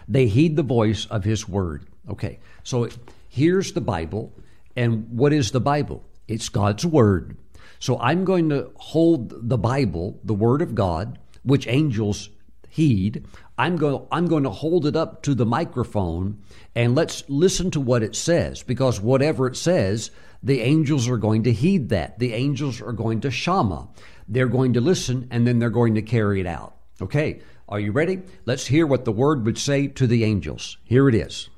They 0.07 0.27
heed 0.27 0.55
the 0.55 0.63
voice 0.63 1.05
of 1.05 1.23
His 1.23 1.47
word. 1.47 1.87
Okay, 2.09 2.39
so 2.63 2.89
here's 3.29 3.73
the 3.73 3.81
Bible, 3.81 4.33
and 4.75 5.07
what 5.09 5.33
is 5.33 5.51
the 5.51 5.61
Bible? 5.61 6.03
It's 6.27 6.49
God's 6.49 6.85
word. 6.85 7.37
So 7.79 7.99
I'm 7.99 8.23
going 8.23 8.49
to 8.49 8.71
hold 8.75 9.49
the 9.49 9.57
Bible, 9.57 10.19
the 10.23 10.33
Word 10.33 10.61
of 10.61 10.73
God, 10.73 11.19
which 11.43 11.67
angels 11.67 12.29
heed. 12.69 13.25
I'm 13.57 13.75
going, 13.77 14.05
I'm 14.11 14.27
going 14.27 14.43
to 14.43 14.49
hold 14.49 14.85
it 14.85 14.95
up 14.95 15.21
to 15.23 15.35
the 15.35 15.45
microphone 15.45 16.41
and 16.75 16.95
let's 16.95 17.23
listen 17.27 17.69
to 17.71 17.79
what 17.79 18.01
it 18.01 18.15
says 18.15 18.63
because 18.63 18.99
whatever 18.99 19.45
it 19.47 19.55
says, 19.55 20.09
the 20.41 20.61
angels 20.61 21.07
are 21.07 21.17
going 21.17 21.43
to 21.43 21.53
heed 21.53 21.89
that. 21.89 22.17
The 22.19 22.33
angels 22.33 22.81
are 22.81 22.93
going 22.93 23.21
to 23.21 23.31
shama. 23.31 23.89
They're 24.27 24.47
going 24.47 24.73
to 24.73 24.81
listen 24.81 25.27
and 25.29 25.45
then 25.45 25.59
they're 25.59 25.69
going 25.69 25.95
to 25.95 26.01
carry 26.01 26.39
it 26.39 26.47
out. 26.47 26.75
Okay, 27.01 27.41
are 27.69 27.79
you 27.79 27.91
ready? 27.91 28.21
Let's 28.45 28.67
hear 28.67 28.87
what 28.87 29.05
the 29.05 29.11
word 29.11 29.45
would 29.45 29.57
say 29.57 29.87
to 29.87 30.07
the 30.07 30.23
angels. 30.23 30.77
Here 30.83 31.07
it 31.07 31.15
is. 31.15 31.49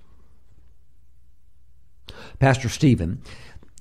Pastor 2.39 2.67
Stephen, 2.67 3.21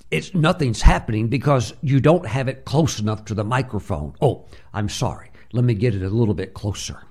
it's 0.09 0.33
nothing's 0.33 0.81
happening 0.81 1.27
because 1.27 1.73
you 1.81 1.99
don't 1.99 2.25
have 2.25 2.47
it 2.47 2.63
close 2.63 2.99
enough 2.99 3.25
to 3.25 3.33
the 3.33 3.43
microphone. 3.43 4.15
Oh, 4.21 4.45
I'm 4.73 4.87
sorry. 4.87 5.31
Let 5.51 5.65
me 5.65 5.73
get 5.73 5.95
it 5.95 6.03
a 6.03 6.09
little 6.09 6.33
bit 6.33 6.53
closer. 6.53 7.01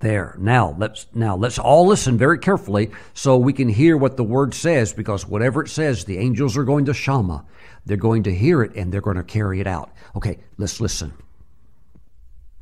There. 0.00 0.36
Now 0.38 0.76
let's 0.78 1.06
now 1.12 1.36
let's 1.36 1.58
all 1.58 1.86
listen 1.86 2.16
very 2.16 2.38
carefully 2.38 2.92
so 3.14 3.36
we 3.36 3.52
can 3.52 3.68
hear 3.68 3.96
what 3.96 4.16
the 4.16 4.22
word 4.22 4.54
says 4.54 4.92
because 4.92 5.26
whatever 5.26 5.62
it 5.62 5.68
says, 5.68 6.04
the 6.04 6.18
angels 6.18 6.56
are 6.56 6.64
going 6.64 6.84
to 6.84 6.94
shama. 6.94 7.44
They're 7.84 7.96
going 7.96 8.22
to 8.24 8.34
hear 8.34 8.62
it 8.62 8.76
and 8.76 8.92
they're 8.92 9.00
going 9.00 9.16
to 9.16 9.24
carry 9.24 9.60
it 9.60 9.66
out. 9.66 9.90
Okay, 10.14 10.38
let's 10.56 10.80
listen. 10.80 11.14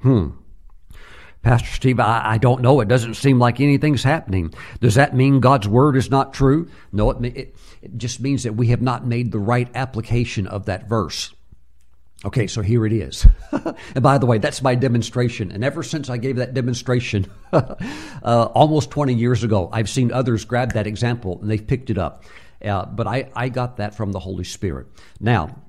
Hmm. 0.00 0.28
Pastor 1.42 1.68
Steve, 1.68 2.00
I, 2.00 2.22
I 2.24 2.38
don't 2.38 2.62
know. 2.62 2.80
It 2.80 2.88
doesn't 2.88 3.14
seem 3.14 3.38
like 3.38 3.60
anything's 3.60 4.02
happening. 4.02 4.52
Does 4.80 4.94
that 4.96 5.14
mean 5.14 5.40
God's 5.40 5.68
word 5.68 5.94
is 5.94 6.10
not 6.10 6.34
true? 6.34 6.68
No, 6.90 7.10
it, 7.10 7.24
it, 7.24 7.56
it 7.82 7.96
just 7.98 8.18
means 8.18 8.42
that 8.42 8.54
we 8.54 8.68
have 8.68 8.82
not 8.82 9.06
made 9.06 9.30
the 9.30 9.38
right 9.38 9.68
application 9.74 10.46
of 10.46 10.66
that 10.66 10.88
verse. 10.88 11.34
Okay, 12.26 12.48
so 12.48 12.60
here 12.60 12.84
it 12.84 12.92
is. 12.92 13.24
and 13.52 14.02
by 14.02 14.18
the 14.18 14.26
way, 14.26 14.38
that's 14.38 14.60
my 14.60 14.74
demonstration. 14.74 15.52
And 15.52 15.62
ever 15.62 15.84
since 15.84 16.10
I 16.10 16.16
gave 16.16 16.36
that 16.36 16.54
demonstration 16.54 17.30
uh, 17.52 17.76
almost 18.52 18.90
20 18.90 19.14
years 19.14 19.44
ago, 19.44 19.70
I've 19.72 19.88
seen 19.88 20.10
others 20.10 20.44
grab 20.44 20.72
that 20.72 20.88
example 20.88 21.38
and 21.40 21.48
they've 21.48 21.64
picked 21.64 21.88
it 21.88 21.98
up. 21.98 22.24
Uh, 22.64 22.84
but 22.84 23.06
I, 23.06 23.30
I 23.36 23.48
got 23.48 23.76
that 23.76 23.94
from 23.94 24.10
the 24.10 24.18
Holy 24.18 24.42
Spirit. 24.42 24.88
Now, 25.20 25.62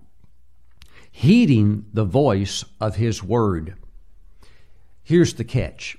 heeding 1.12 1.86
the 1.94 2.06
voice 2.06 2.66
of 2.82 2.96
His 2.96 3.22
Word. 3.22 3.76
Here's 5.04 5.36
the 5.36 5.44
catch 5.44 5.96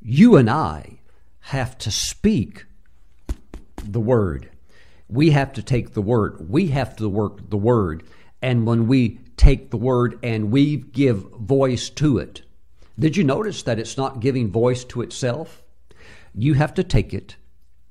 you 0.00 0.36
and 0.36 0.48
I 0.48 1.00
have 1.40 1.76
to 1.78 1.90
speak 1.90 2.64
the 3.84 4.00
Word. 4.00 4.48
We 5.08 5.30
have 5.32 5.52
to 5.54 5.62
take 5.62 5.92
the 5.92 6.00
Word. 6.00 6.48
We 6.48 6.68
have 6.68 6.96
to 6.96 7.08
work 7.08 7.50
the 7.50 7.58
Word. 7.58 8.02
And 8.40 8.66
when 8.66 8.88
we 8.88 9.20
take 9.36 9.70
the 9.70 9.76
word 9.76 10.18
and 10.22 10.50
we 10.50 10.76
give 10.76 11.30
voice 11.32 11.90
to 11.90 12.18
it. 12.18 12.42
Did 12.98 13.16
you 13.16 13.24
notice 13.24 13.62
that 13.64 13.78
it's 13.78 13.96
not 13.96 14.20
giving 14.20 14.50
voice 14.50 14.84
to 14.84 15.02
itself? 15.02 15.62
You 16.34 16.54
have 16.54 16.74
to 16.74 16.84
take 16.84 17.12
it 17.12 17.36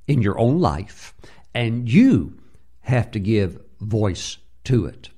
in 0.08 0.22
your 0.22 0.40
own 0.40 0.60
life 0.60 1.14
and 1.54 1.90
you 1.90 2.40
have 2.82 3.12
to 3.12 3.20
give 3.20 3.62
voice 3.80 4.38
to 4.66 4.86
it. 4.86 5.10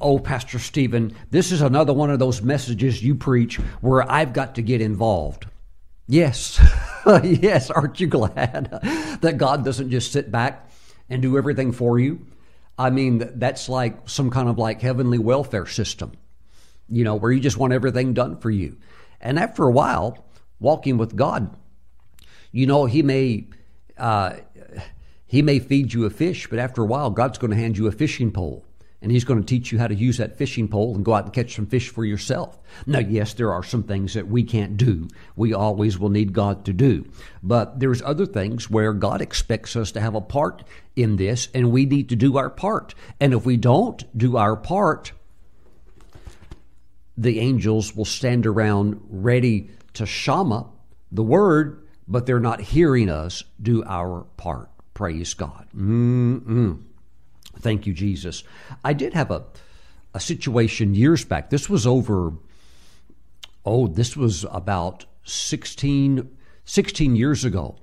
Oh, 0.00 0.18
Pastor 0.18 0.58
Stephen, 0.58 1.14
this 1.30 1.52
is 1.52 1.60
another 1.60 1.92
one 1.92 2.10
of 2.10 2.18
those 2.18 2.42
messages 2.42 3.02
you 3.02 3.14
preach 3.14 3.56
where 3.80 4.10
I've 4.10 4.32
got 4.32 4.54
to 4.56 4.62
get 4.62 4.80
involved. 4.80 5.46
Yes, 6.08 6.60
yes, 7.24 7.70
aren't 7.70 8.00
you 8.00 8.06
glad 8.06 8.70
that 9.22 9.38
God 9.38 9.64
doesn't 9.64 9.90
just 9.90 10.12
sit 10.12 10.30
back 10.30 10.70
and 11.08 11.20
do 11.22 11.36
everything 11.36 11.72
for 11.72 11.98
you? 11.98 12.26
I 12.78 12.90
mean, 12.90 13.30
that's 13.36 13.68
like 13.68 14.08
some 14.08 14.30
kind 14.30 14.48
of 14.48 14.58
like 14.58 14.82
heavenly 14.82 15.18
welfare 15.18 15.66
system, 15.66 16.12
you 16.88 17.04
know, 17.04 17.14
where 17.14 17.32
you 17.32 17.40
just 17.40 17.56
want 17.56 17.72
everything 17.72 18.12
done 18.12 18.38
for 18.38 18.50
you. 18.50 18.76
And 19.20 19.38
after 19.38 19.64
a 19.64 19.70
while, 19.70 20.24
walking 20.60 20.98
with 20.98 21.16
God, 21.16 21.56
you 22.52 22.66
know, 22.66 22.86
He 22.86 23.02
may. 23.02 23.48
Uh, 23.96 24.36
he 25.28 25.42
may 25.42 25.58
feed 25.58 25.92
you 25.92 26.04
a 26.04 26.10
fish, 26.10 26.46
but 26.46 26.60
after 26.60 26.82
a 26.82 26.86
while, 26.86 27.10
God's 27.10 27.36
going 27.36 27.50
to 27.50 27.56
hand 27.56 27.76
you 27.76 27.88
a 27.88 27.92
fishing 27.92 28.30
pole 28.30 28.64
and 29.02 29.12
he's 29.12 29.24
going 29.24 29.40
to 29.40 29.46
teach 29.46 29.72
you 29.72 29.78
how 29.78 29.86
to 29.86 29.94
use 29.94 30.16
that 30.16 30.36
fishing 30.36 30.68
pole 30.68 30.94
and 30.94 31.04
go 31.04 31.14
out 31.14 31.24
and 31.24 31.32
catch 31.32 31.54
some 31.54 31.66
fish 31.66 31.90
for 31.90 32.04
yourself. 32.04 32.58
Now, 32.86 33.00
yes, 33.00 33.34
there 33.34 33.52
are 33.52 33.62
some 33.62 33.82
things 33.82 34.14
that 34.14 34.28
we 34.28 34.42
can't 34.42 34.76
do. 34.76 35.08
We 35.36 35.52
always 35.52 35.98
will 35.98 36.08
need 36.08 36.32
God 36.32 36.64
to 36.64 36.72
do. 36.72 37.04
But 37.42 37.78
there's 37.78 38.02
other 38.02 38.26
things 38.26 38.70
where 38.70 38.92
God 38.92 39.20
expects 39.20 39.76
us 39.76 39.92
to 39.92 40.00
have 40.00 40.14
a 40.14 40.20
part 40.20 40.64
in 40.96 41.16
this 41.16 41.48
and 41.54 41.70
we 41.70 41.84
need 41.84 42.08
to 42.08 42.16
do 42.16 42.38
our 42.38 42.50
part. 42.50 42.94
And 43.20 43.34
if 43.34 43.44
we 43.44 43.56
don't 43.56 44.02
do 44.16 44.36
our 44.36 44.56
part, 44.56 45.12
the 47.16 47.40
angels 47.40 47.94
will 47.94 48.04
stand 48.04 48.46
around 48.46 49.00
ready 49.08 49.70
to 49.94 50.06
shama 50.06 50.66
the 51.12 51.22
word, 51.22 51.86
but 52.08 52.26
they're 52.26 52.40
not 52.40 52.60
hearing 52.60 53.08
us 53.08 53.42
do 53.60 53.84
our 53.84 54.22
part. 54.36 54.68
Praise 54.94 55.34
God. 55.34 55.66
Mm-mm. 55.76 56.82
Thank 57.66 57.84
you, 57.84 57.94
Jesus. 57.94 58.44
I 58.84 58.92
did 58.92 59.12
have 59.14 59.32
a, 59.32 59.42
a 60.14 60.20
situation 60.20 60.94
years 60.94 61.24
back. 61.24 61.50
This 61.50 61.68
was 61.68 61.84
over, 61.84 62.32
oh, 63.64 63.88
this 63.88 64.16
was 64.16 64.46
about 64.52 65.04
16, 65.24 66.30
16 66.64 67.16
years 67.16 67.44
ago. 67.44 67.74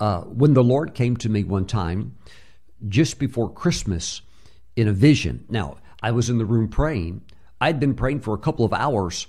Uh, 0.00 0.22
when 0.22 0.54
the 0.54 0.64
Lord 0.64 0.94
came 0.94 1.16
to 1.18 1.28
me 1.28 1.44
one 1.44 1.64
time, 1.64 2.16
just 2.88 3.20
before 3.20 3.48
Christmas, 3.48 4.20
in 4.74 4.88
a 4.88 4.92
vision. 4.92 5.44
Now, 5.48 5.76
I 6.02 6.10
was 6.10 6.28
in 6.28 6.38
the 6.38 6.44
room 6.44 6.66
praying. 6.66 7.22
I'd 7.60 7.78
been 7.78 7.94
praying 7.94 8.22
for 8.22 8.34
a 8.34 8.38
couple 8.38 8.64
of 8.64 8.72
hours, 8.72 9.28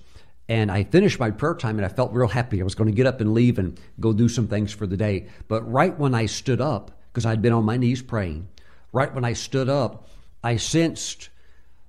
And 0.49 0.71
I 0.71 0.85
finished 0.85 1.19
my 1.19 1.29
prayer 1.29 1.53
time 1.53 1.77
and 1.77 1.85
I 1.85 1.89
felt 1.89 2.11
real 2.11 2.27
happy. 2.27 2.59
I 2.59 2.63
was 2.63 2.73
going 2.73 2.89
to 2.89 2.95
get 2.95 3.05
up 3.05 3.21
and 3.21 3.35
leave 3.35 3.59
and 3.59 3.79
go 3.99 4.13
do 4.13 4.29
some 4.29 4.47
things 4.47 4.73
for 4.73 4.87
the 4.87 4.97
day. 4.97 5.27
But 5.47 5.61
right 5.71 5.95
when 5.95 6.15
I 6.15 6.25
stood 6.25 6.59
up, 6.59 6.89
because 7.13 7.27
I'd 7.27 7.43
been 7.43 7.53
on 7.53 7.65
my 7.65 7.77
knees 7.77 8.01
praying, 8.01 8.47
right 8.95 9.13
when 9.13 9.25
I 9.25 9.33
stood 9.33 9.69
up, 9.69 10.07
I 10.41 10.55
sensed 10.55 11.29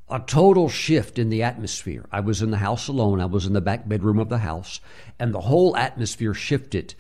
a 0.09 0.19
total 0.21 0.69
shift 0.69 1.19
in 1.19 1.31
the 1.31 1.43
atmosphere. 1.43 2.07
I 2.11 2.21
was 2.21 2.43
in 2.43 2.51
the 2.51 2.59
house 2.59 2.89
alone. 2.89 3.21
I 3.21 3.27
was 3.27 3.47
in 3.47 3.53
the 3.53 3.61
back 3.61 3.89
bedroom 3.89 4.19
of 4.19 4.29
the 4.29 4.39
house, 4.39 4.81
and 5.19 5.33
the 5.33 5.43
whole 5.43 5.77
atmosphere 5.77 6.35
shifted. 6.35 6.95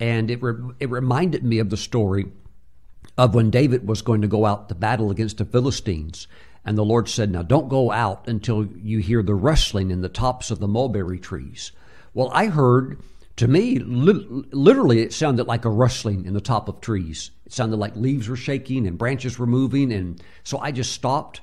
And 0.00 0.30
it, 0.30 0.42
re- 0.42 0.74
it 0.80 0.90
reminded 0.90 1.44
me 1.44 1.58
of 1.58 1.70
the 1.70 1.76
story 1.76 2.26
of 3.16 3.34
when 3.34 3.50
David 3.50 3.86
was 3.86 4.02
going 4.02 4.22
to 4.22 4.28
go 4.28 4.46
out 4.46 4.68
to 4.68 4.74
battle 4.74 5.10
against 5.10 5.38
the 5.38 5.44
Philistines. 5.44 6.26
And 6.64 6.78
the 6.78 6.84
Lord 6.84 7.08
said, 7.08 7.30
Now 7.30 7.42
don't 7.42 7.68
go 7.68 7.90
out 7.90 8.26
until 8.26 8.66
you 8.66 8.98
hear 8.98 9.22
the 9.22 9.34
rustling 9.34 9.90
in 9.90 10.00
the 10.00 10.08
tops 10.08 10.50
of 10.50 10.60
the 10.60 10.68
mulberry 10.68 11.18
trees. 11.18 11.72
Well, 12.14 12.30
I 12.32 12.46
heard, 12.46 13.00
to 13.42 13.48
me, 13.48 13.80
li- 13.80 14.44
literally, 14.52 15.00
it 15.00 15.12
sounded 15.12 15.48
like 15.48 15.64
a 15.64 15.68
rustling 15.68 16.26
in 16.26 16.32
the 16.32 16.40
top 16.40 16.68
of 16.68 16.80
trees. 16.80 17.32
It 17.44 17.52
sounded 17.52 17.76
like 17.76 17.96
leaves 17.96 18.28
were 18.28 18.36
shaking 18.36 18.86
and 18.86 18.96
branches 18.96 19.36
were 19.36 19.48
moving. 19.48 19.92
And 19.92 20.22
so 20.44 20.58
I 20.58 20.70
just 20.70 20.92
stopped. 20.92 21.40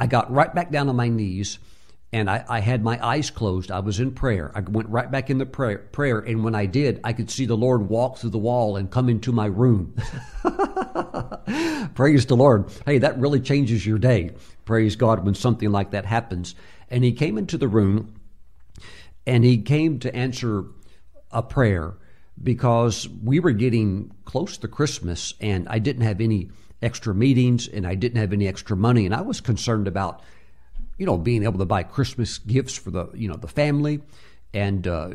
I 0.00 0.08
got 0.08 0.32
right 0.32 0.52
back 0.52 0.72
down 0.72 0.88
on 0.88 0.96
my 0.96 1.06
knees 1.08 1.60
and 2.12 2.28
I, 2.28 2.44
I, 2.48 2.58
had 2.58 2.82
my 2.82 2.98
eyes 3.06 3.30
closed. 3.30 3.70
I 3.70 3.78
was 3.78 4.00
in 4.00 4.10
prayer. 4.10 4.50
I 4.52 4.62
went 4.62 4.88
right 4.88 5.08
back 5.08 5.30
into 5.30 5.46
prayer, 5.46 5.78
prayer, 5.78 6.18
and 6.18 6.42
when 6.42 6.56
I 6.56 6.66
did, 6.66 7.00
I 7.04 7.12
could 7.12 7.30
see 7.30 7.46
the 7.46 7.56
Lord 7.56 7.88
walk 7.88 8.18
through 8.18 8.30
the 8.30 8.38
wall 8.38 8.76
and 8.76 8.90
come 8.90 9.08
into 9.08 9.30
my 9.30 9.46
room. 9.46 9.94
Praise 11.94 12.26
the 12.26 12.34
Lord. 12.34 12.68
Hey, 12.84 12.98
that 12.98 13.16
really 13.16 13.38
changes 13.38 13.86
your 13.86 13.98
day. 13.98 14.32
Praise 14.64 14.96
God 14.96 15.24
when 15.24 15.36
something 15.36 15.70
like 15.70 15.92
that 15.92 16.04
happens. 16.04 16.56
And 16.90 17.04
he 17.04 17.12
came 17.12 17.38
into 17.38 17.56
the 17.56 17.68
room, 17.68 18.14
and 19.24 19.44
he 19.44 19.58
came 19.58 20.00
to 20.00 20.12
answer 20.16 20.64
a 21.30 21.42
prayer 21.42 21.94
because 22.42 23.08
we 23.24 23.40
were 23.40 23.52
getting 23.52 24.12
close 24.24 24.56
to 24.58 24.68
Christmas, 24.68 25.34
and 25.40 25.68
I 25.68 25.78
didn't 25.78 26.02
have 26.02 26.20
any 26.20 26.50
extra 26.80 27.14
meetings, 27.14 27.66
and 27.66 27.86
I 27.86 27.94
didn't 27.94 28.20
have 28.20 28.32
any 28.32 28.46
extra 28.46 28.76
money, 28.76 29.06
and 29.06 29.14
I 29.14 29.22
was 29.22 29.40
concerned 29.40 29.88
about 29.88 30.22
you 30.98 31.06
know, 31.06 31.16
being 31.16 31.44
able 31.44 31.58
to 31.60 31.64
buy 31.64 31.84
Christmas 31.84 32.38
gifts 32.38 32.76
for 32.76 32.90
the, 32.90 33.08
you 33.14 33.28
know, 33.28 33.36
the 33.36 33.48
family 33.48 34.00
and, 34.52 34.86
uh, 34.86 35.10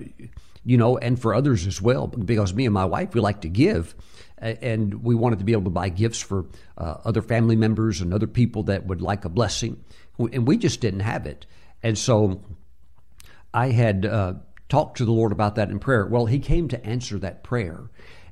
you 0.64 0.78
know, 0.78 0.98
and 0.98 1.22
for 1.22 1.36
others 1.36 1.68
as 1.68 1.82
well, 1.82 2.08
because 2.08 2.54
me 2.54 2.66
and 2.66 2.74
my 2.74 2.86
wife, 2.86 3.14
we 3.14 3.20
like 3.20 3.42
to 3.42 3.50
give. 3.50 3.94
And 4.38 5.04
we 5.04 5.14
wanted 5.14 5.40
to 5.40 5.46
be 5.46 5.52
able 5.52 5.66
to 5.66 5.70
buy 5.70 5.90
gifts 5.90 6.22
for 6.22 6.46
uh, 6.78 6.96
other 7.06 7.22
family 7.22 7.56
members 7.56 8.02
and 8.02 8.14
other 8.14 8.28
people 8.28 8.64
that 8.64 8.86
would 8.88 9.02
like 9.02 9.26
a 9.26 9.30
blessing. 9.30 9.84
And 10.18 10.48
we 10.48 10.58
just 10.58 10.82
didn't 10.82 11.02
have 11.02 11.26
it. 11.26 11.46
And 11.82 11.98
so 11.98 12.42
I 13.54 13.70
had 13.70 14.06
uh, 14.06 14.36
talked 14.70 14.98
to 14.98 15.06
the 15.06 15.12
Lord 15.12 15.32
about 15.32 15.56
that 15.56 15.70
in 15.70 15.80
prayer. 15.80 16.06
Well, 16.06 16.26
He 16.26 16.40
came 16.40 16.68
to 16.70 16.86
answer 16.86 17.20
that 17.20 17.44
prayer. 17.44 17.90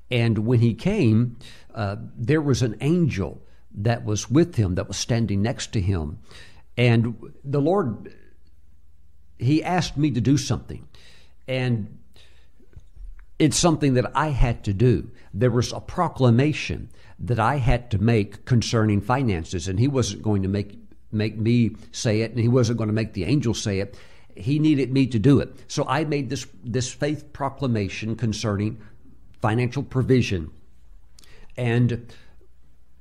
And 0.10 0.40
when 0.40 0.60
He 0.60 0.74
came, 0.74 1.38
uh, 1.74 1.98
there 2.18 2.42
was 2.42 2.62
an 2.62 2.78
angel 2.82 3.42
that 3.76 4.04
was 4.04 4.30
with 4.30 4.56
Him, 4.56 4.76
that 4.76 4.88
was 4.88 4.98
standing 4.98 5.42
next 5.42 5.74
to 5.74 5.82
Him. 5.82 6.20
And 6.78 7.34
the 7.44 7.62
Lord, 7.62 8.14
He 9.38 9.64
asked 9.64 9.98
me 9.98 10.12
to 10.12 10.22
do 10.22 10.38
something. 10.38 10.88
And 11.48 11.98
it's 13.40 13.58
something 13.58 13.96
that 13.96 14.12
I 14.16 14.28
had 14.28 14.64
to 14.66 14.74
do. 14.74 15.10
There 15.34 15.50
was 15.50 15.74
a 15.74 15.80
proclamation 15.80 16.90
that 17.18 17.40
I 17.40 17.56
had 17.56 17.90
to 17.92 17.98
make 17.98 18.46
concerning 18.46 19.02
finances, 19.02 19.68
and 19.68 19.80
He 19.80 19.88
wasn't 19.88 20.22
going 20.22 20.44
to 20.44 20.48
make 20.48 20.78
make 21.12 21.38
me 21.38 21.76
say 21.92 22.22
it, 22.22 22.32
and 22.32 22.40
He 22.40 22.48
wasn't 22.48 22.78
going 22.78 22.90
to 22.90 22.94
make 22.94 23.14
the 23.14 23.26
angel 23.26 23.54
say 23.54 23.80
it. 23.80 23.98
He 24.36 24.60
needed 24.60 24.92
me 24.92 25.08
to 25.08 25.20
do 25.20 25.40
it. 25.40 25.54
So 25.68 25.86
I 25.88 26.04
made 26.06 26.30
this 26.30 26.46
this 26.64 26.92
faith 26.92 27.34
proclamation 27.34 28.16
concerning 28.16 28.82
financial 29.42 29.84
provision, 29.84 30.52
and 31.58 32.14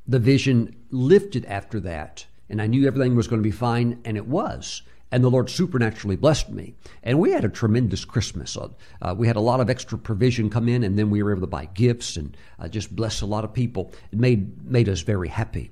the 0.07 0.19
vision 0.19 0.77
lifted 0.91 1.45
after 1.47 1.81
that 1.81 2.27
and 2.51 2.61
I 2.61 2.67
knew 2.67 2.87
everything 2.87 3.15
was 3.15 3.29
going 3.29 3.41
to 3.41 3.47
be 3.47 3.53
fine, 3.53 4.01
and 4.05 4.17
it 4.17 4.27
was. 4.27 4.83
And 5.13 5.25
the 5.25 5.31
Lord 5.31 5.49
supernaturally 5.49 6.17
blessed 6.17 6.51
me. 6.51 6.75
And 7.03 7.19
we 7.19 7.31
had 7.31 7.45
a 7.45 7.49
tremendous 7.49 8.05
Christmas. 8.05 8.57
Uh, 8.57 8.69
uh, 9.01 9.15
we 9.17 9.29
had 9.29 9.37
a 9.37 9.41
lot 9.41 9.61
of 9.61 9.71
extra 9.71 9.97
provision 9.97 10.51
come 10.51 10.69
in, 10.69 10.83
and 10.83 10.99
then 10.99 11.11
we 11.11 11.23
were 11.23 11.31
able 11.31 11.43
to 11.43 11.47
buy 11.47 11.67
gifts 11.67 12.17
and 12.17 12.37
uh, 12.59 12.69
just 12.69 12.95
bless 12.95 13.21
a 13.21 13.27
lot 13.27 13.45
of 13.45 13.55
people. 13.55 13.93
It 14.13 14.19
made, 14.19 14.65
made 14.65 14.89
us 14.89 15.01
very 15.01 15.29
happy. 15.29 15.71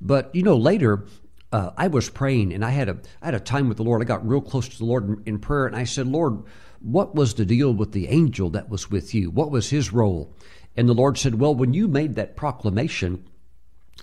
But, 0.00 0.34
you 0.34 0.42
know, 0.42 0.56
later, 0.56 1.04
uh, 1.52 1.70
I 1.76 1.88
was 1.88 2.08
praying, 2.08 2.52
and 2.52 2.64
I 2.64 2.70
had, 2.70 2.88
a, 2.88 2.98
I 3.20 3.26
had 3.26 3.34
a 3.34 3.40
time 3.40 3.68
with 3.68 3.76
the 3.76 3.82
Lord. 3.82 4.02
I 4.02 4.04
got 4.04 4.26
real 4.26 4.40
close 4.40 4.68
to 4.68 4.78
the 4.78 4.84
Lord 4.84 5.08
in, 5.08 5.22
in 5.26 5.38
prayer, 5.38 5.66
and 5.66 5.76
I 5.76 5.84
said, 5.84 6.06
Lord, 6.06 6.44
what 6.80 7.14
was 7.14 7.34
the 7.34 7.44
deal 7.44 7.72
with 7.72 7.92
the 7.92 8.08
angel 8.08 8.50
that 8.50 8.68
was 8.68 8.90
with 8.90 9.14
you? 9.14 9.30
What 9.30 9.50
was 9.50 9.70
his 9.70 9.92
role? 9.92 10.32
And 10.76 10.88
the 10.88 10.94
Lord 10.94 11.18
said, 11.18 11.40
Well, 11.40 11.54
when 11.54 11.74
you 11.74 11.88
made 11.88 12.14
that 12.14 12.36
proclamation, 12.36 13.24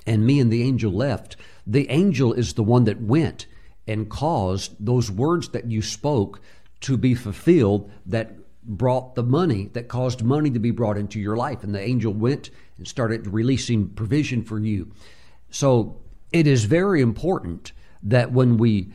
and 0.05 0.25
me 0.25 0.39
and 0.39 0.51
the 0.51 0.63
angel 0.63 0.91
left, 0.91 1.35
the 1.65 1.89
angel 1.89 2.33
is 2.33 2.53
the 2.53 2.63
one 2.63 2.83
that 2.85 3.01
went 3.01 3.45
and 3.87 4.09
caused 4.09 4.75
those 4.79 5.09
words 5.09 5.49
that 5.49 5.71
you 5.71 5.81
spoke 5.81 6.41
to 6.81 6.97
be 6.97 7.15
fulfilled 7.15 7.89
that 8.05 8.37
brought 8.63 9.15
the 9.15 9.23
money, 9.23 9.69
that 9.73 9.87
caused 9.87 10.23
money 10.23 10.49
to 10.51 10.59
be 10.59 10.71
brought 10.71 10.97
into 10.97 11.19
your 11.19 11.37
life. 11.37 11.63
And 11.63 11.73
the 11.73 11.81
angel 11.81 12.13
went 12.13 12.49
and 12.77 12.87
started 12.87 13.25
releasing 13.27 13.89
provision 13.89 14.43
for 14.43 14.59
you. 14.59 14.91
So 15.49 16.01
it 16.31 16.47
is 16.47 16.65
very 16.65 17.01
important 17.01 17.71
that 18.03 18.31
when 18.31 18.57
we 18.57 18.91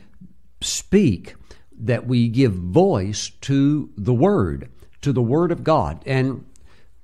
speak, 0.61 1.35
that 1.79 2.07
we 2.07 2.27
give 2.27 2.53
voice 2.53 3.31
to 3.41 3.89
the 3.97 4.13
word, 4.13 4.69
to 5.01 5.11
the 5.11 5.21
word 5.21 5.51
of 5.51 5.63
God. 5.63 6.01
And 6.05 6.45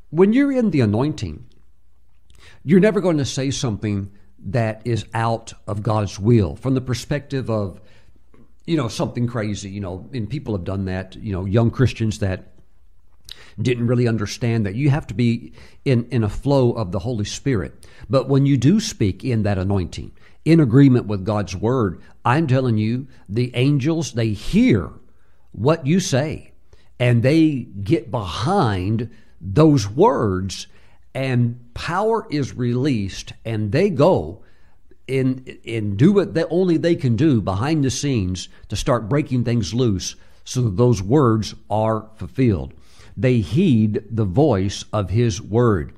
when 0.10 0.34
you're 0.34 0.52
in 0.52 0.72
the 0.72 0.82
anointing, 0.82 1.46
you're 2.64 2.80
never 2.80 3.02
going 3.02 3.18
to 3.18 3.26
say 3.26 3.52
something 3.52 4.12
that 4.40 4.82
is 4.86 5.06
out 5.14 5.54
of 5.68 5.84
God's 5.84 6.20
will 6.20 6.56
from 6.56 6.74
the 6.74 6.82
perspective 6.82 7.50
of, 7.50 7.82
you 8.66 8.78
know, 8.78 8.88
something 8.88 9.28
crazy, 9.28 9.70
you 9.70 9.82
know, 9.82 10.08
and 10.14 10.30
people 10.30 10.56
have 10.56 10.64
done 10.64 10.86
that, 10.86 11.16
you 11.16 11.34
know, 11.34 11.46
young 11.46 11.72
Christians 11.72 12.20
that 12.20 12.54
didn't 13.62 13.88
really 13.88 14.08
understand 14.08 14.66
that 14.66 14.76
you 14.76 14.90
have 14.90 15.08
to 15.08 15.14
be 15.14 15.52
in, 15.84 16.08
in 16.10 16.24
a 16.24 16.30
flow 16.30 16.72
of 16.72 16.92
the 16.92 17.00
Holy 17.00 17.26
Spirit. 17.26 17.86
But 18.10 18.30
when 18.30 18.46
you 18.46 18.58
do 18.58 18.80
speak 18.80 19.26
in 19.26 19.44
that 19.44 19.58
anointing, 19.58 20.12
in 20.50 20.60
agreement 20.60 21.06
with 21.06 21.24
God's 21.24 21.56
word, 21.56 22.02
I'm 22.26 22.48
telling 22.48 22.80
you, 22.80 23.08
the 23.30 23.52
angels, 23.56 24.14
they 24.14 24.30
hear 24.30 24.90
what 25.52 25.86
you 25.86 26.00
say 26.00 26.54
and 27.00 27.22
they 27.22 27.68
get 27.84 28.10
behind 28.10 29.12
those 29.40 29.88
words 29.88 30.66
and 31.14 31.60
power 31.76 32.26
is 32.32 32.56
released 32.56 33.34
and 33.46 33.72
they 33.72 33.92
go 33.92 34.44
and, 35.08 35.56
and 35.68 35.98
do 35.98 36.12
what 36.14 36.34
they, 36.34 36.46
only 36.46 36.78
they 36.78 36.96
can 36.96 37.16
do 37.16 37.42
behind 37.42 37.84
the 37.84 37.92
scenes 37.92 38.50
to 38.70 38.76
start 38.76 39.08
breaking 39.08 39.44
things 39.44 39.76
loose 39.76 40.16
so 40.46 40.64
that 40.64 40.78
those 40.78 41.00
words 41.00 41.54
are 41.70 42.10
fulfilled. 42.16 42.74
They 43.16 43.38
heed 43.38 44.04
the 44.10 44.26
voice 44.26 44.84
of 44.92 45.12
His 45.12 45.40
word. 45.40 45.94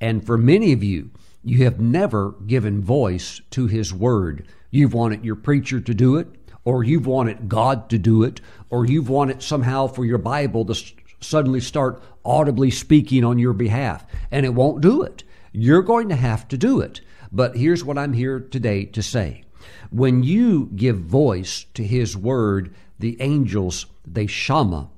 And 0.00 0.24
for 0.24 0.38
many 0.38 0.72
of 0.72 0.82
you, 0.82 1.10
you 1.42 1.64
have 1.64 1.80
never 1.80 2.32
given 2.46 2.82
voice 2.82 3.40
to 3.50 3.66
His 3.66 3.94
word. 3.94 4.46
You've 4.70 4.94
wanted 4.94 5.24
your 5.24 5.36
preacher 5.36 5.80
to 5.80 5.94
do 5.94 6.16
it, 6.16 6.28
or 6.64 6.84
you've 6.84 7.06
wanted 7.06 7.48
God 7.48 7.88
to 7.90 7.98
do 7.98 8.22
it, 8.22 8.40
or 8.68 8.86
you've 8.86 9.08
wanted 9.08 9.42
somehow 9.42 9.86
for 9.86 10.04
your 10.04 10.18
Bible 10.18 10.64
to 10.66 10.74
suddenly 11.20 11.60
start 11.60 12.02
audibly 12.24 12.70
speaking 12.70 13.24
on 13.24 13.38
your 13.38 13.52
behalf, 13.52 14.04
and 14.30 14.44
it 14.44 14.54
won't 14.54 14.80
do 14.80 15.02
it. 15.02 15.24
You're 15.52 15.82
going 15.82 16.08
to 16.10 16.16
have 16.16 16.46
to 16.48 16.58
do 16.58 16.80
it. 16.80 17.00
But 17.32 17.56
here's 17.56 17.84
what 17.84 17.98
I'm 17.98 18.12
here 18.12 18.40
today 18.40 18.84
to 18.86 19.02
say. 19.02 19.44
When 19.90 20.22
you 20.22 20.70
give 20.74 20.98
voice 20.98 21.64
to 21.74 21.84
His 21.84 22.16
word, 22.16 22.74
the 22.98 23.20
angels, 23.20 23.86
they 24.06 24.26
shama 24.26 24.90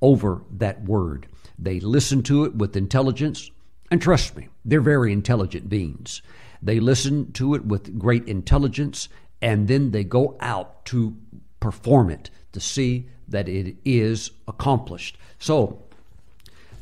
over 0.00 0.42
that 0.50 0.82
word. 0.84 1.26
They 1.58 1.80
listen 1.80 2.22
to 2.24 2.44
it 2.44 2.54
with 2.54 2.76
intelligence, 2.76 3.50
and 3.90 4.00
trust 4.00 4.36
me, 4.36 4.48
they're 4.68 4.82
very 4.82 5.12
intelligent 5.14 5.68
beings. 5.68 6.20
They 6.62 6.78
listen 6.78 7.32
to 7.32 7.54
it 7.54 7.64
with 7.64 7.98
great 7.98 8.28
intelligence, 8.28 9.08
and 9.40 9.66
then 9.66 9.92
they 9.92 10.04
go 10.04 10.36
out 10.40 10.84
to 10.86 11.16
perform 11.58 12.10
it 12.10 12.30
to 12.52 12.60
see 12.60 13.08
that 13.28 13.48
it 13.48 13.76
is 13.84 14.30
accomplished. 14.46 15.16
So, 15.38 15.82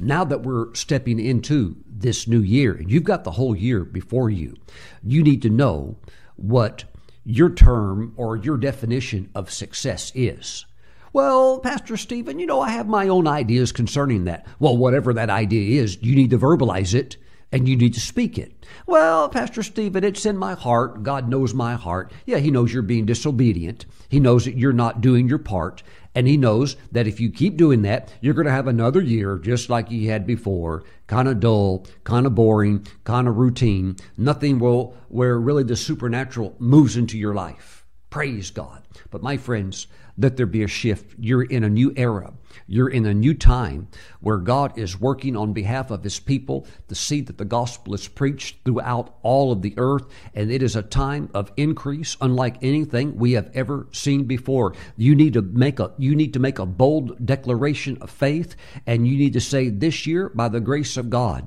now 0.00 0.24
that 0.24 0.42
we're 0.42 0.74
stepping 0.74 1.20
into 1.20 1.76
this 1.86 2.26
new 2.26 2.40
year, 2.40 2.74
and 2.74 2.90
you've 2.90 3.04
got 3.04 3.22
the 3.22 3.30
whole 3.30 3.54
year 3.54 3.84
before 3.84 4.30
you, 4.30 4.56
you 5.04 5.22
need 5.22 5.42
to 5.42 5.48
know 5.48 5.96
what 6.34 6.84
your 7.24 7.50
term 7.50 8.12
or 8.16 8.36
your 8.36 8.56
definition 8.56 9.30
of 9.34 9.50
success 9.50 10.10
is. 10.14 10.66
Well, 11.12 11.60
Pastor 11.60 11.96
Stephen, 11.96 12.38
you 12.38 12.46
know, 12.46 12.60
I 12.60 12.70
have 12.70 12.88
my 12.88 13.08
own 13.08 13.26
ideas 13.26 13.72
concerning 13.72 14.24
that. 14.24 14.44
Well, 14.58 14.76
whatever 14.76 15.14
that 15.14 15.30
idea 15.30 15.80
is, 15.82 16.02
you 16.02 16.14
need 16.14 16.30
to 16.30 16.38
verbalize 16.38 16.92
it 16.92 17.16
and 17.52 17.68
you 17.68 17.76
need 17.76 17.94
to 17.94 18.00
speak 18.00 18.38
it. 18.38 18.66
Well, 18.86 19.28
Pastor 19.28 19.62
Stephen, 19.62 20.04
it's 20.04 20.26
in 20.26 20.36
my 20.36 20.54
heart. 20.54 21.02
God 21.02 21.28
knows 21.28 21.54
my 21.54 21.74
heart. 21.74 22.12
Yeah, 22.24 22.38
He 22.38 22.50
knows 22.50 22.72
you're 22.72 22.82
being 22.82 23.06
disobedient. 23.06 23.86
He 24.08 24.20
knows 24.20 24.44
that 24.44 24.58
you're 24.58 24.72
not 24.72 25.00
doing 25.00 25.28
your 25.28 25.38
part. 25.38 25.82
And 26.14 26.26
He 26.26 26.36
knows 26.36 26.76
that 26.92 27.06
if 27.06 27.20
you 27.20 27.30
keep 27.30 27.56
doing 27.56 27.82
that, 27.82 28.12
you're 28.20 28.34
going 28.34 28.46
to 28.46 28.52
have 28.52 28.66
another 28.68 29.00
year 29.00 29.38
just 29.38 29.68
like 29.68 29.90
you 29.90 30.10
had 30.10 30.26
before, 30.26 30.84
kind 31.06 31.28
of 31.28 31.40
dull, 31.40 31.86
kind 32.04 32.26
of 32.26 32.34
boring, 32.34 32.86
kind 33.04 33.28
of 33.28 33.36
routine. 33.36 33.96
Nothing 34.16 34.58
will, 34.58 34.96
where 35.08 35.38
really 35.38 35.62
the 35.62 35.76
supernatural 35.76 36.56
moves 36.58 36.96
into 36.96 37.18
your 37.18 37.34
life. 37.34 37.86
Praise 38.10 38.50
God. 38.50 38.82
But 39.10 39.22
my 39.22 39.36
friends, 39.36 39.86
let 40.18 40.36
there 40.36 40.46
be 40.46 40.62
a 40.62 40.68
shift. 40.68 41.14
You're 41.18 41.42
in 41.42 41.64
a 41.64 41.68
new 41.68 41.92
era. 41.96 42.32
You're 42.66 42.88
in 42.88 43.06
a 43.06 43.14
new 43.14 43.34
time 43.34 43.88
where 44.20 44.38
God 44.38 44.78
is 44.78 45.00
working 45.00 45.36
on 45.36 45.52
behalf 45.52 45.90
of 45.90 46.02
His 46.02 46.18
people 46.18 46.66
to 46.88 46.94
see 46.94 47.20
that 47.22 47.38
the 47.38 47.44
gospel 47.44 47.94
is 47.94 48.08
preached 48.08 48.56
throughout 48.64 49.14
all 49.22 49.52
of 49.52 49.62
the 49.62 49.74
earth. 49.76 50.06
And 50.34 50.50
it 50.50 50.62
is 50.62 50.74
a 50.74 50.82
time 50.82 51.28
of 51.34 51.52
increase 51.56 52.16
unlike 52.20 52.56
anything 52.62 53.16
we 53.16 53.32
have 53.32 53.50
ever 53.54 53.86
seen 53.92 54.24
before. 54.24 54.74
You 54.96 55.14
need 55.14 55.34
to 55.34 55.42
make 55.42 55.80
a, 55.80 55.92
you 55.98 56.16
need 56.16 56.32
to 56.32 56.40
make 56.40 56.58
a 56.58 56.66
bold 56.66 57.24
declaration 57.24 57.98
of 58.00 58.10
faith 58.10 58.56
and 58.86 59.06
you 59.06 59.16
need 59.16 59.34
to 59.34 59.40
say 59.40 59.68
this 59.68 60.06
year, 60.06 60.30
by 60.30 60.48
the 60.48 60.60
grace 60.60 60.96
of 60.96 61.10
God, 61.10 61.46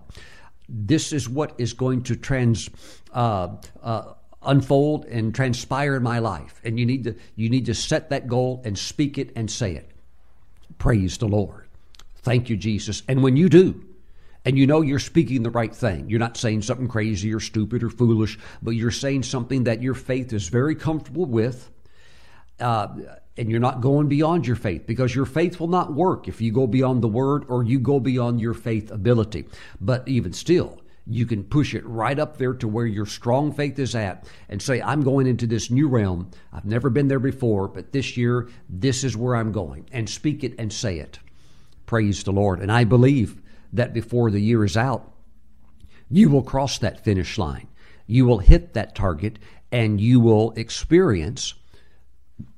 this 0.67 1.12
is 1.12 1.27
what 1.27 1.53
is 1.58 1.73
going 1.73 2.03
to 2.03 2.15
trans, 2.15 2.69
uh, 3.13 3.55
uh, 3.82 4.13
unfold 4.43 5.06
and 5.06 5.34
transpire 5.34 5.95
in 5.95 6.04
my 6.04 6.19
life. 6.19 6.62
And 6.63 6.80
you 6.80 6.86
need 6.86 7.04
to 7.06 7.15
you 7.36 7.49
need 7.49 7.65
to 7.67 7.73
set 7.73 8.10
that 8.10 8.28
goal 8.28 8.62
and 8.63 8.78
speak 8.78 9.17
it 9.17 9.32
and 9.36 9.49
say 9.49 9.75
it. 9.75 9.89
Praise 10.78 11.17
the 11.17 11.28
lord. 11.28 11.67
Thank 12.17 12.49
you 12.49 12.58
jesus. 12.58 13.04
And 13.08 13.23
when 13.23 13.36
you 13.36 13.49
do 13.49 13.86
and 14.45 14.58
you 14.58 14.65
know 14.65 14.82
you're 14.82 14.99
speaking 14.99 15.43
the 15.43 15.49
right 15.49 15.75
thing 15.75 16.10
you're 16.10 16.19
not 16.19 16.38
saying 16.38 16.62
something 16.62 16.88
crazy 16.88 17.34
or 17.34 17.41
stupid 17.41 17.84
or 17.84 17.89
foolish 17.89 18.39
but 18.62 18.71
you're 18.71 18.89
saying 18.89 19.21
something 19.21 19.65
that 19.65 19.82
your 19.82 19.93
faith 19.93 20.32
is 20.32 20.47
very 20.47 20.75
comfortable 20.75 21.25
with 21.25 21.69
uh, 22.62 22.88
and 23.38 23.49
you're 23.49 23.60
not 23.60 23.80
going 23.80 24.08
beyond 24.08 24.45
your 24.45 24.58
faith 24.58 24.86
because 24.86 25.15
your 25.15 25.25
faith 25.25 25.60
will 25.60 25.69
not 25.69 25.93
work 25.93 26.28
if 26.28 26.41
you 26.41 26.52
go 26.52 26.67
beyond 26.67 27.02
the 27.02 27.08
word 27.08 27.45
or 27.47 27.63
you 27.63 27.80
go 27.80 27.99
beyond 27.99 28.41
your 28.41 28.54
faith 28.54 28.91
ability. 28.91 29.45
But 29.80 30.08
even 30.08 30.34
still 30.34 30.78
you 31.09 31.25
can 31.25 31.43
push 31.43 31.73
it 31.73 31.85
right 31.85 32.19
up 32.19 32.37
there 32.37 32.53
to 32.53 32.67
where 32.67 32.85
your 32.85 33.07
strong 33.07 33.51
faith 33.51 33.79
is 33.79 33.95
at 33.95 34.27
and 34.47 34.61
say, 34.61 34.79
I'm 34.81 35.01
going 35.01 35.25
into 35.25 35.47
this 35.47 35.71
new 35.71 35.87
realm. 35.87 36.29
I've 36.53 36.65
never 36.65 36.91
been 36.91 37.07
there 37.07 37.19
before, 37.19 37.67
but 37.67 37.91
this 37.91 38.15
year, 38.15 38.47
this 38.69 39.03
is 39.03 39.17
where 39.17 39.35
I'm 39.35 39.51
going. 39.51 39.89
And 39.91 40.07
speak 40.07 40.43
it 40.43 40.53
and 40.59 40.71
say 40.71 40.99
it. 40.99 41.19
Praise 41.87 42.23
the 42.23 42.31
Lord. 42.31 42.59
And 42.59 42.71
I 42.71 42.83
believe 42.83 43.41
that 43.73 43.93
before 43.93 44.29
the 44.29 44.39
year 44.39 44.63
is 44.63 44.77
out, 44.77 45.11
you 46.11 46.29
will 46.29 46.43
cross 46.43 46.77
that 46.77 47.03
finish 47.03 47.39
line. 47.39 47.67
You 48.05 48.25
will 48.25 48.39
hit 48.39 48.73
that 48.73 48.93
target 48.93 49.39
and 49.71 49.99
you 49.99 50.19
will 50.19 50.51
experience 50.51 51.55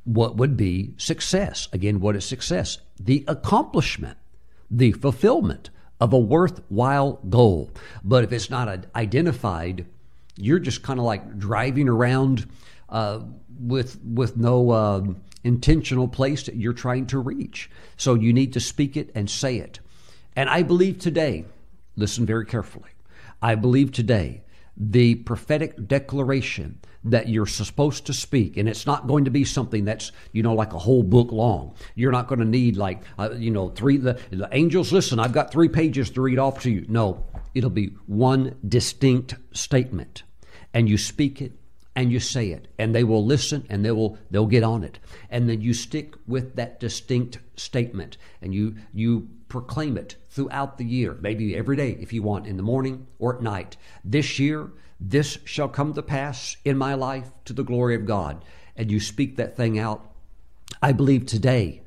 what 0.03 0.35
would 0.35 0.57
be 0.57 0.93
success. 0.97 1.69
Again, 1.71 2.01
what 2.01 2.17
is 2.17 2.25
success? 2.25 2.79
The 2.99 3.23
accomplishment, 3.27 4.17
the 4.69 4.91
fulfillment 4.91 5.69
of 6.01 6.11
a 6.13 6.19
worthwhile 6.19 7.13
goal. 7.29 7.69
But 8.03 8.23
if 8.23 8.33
it's 8.33 8.49
not 8.49 8.85
identified, 8.95 9.85
you're 10.35 10.59
just 10.59 10.81
kind 10.81 10.99
of 10.99 11.05
like 11.05 11.37
driving 11.37 11.87
around 11.87 12.49
uh, 12.89 13.19
with 13.59 13.99
with 14.03 14.35
no 14.35 14.71
uh, 14.71 15.03
intentional 15.43 16.07
place 16.07 16.43
that 16.43 16.55
you're 16.55 16.73
trying 16.73 17.05
to 17.07 17.19
reach. 17.19 17.69
So 17.97 18.15
you 18.15 18.33
need 18.33 18.53
to 18.53 18.59
speak 18.59 18.97
it 18.97 19.11
and 19.13 19.29
say 19.29 19.57
it. 19.57 19.79
And 20.35 20.49
I 20.49 20.63
believe 20.63 20.97
today, 20.97 21.45
listen 21.95 22.25
very 22.25 22.45
carefully. 22.45 22.89
I 23.41 23.55
believe 23.55 23.91
today 23.91 24.41
the 24.75 25.15
prophetic 25.15 25.87
declaration 25.87 26.79
that 27.03 27.29
you're 27.29 27.47
supposed 27.47 28.05
to 28.05 28.13
speak. 28.13 28.57
And 28.57 28.69
it's 28.69 28.85
not 28.85 29.07
going 29.07 29.25
to 29.25 29.31
be 29.31 29.43
something 29.43 29.85
that's 29.85 30.11
you 30.31 30.43
know 30.43 30.53
like 30.53 30.73
a 30.73 30.79
whole 30.79 31.03
book 31.03 31.31
long. 31.31 31.73
You're 31.95 32.11
not 32.11 32.27
going 32.27 32.39
to 32.39 32.45
need 32.45 32.77
like 32.77 33.03
uh, 33.17 33.31
you 33.31 33.51
know 33.51 33.69
three 33.69 33.97
the, 33.97 34.19
the 34.29 34.49
angels 34.51 34.91
listen 34.91 35.19
i've 35.19 35.33
got 35.33 35.51
three 35.51 35.69
pages 35.69 36.09
to 36.11 36.21
read 36.21 36.39
off 36.39 36.61
to 36.61 36.71
you. 36.71 36.85
No 36.87 37.25
it'll 37.53 37.69
be 37.69 37.95
one 38.05 38.55
distinct 38.67 39.35
statement. 39.51 40.23
And 40.73 40.87
you 40.87 40.97
speak 40.97 41.41
it 41.41 41.53
and 41.95 42.11
you 42.11 42.19
say 42.19 42.51
it 42.51 42.67
and 42.77 42.95
they 42.95 43.03
will 43.03 43.25
listen 43.25 43.65
and 43.69 43.83
they 43.83 43.91
will 43.91 44.17
they'll 44.29 44.45
get 44.45 44.63
on 44.63 44.83
it. 44.83 44.99
And 45.29 45.49
then 45.49 45.61
you 45.61 45.73
stick 45.73 46.15
with 46.25 46.55
that 46.55 46.79
distinct 46.79 47.39
statement 47.55 48.17
and 48.41 48.53
you 48.53 48.75
you 48.93 49.29
proclaim 49.49 49.97
it 49.97 50.15
throughout 50.29 50.77
the 50.77 50.85
year. 50.85 51.17
Maybe 51.19 51.55
every 51.55 51.75
day 51.75 51.97
if 51.99 52.13
you 52.13 52.23
want 52.23 52.47
in 52.47 52.57
the 52.57 52.63
morning 52.63 53.07
or 53.19 53.35
at 53.35 53.41
night. 53.41 53.75
This 54.05 54.39
year 54.39 54.71
this 55.03 55.39
shall 55.43 55.67
come 55.67 55.93
to 55.93 56.01
pass 56.01 56.55
in 56.63 56.77
my 56.77 56.93
life 56.93 57.31
to 57.45 57.53
the 57.53 57.63
glory 57.63 57.95
of 57.95 58.05
God 58.05 58.45
and 58.75 58.91
you 58.91 58.99
speak 58.99 59.35
that 59.35 59.57
thing 59.57 59.77
out 59.77 60.11
i 60.81 60.91
believe 60.91 61.25
today 61.25 61.81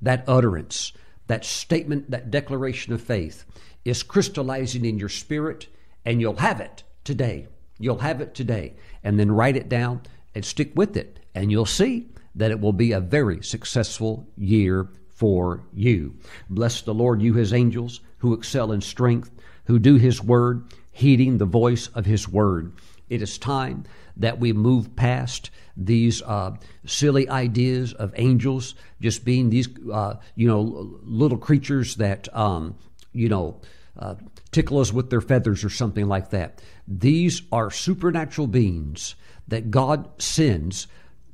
that 0.00 0.22
utterance 0.28 0.92
that 1.26 1.44
statement 1.44 2.10
that 2.10 2.30
declaration 2.30 2.92
of 2.92 3.00
faith 3.00 3.44
is 3.84 4.02
crystallizing 4.02 4.84
in 4.84 4.98
your 4.98 5.08
spirit 5.08 5.66
and 6.04 6.20
you'll 6.20 6.36
have 6.36 6.60
it 6.60 6.84
today 7.04 7.48
You'll 7.78 7.98
have 7.98 8.20
it 8.20 8.34
today. 8.34 8.74
And 9.04 9.18
then 9.18 9.30
write 9.30 9.56
it 9.56 9.68
down 9.68 10.02
and 10.34 10.44
stick 10.44 10.72
with 10.74 10.96
it. 10.96 11.20
And 11.34 11.50
you'll 11.50 11.66
see 11.66 12.08
that 12.34 12.50
it 12.50 12.60
will 12.60 12.72
be 12.72 12.92
a 12.92 13.00
very 13.00 13.42
successful 13.42 14.28
year 14.36 14.88
for 15.08 15.64
you. 15.72 16.16
Bless 16.50 16.82
the 16.82 16.94
Lord, 16.94 17.22
you 17.22 17.34
his 17.34 17.52
angels 17.52 18.00
who 18.18 18.34
excel 18.34 18.72
in 18.72 18.80
strength, 18.80 19.30
who 19.64 19.78
do 19.78 19.96
his 19.96 20.22
word, 20.22 20.72
heeding 20.98 21.38
the 21.38 21.44
voice 21.44 21.86
of 21.94 22.06
his 22.06 22.28
word. 22.28 22.72
It 23.08 23.22
is 23.22 23.38
time 23.38 23.84
that 24.16 24.40
we 24.40 24.52
move 24.52 24.96
past 24.96 25.50
these 25.76 26.22
uh, 26.22 26.56
silly 26.84 27.28
ideas 27.28 27.92
of 27.92 28.12
angels 28.16 28.74
just 29.00 29.24
being 29.24 29.48
these, 29.48 29.68
uh, 29.92 30.14
you 30.34 30.48
know, 30.48 30.98
little 31.04 31.38
creatures 31.38 31.94
that, 31.96 32.34
um, 32.36 32.74
you 33.12 33.28
know, 33.28 33.60
uh, 33.96 34.16
tickle 34.50 34.80
us 34.80 34.92
with 34.92 35.08
their 35.08 35.20
feathers 35.20 35.64
or 35.64 35.70
something 35.70 36.08
like 36.08 36.30
that. 36.30 36.60
These 36.88 37.42
are 37.52 37.70
supernatural 37.70 38.48
beings 38.48 39.14
that 39.46 39.70
God 39.70 40.20
sends 40.20 40.88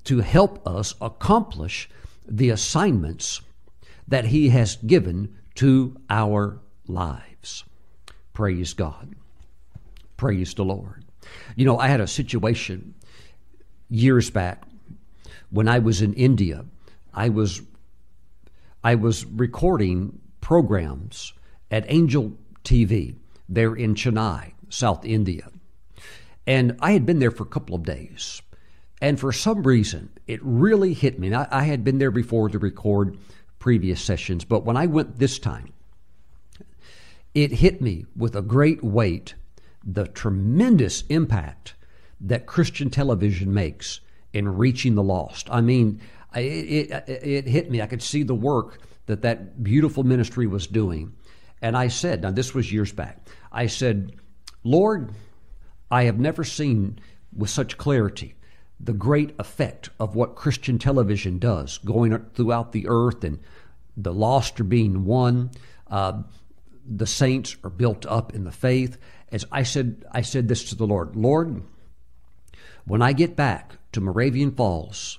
to 0.04 0.20
help 0.20 0.66
us 0.66 0.94
accomplish 1.00 1.88
the 2.28 2.50
assignments 2.50 3.40
that 4.06 4.26
He 4.26 4.50
has 4.50 4.76
given 4.76 5.34
to 5.54 5.96
our 6.10 6.60
lives. 6.86 7.64
Praise 8.34 8.74
God. 8.74 9.14
Praise 10.16 10.54
the 10.54 10.64
Lord. 10.64 11.04
You 11.56 11.64
know, 11.64 11.78
I 11.78 11.88
had 11.88 12.00
a 12.00 12.06
situation 12.06 12.94
years 13.88 14.30
back 14.30 14.64
when 15.50 15.68
I 15.68 15.78
was 15.78 16.02
in 16.02 16.14
India. 16.14 16.64
I 17.12 17.28
was 17.28 17.62
I 18.82 18.96
was 18.96 19.24
recording 19.24 20.20
programs 20.40 21.32
at 21.70 21.86
Angel 21.88 22.32
TV 22.64 23.16
there 23.48 23.74
in 23.74 23.94
Chennai, 23.94 24.52
South 24.68 25.04
India. 25.04 25.48
And 26.46 26.76
I 26.80 26.92
had 26.92 27.06
been 27.06 27.18
there 27.18 27.30
for 27.30 27.44
a 27.44 27.46
couple 27.46 27.74
of 27.74 27.82
days. 27.82 28.42
And 29.00 29.18
for 29.18 29.32
some 29.32 29.62
reason, 29.62 30.10
it 30.26 30.40
really 30.42 30.92
hit 30.92 31.18
me. 31.18 31.32
I, 31.34 31.46
I 31.50 31.64
had 31.64 31.82
been 31.82 31.98
there 31.98 32.10
before 32.10 32.48
to 32.50 32.58
record 32.58 33.16
previous 33.58 34.02
sessions, 34.02 34.44
but 34.44 34.64
when 34.64 34.76
I 34.76 34.86
went 34.86 35.18
this 35.18 35.38
time, 35.38 35.72
it 37.34 37.50
hit 37.50 37.80
me 37.80 38.04
with 38.14 38.36
a 38.36 38.42
great 38.42 38.84
weight 38.84 39.34
the 39.84 40.06
tremendous 40.06 41.02
impact 41.08 41.74
that 42.20 42.46
Christian 42.46 42.90
television 42.90 43.52
makes 43.52 44.00
in 44.32 44.56
reaching 44.56 44.94
the 44.94 45.02
lost. 45.02 45.48
I 45.50 45.60
mean, 45.60 46.00
it, 46.34 46.90
it, 46.90 47.08
it, 47.08 47.46
hit 47.46 47.70
me. 47.70 47.80
I 47.80 47.86
could 47.86 48.02
see 48.02 48.22
the 48.22 48.34
work 48.34 48.80
that 49.06 49.22
that 49.22 49.62
beautiful 49.62 50.02
ministry 50.02 50.46
was 50.46 50.66
doing. 50.66 51.14
And 51.60 51.76
I 51.76 51.88
said, 51.88 52.22
now 52.22 52.30
this 52.30 52.54
was 52.54 52.72
years 52.72 52.92
back, 52.92 53.28
I 53.52 53.66
said, 53.66 54.16
Lord, 54.64 55.12
I 55.90 56.04
have 56.04 56.18
never 56.18 56.44
seen 56.44 56.98
with 57.36 57.50
such 57.50 57.78
clarity 57.78 58.34
the 58.80 58.92
great 58.92 59.34
effect 59.38 59.90
of 60.00 60.14
what 60.14 60.34
Christian 60.34 60.78
television 60.78 61.38
does, 61.38 61.78
going 61.78 62.18
throughout 62.34 62.72
the 62.72 62.86
earth, 62.88 63.22
and 63.24 63.38
the 63.96 64.12
lost 64.12 64.60
are 64.60 64.64
being 64.64 65.04
won. 65.04 65.50
Uh, 65.88 66.22
the 66.86 67.06
saints 67.06 67.56
are 67.64 67.70
built 67.70 68.04
up 68.06 68.34
in 68.34 68.44
the 68.44 68.52
faith. 68.52 68.98
As 69.34 69.44
I 69.50 69.64
said, 69.64 70.04
I 70.12 70.22
said 70.22 70.46
this 70.46 70.62
to 70.70 70.76
the 70.76 70.86
Lord, 70.86 71.16
Lord, 71.16 71.60
when 72.84 73.02
I 73.02 73.12
get 73.12 73.34
back 73.34 73.72
to 73.90 74.00
Moravian 74.00 74.52
Falls, 74.52 75.18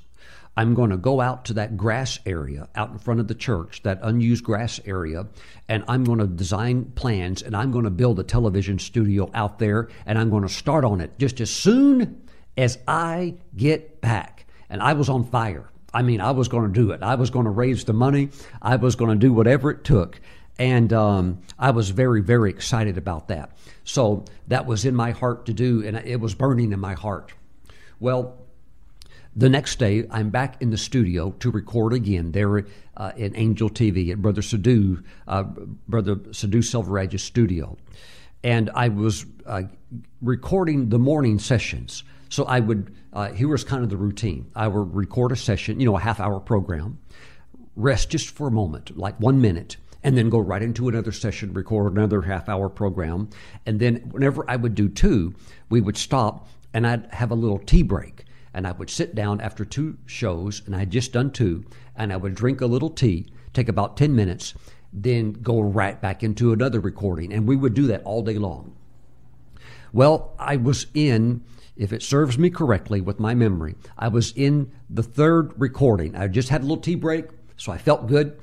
I'm 0.55 0.73
going 0.73 0.91
to 0.91 0.97
go 0.97 1.19
out 1.19 1.43
to 1.45 1.55
that 1.55 1.75
grass 1.75 2.19
area 2.25 2.69
out 2.75 2.91
in 2.91 2.97
front 2.97 3.19
of 3.19 3.27
the 3.27 3.35
church, 3.35 3.83
that 3.83 3.99
unused 4.01 4.45
grass 4.45 4.79
area, 4.85 5.27
and 5.67 5.83
I'm 5.89 6.05
going 6.05 6.19
to 6.19 6.27
design 6.27 6.93
plans 6.95 7.41
and 7.41 7.57
I'm 7.57 7.73
going 7.73 7.83
to 7.83 7.91
build 7.91 8.17
a 8.17 8.23
television 8.23 8.79
studio 8.79 9.29
out 9.33 9.59
there 9.59 9.89
and 10.05 10.17
I'm 10.17 10.29
going 10.29 10.43
to 10.43 10.49
start 10.49 10.85
on 10.85 11.01
it 11.01 11.19
just 11.19 11.41
as 11.41 11.49
soon 11.49 12.25
as 12.55 12.77
I 12.87 13.35
get 13.57 13.99
back. 13.99 14.45
And 14.69 14.81
I 14.81 14.93
was 14.93 15.09
on 15.09 15.25
fire. 15.25 15.69
I 15.93 16.03
mean, 16.03 16.21
I 16.21 16.31
was 16.31 16.47
going 16.47 16.71
to 16.71 16.73
do 16.73 16.91
it. 16.91 17.03
I 17.03 17.15
was 17.15 17.31
going 17.31 17.45
to 17.45 17.51
raise 17.51 17.83
the 17.83 17.91
money. 17.91 18.29
I 18.61 18.77
was 18.77 18.95
going 18.95 19.11
to 19.11 19.17
do 19.17 19.33
whatever 19.33 19.71
it 19.71 19.83
took. 19.83 20.21
And 20.57 20.93
um, 20.93 21.41
I 21.59 21.71
was 21.71 21.89
very, 21.89 22.21
very 22.21 22.49
excited 22.49 22.97
about 22.97 23.27
that. 23.27 23.57
So 23.83 24.25
that 24.47 24.65
was 24.65 24.85
in 24.85 24.95
my 24.95 25.11
heart 25.11 25.45
to 25.47 25.53
do, 25.53 25.85
and 25.85 25.97
it 25.97 26.19
was 26.19 26.33
burning 26.33 26.71
in 26.71 26.79
my 26.79 26.93
heart. 26.93 27.33
Well, 27.99 28.37
the 29.35 29.49
next 29.49 29.79
day, 29.79 30.07
I'm 30.09 30.29
back 30.29 30.61
in 30.61 30.69
the 30.69 30.77
studio 30.77 31.31
to 31.39 31.51
record 31.51 31.91
again 31.91 32.31
there 32.31 32.65
uh, 32.95 33.11
in 33.17 33.35
Angel 33.35 33.69
TV 33.69 34.11
at 34.11 34.21
Brother 34.21 34.41
Sadhu, 34.41 35.03
uh, 35.27 35.43
Brother 35.43 36.17
Sadhu 36.31 36.61
Selvaraj's 36.61 37.21
studio. 37.21 37.77
And 38.43 38.69
I 38.73 38.87
was 38.87 39.25
uh, 39.45 39.63
recording 40.21 40.87
the 40.87 40.99
morning 40.99 41.39
sessions. 41.39 42.03
So 42.29 42.45
I 42.45 42.61
would, 42.61 42.95
uh, 43.11 43.31
here 43.31 43.49
was 43.49 43.65
kind 43.65 43.83
of 43.83 43.89
the 43.89 43.97
routine. 43.97 44.49
I 44.55 44.69
would 44.69 44.95
record 44.95 45.33
a 45.33 45.35
session, 45.35 45.81
you 45.81 45.85
know, 45.85 45.97
a 45.97 45.99
half 45.99 46.21
hour 46.21 46.39
program, 46.39 46.99
rest 47.75 48.09
just 48.09 48.29
for 48.29 48.47
a 48.47 48.51
moment, 48.51 48.97
like 48.97 49.19
one 49.19 49.41
minute, 49.41 49.75
and 50.05 50.15
then 50.15 50.29
go 50.29 50.37
right 50.37 50.61
into 50.61 50.87
another 50.87 51.11
session, 51.11 51.51
record 51.51 51.91
another 51.91 52.21
half 52.21 52.47
hour 52.47 52.69
program. 52.69 53.27
And 53.65 53.79
then 53.79 53.95
whenever 54.11 54.45
I 54.47 54.55
would 54.55 54.75
do 54.75 54.87
two, 54.87 55.33
we 55.69 55.81
would 55.81 55.97
stop 55.97 56.47
and 56.75 56.85
I'd 56.85 57.11
have 57.11 57.31
a 57.31 57.35
little 57.35 57.57
tea 57.57 57.81
break 57.81 58.23
and 58.53 58.67
I 58.67 58.71
would 58.71 58.91
sit 58.91 59.15
down 59.15 59.41
after 59.41 59.65
two 59.65 59.97
shows, 60.05 60.61
and 60.65 60.73
I 60.73 60.79
had 60.79 60.91
just 60.91 61.11
done 61.11 61.31
two, 61.31 61.65
and 61.93 62.13
I 62.13 62.15
would 62.15 62.35
drink 62.35 62.61
a 62.61 62.67
little 62.67 62.89
tea, 62.89 63.25
take 63.51 63.67
about 63.67 63.97
10 63.97 64.15
minutes, 64.15 64.53
then 64.93 65.33
go 65.33 65.59
right 65.59 65.99
back 65.99 66.23
into 66.23 66.53
another 66.53 66.79
recording. 66.79 67.33
And 67.33 67.45
we 67.45 67.57
would 67.57 67.73
do 67.73 67.87
that 67.87 68.01
all 68.03 68.23
day 68.23 68.37
long. 68.37 68.73
Well, 69.91 70.33
I 70.39 70.55
was 70.55 70.87
in, 70.93 71.43
if 71.75 71.91
it 71.91 72.01
serves 72.01 72.37
me 72.37 72.49
correctly 72.49 73.01
with 73.01 73.19
my 73.19 73.33
memory, 73.33 73.75
I 73.97 74.07
was 74.07 74.31
in 74.37 74.71
the 74.89 75.03
third 75.03 75.51
recording. 75.57 76.15
I 76.15 76.29
just 76.29 76.47
had 76.47 76.61
a 76.61 76.63
little 76.63 76.77
tea 76.77 76.95
break, 76.95 77.25
so 77.57 77.73
I 77.73 77.77
felt 77.77 78.07
good, 78.07 78.39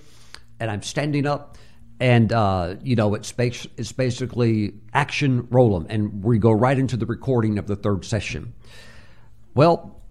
and 0.63 0.71
I'm 0.71 0.83
standing 0.83 1.27
up. 1.27 1.59
And 2.01 2.33
uh, 2.33 2.77
you 2.83 2.97
know 2.97 3.15
it's, 3.15 3.33
it's 3.39 3.93
basically 3.93 4.75
action 4.93 5.47
roll 5.51 5.77
'em, 5.77 5.87
and 5.89 6.25
we 6.25 6.39
go 6.39 6.51
right 6.51 6.77
into 6.77 6.97
the 6.97 7.07
recording 7.07 7.59
of 7.59 7.67
the 7.67 7.77
third 7.77 8.05
session. 8.05 8.55
Well, 9.55 10.03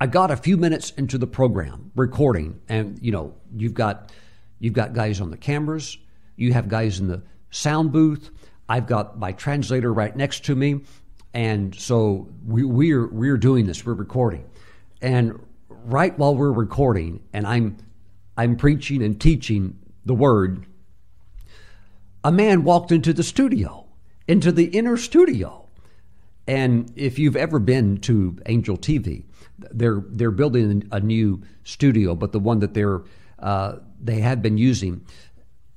I 0.00 0.06
got 0.06 0.30
a 0.30 0.36
few 0.36 0.56
minutes 0.56 0.90
into 0.90 1.18
the 1.18 1.26
program 1.26 1.90
recording, 1.96 2.60
and 2.68 2.98
you 3.00 3.10
know, 3.10 3.34
you've 3.56 3.74
got 3.74 4.12
you've 4.60 4.74
got 4.74 4.92
guys 4.92 5.20
on 5.20 5.30
the 5.30 5.36
cameras, 5.36 5.98
you 6.36 6.52
have 6.52 6.68
guys 6.68 7.00
in 7.00 7.08
the 7.08 7.22
sound 7.50 7.90
booth. 7.90 8.30
I've 8.68 8.86
got 8.86 9.18
my 9.18 9.32
translator 9.32 9.92
right 9.92 10.14
next 10.14 10.44
to 10.44 10.54
me, 10.54 10.82
and 11.32 11.74
so 11.74 12.28
we, 12.46 12.62
we're 12.64 13.08
we're 13.08 13.38
doing 13.38 13.66
this. 13.66 13.84
We're 13.84 13.94
recording, 13.94 14.44
and 15.02 15.40
right 15.68 16.16
while 16.16 16.36
we're 16.36 16.52
recording, 16.52 17.24
and 17.32 17.44
I'm 17.46 17.76
I'm 18.36 18.56
preaching 18.56 19.02
and 19.02 19.20
teaching 19.20 19.78
the 20.04 20.14
word. 20.14 20.66
A 22.22 22.32
man 22.32 22.64
walked 22.64 22.90
into 22.90 23.12
the 23.12 23.22
studio, 23.22 23.86
into 24.26 24.50
the 24.50 24.64
inner 24.66 24.96
studio, 24.96 25.64
and 26.46 26.92
if 26.96 27.18
you've 27.18 27.36
ever 27.36 27.58
been 27.58 27.98
to 28.02 28.38
Angel 28.46 28.76
TV, 28.76 29.24
they're 29.58 30.02
they're 30.08 30.30
building 30.30 30.88
a 30.92 31.00
new 31.00 31.42
studio, 31.64 32.14
but 32.14 32.32
the 32.32 32.40
one 32.40 32.58
that 32.60 32.74
they're 32.74 33.02
uh, 33.38 33.76
they 34.00 34.20
have 34.20 34.42
been 34.42 34.58
using, 34.58 35.04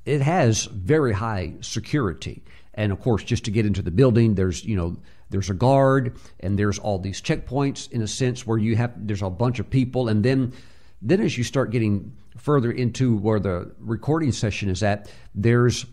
it 0.06 0.22
has 0.22 0.66
very 0.66 1.14
high 1.14 1.54
security. 1.62 2.44
And 2.74 2.92
of 2.92 3.00
course, 3.00 3.24
just 3.24 3.46
to 3.46 3.52
get 3.52 3.66
into 3.66 3.82
the 3.82 3.92
building, 3.92 4.36
there's 4.36 4.64
you 4.66 4.76
know 4.76 4.98
there's 5.30 5.50
a 5.50 5.54
guard 5.54 6.18
and 6.40 6.58
there's 6.58 6.80
all 6.80 7.00
these 7.00 7.22
checkpoints 7.22 7.92
in 7.92 8.02
a 8.02 8.08
sense 8.08 8.46
where 8.46 8.58
you 8.58 8.76
have 8.76 8.94
there's 9.08 9.22
a 9.22 9.30
bunch 9.30 9.60
of 9.60 9.70
people, 9.70 10.10
and 10.10 10.24
then 10.24 10.54
then 11.02 11.22
as 11.22 11.38
you 11.38 11.44
start 11.44 11.72
getting 11.72 12.14
further 12.38 12.72
into 12.72 13.18
where 13.18 13.40
the 13.40 13.74
recording 13.80 14.32
session 14.32 14.70
is 14.70 14.84
at, 14.84 15.12
there's 15.36 15.86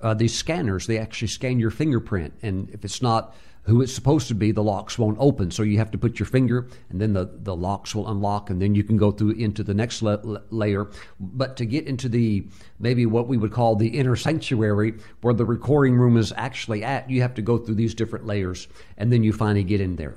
uh, 0.00 0.14
these 0.14 0.34
scanners. 0.34 0.86
They 0.86 0.98
actually 0.98 1.28
scan 1.28 1.58
your 1.58 1.70
fingerprint, 1.70 2.34
and 2.42 2.70
if 2.70 2.84
it's 2.84 3.02
not 3.02 3.34
who 3.64 3.82
it's 3.82 3.92
supposed 3.92 4.26
to 4.28 4.34
be, 4.34 4.52
the 4.52 4.62
locks 4.62 4.98
won't 4.98 5.18
open. 5.20 5.50
So 5.50 5.62
you 5.62 5.78
have 5.78 5.90
to 5.90 5.98
put 5.98 6.18
your 6.18 6.26
finger, 6.26 6.68
and 6.88 7.00
then 7.00 7.12
the, 7.12 7.30
the 7.42 7.54
locks 7.54 7.94
will 7.94 8.08
unlock, 8.08 8.50
and 8.50 8.60
then 8.60 8.74
you 8.74 8.82
can 8.82 8.96
go 8.96 9.10
through 9.10 9.32
into 9.32 9.62
the 9.62 9.74
next 9.74 10.02
la- 10.02 10.38
layer. 10.50 10.90
But 11.20 11.56
to 11.58 11.66
get 11.66 11.86
into 11.86 12.08
the 12.08 12.48
maybe 12.78 13.04
what 13.06 13.28
we 13.28 13.36
would 13.36 13.52
call 13.52 13.76
the 13.76 13.88
inner 13.88 14.16
sanctuary, 14.16 14.94
where 15.20 15.34
the 15.34 15.44
recording 15.44 15.96
room 15.96 16.16
is 16.16 16.32
actually 16.36 16.82
at, 16.82 17.10
you 17.10 17.20
have 17.22 17.34
to 17.34 17.42
go 17.42 17.58
through 17.58 17.74
these 17.74 17.94
different 17.94 18.26
layers, 18.26 18.66
and 18.96 19.12
then 19.12 19.22
you 19.22 19.32
finally 19.32 19.64
get 19.64 19.80
in 19.80 19.96
there. 19.96 20.16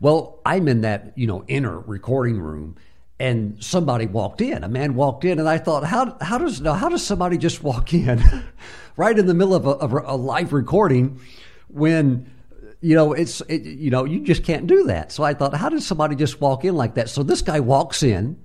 Well, 0.00 0.40
I'm 0.46 0.68
in 0.68 0.82
that 0.82 1.12
you 1.16 1.26
know 1.26 1.44
inner 1.48 1.80
recording 1.80 2.40
room, 2.40 2.76
and 3.20 3.62
somebody 3.62 4.06
walked 4.06 4.40
in. 4.40 4.62
A 4.64 4.68
man 4.68 4.94
walked 4.94 5.24
in, 5.24 5.38
and 5.38 5.48
I 5.48 5.58
thought, 5.58 5.84
how 5.84 6.16
how 6.20 6.38
does 6.38 6.60
how 6.60 6.88
does 6.88 7.04
somebody 7.04 7.38
just 7.38 7.62
walk 7.62 7.92
in, 7.92 8.22
right 8.96 9.18
in 9.18 9.26
the 9.26 9.34
middle 9.34 9.54
of 9.54 9.66
a, 9.66 9.70
of 9.70 9.92
a 9.92 10.16
live 10.16 10.52
recording, 10.52 11.20
when 11.68 12.30
you 12.80 12.94
know, 12.94 13.12
it's, 13.12 13.40
it, 13.42 13.62
you 13.62 13.90
know, 13.90 14.04
you 14.04 14.20
just 14.20 14.44
can't 14.44 14.66
do 14.66 14.84
that. 14.84 15.10
So 15.10 15.24
I 15.24 15.34
thought, 15.34 15.54
how 15.54 15.68
did 15.68 15.82
somebody 15.82 16.14
just 16.14 16.40
walk 16.40 16.64
in 16.64 16.76
like 16.76 16.94
that? 16.94 17.08
So 17.08 17.22
this 17.22 17.42
guy 17.42 17.60
walks 17.60 18.02
in 18.02 18.40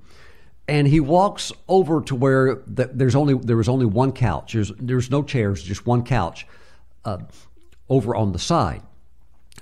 and 0.68 0.88
he 0.88 1.00
walks 1.00 1.52
over 1.68 2.02
to 2.02 2.16
where 2.16 2.56
the, 2.66 2.90
there's 2.94 3.16
only, 3.16 3.36
there 3.36 3.58
was 3.58 3.70
only 3.70 3.86
one 3.86 4.12
couch. 4.12 4.54
There's, 4.54 4.72
there's 4.80 5.12
no 5.12 5.22
chairs, 5.22 5.62
just 5.62 5.86
one 5.86 6.04
couch 6.04 6.48
uh, 7.06 7.20
over 7.90 8.16
on 8.16 8.32
the 8.32 8.40
side. 8.40 8.82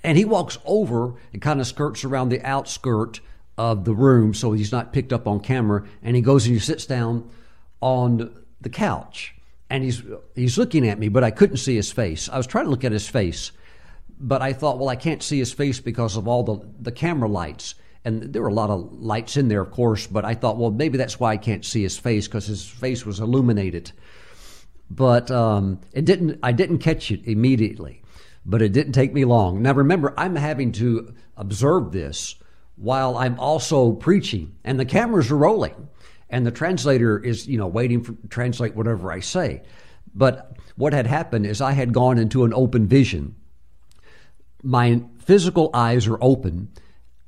And 0.04 0.18
he 0.18 0.26
walks 0.26 0.58
over 0.66 1.16
and 1.34 1.42
kind 1.42 1.60
of 1.60 1.68
skirts 1.68 2.06
around 2.06 2.30
the 2.30 2.42
outskirt 2.42 3.20
of 3.70 3.86
the 3.86 3.94
room 3.94 4.34
so 4.34 4.52
he's 4.54 4.72
not 4.72 4.94
picked 4.94 5.14
up 5.14 5.28
on 5.28 5.40
camera. 5.40 5.86
And 6.02 6.16
he 6.16 6.22
goes 6.22 6.46
and 6.46 6.56
he 6.56 6.60
sits 6.60 6.86
down 6.86 7.30
on 7.82 8.44
the 8.60 8.70
couch. 8.70 9.36
And 9.70 9.84
he's, 9.84 10.04
he's 10.36 10.58
looking 10.58 10.88
at 10.88 11.00
me, 11.00 11.08
but 11.08 11.24
I 11.24 11.32
couldn't 11.32 11.58
see 11.58 11.76
his 11.76 11.92
face. 11.92 12.28
I 12.28 12.38
was 12.38 12.48
trying 12.48 12.66
to 12.66 12.72
look 12.72 12.84
at 12.84 12.92
his 12.92 13.08
face 13.08 13.52
but 14.22 14.42
I 14.42 14.54
thought, 14.54 14.78
well, 14.78 14.88
I 14.88 14.96
can't 14.96 15.24
see 15.24 15.40
his 15.40 15.52
face 15.52 15.80
because 15.80 16.16
of 16.16 16.28
all 16.28 16.44
the, 16.44 16.60
the 16.80 16.92
camera 16.92 17.28
lights. 17.28 17.76
And 18.06 18.22
there 18.22 18.42
were 18.44 18.48
a 18.48 18.54
lot 18.54 18.70
of 18.70 18.94
lights 18.94 19.36
in 19.36 19.48
there, 19.48 19.62
of 19.62 19.72
course, 19.72 20.08
but 20.08 20.24
I 20.24 20.36
thought, 20.36 20.58
well, 20.58 20.72
maybe 20.72 20.98
that's 20.98 21.20
why 21.20 21.32
I 21.32 21.38
can't 21.38 21.66
see 21.66 21.82
his 21.82 21.98
face 21.98 22.28
because 22.28 22.46
his 22.46 22.68
face 22.68 23.06
was 23.06 23.20
illuminated. 23.20 23.92
But 24.90 25.32
um, 25.32 25.82
it 25.94 26.06
didn't. 26.06 26.40
I 26.44 26.52
didn't 26.52 26.80
catch 26.80 27.12
it 27.12 27.26
immediately, 27.26 28.02
but 28.46 28.62
it 28.62 28.74
didn't 28.74 28.94
take 28.94 29.14
me 29.14 29.24
long. 29.24 29.62
Now 29.62 29.74
remember, 29.74 30.14
I'm 30.18 30.36
having 30.36 30.72
to 30.74 31.14
observe 31.38 31.92
this 31.92 32.36
while 32.76 33.18
I'm 33.18 33.40
also 33.40 33.92
preaching, 33.94 34.56
and 34.64 34.80
the 34.80 34.86
cameras 34.86 35.32
are 35.32 35.38
rolling, 35.38 35.90
and 36.30 36.46
the 36.46 36.52
translator 36.52 37.20
is, 37.20 37.48
you 37.48 37.58
know, 37.58 37.68
waiting 37.68 38.04
for 38.04 38.16
translate 38.30 38.76
whatever 38.76 39.12
I 39.12 39.20
say. 39.20 39.62
But 40.14 40.58
what 40.76 40.94
had 40.94 41.08
happened 41.08 41.46
is 41.46 41.62
I 41.62 41.74
had 41.74 41.94
gone 41.94 42.18
into 42.18 42.44
an 42.44 42.54
open 42.54 42.88
vision 42.88 43.36
my 44.64 45.02
physical 45.20 45.70
eyes 45.74 46.08
are 46.08 46.18
open 46.22 46.70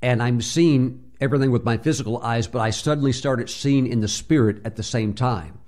and 0.01 0.21
I'm 0.21 0.41
seeing 0.41 1.11
everything 1.21 1.51
with 1.51 1.63
my 1.63 1.77
physical 1.77 2.21
eyes, 2.21 2.47
but 2.47 2.59
I 2.59 2.69
suddenly 2.71 3.13
started 3.13 3.49
seeing 3.49 3.87
in 3.87 4.01
the 4.01 4.07
spirit 4.07 4.61
at 4.65 4.75
the 4.75 4.83
same 4.83 5.13
time. 5.13 5.59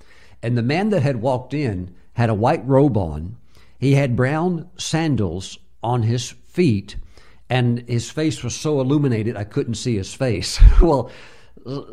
And 0.44 0.58
the 0.58 0.62
man 0.62 0.90
that 0.90 1.02
had 1.02 1.22
walked 1.22 1.54
in 1.54 1.96
had 2.14 2.30
a 2.30 2.34
white 2.34 2.66
robe 2.68 2.98
on. 2.98 3.38
He 3.80 3.94
had 3.94 4.16
brown 4.16 4.70
sandals 4.78 5.58
on 5.82 6.04
his 6.04 6.32
feet, 6.32 6.98
and 7.50 7.88
his 7.88 8.10
face 8.10 8.44
was 8.44 8.56
so 8.56 8.80
illuminated 8.82 9.38
I 9.38 9.44
couldn't 9.44 9.76
see 9.76 9.96
his 9.96 10.14
face. 10.14 10.60
well, 10.82 11.12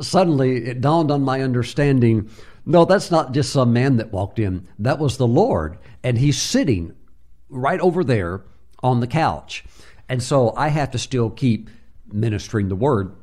suddenly 0.00 0.66
it 0.66 0.80
dawned 0.80 1.10
on 1.10 1.22
my 1.22 1.42
understanding 1.42 2.30
no, 2.64 2.84
that's 2.84 3.10
not 3.10 3.32
just 3.32 3.52
some 3.52 3.72
man 3.72 3.96
that 3.96 4.12
walked 4.12 4.38
in. 4.38 4.68
That 4.78 4.98
was 4.98 5.16
the 5.16 5.26
Lord. 5.26 5.78
And 6.02 6.18
he's 6.18 6.40
sitting 6.40 6.94
right 7.48 7.80
over 7.80 8.04
there 8.04 8.42
on 8.82 9.00
the 9.00 9.06
couch. 9.06 9.64
And 10.08 10.22
so 10.22 10.54
I 10.56 10.68
have 10.68 10.90
to 10.92 10.98
still 10.98 11.30
keep 11.30 11.70
ministering 12.12 12.68
the 12.68 12.76
word. 12.76 13.14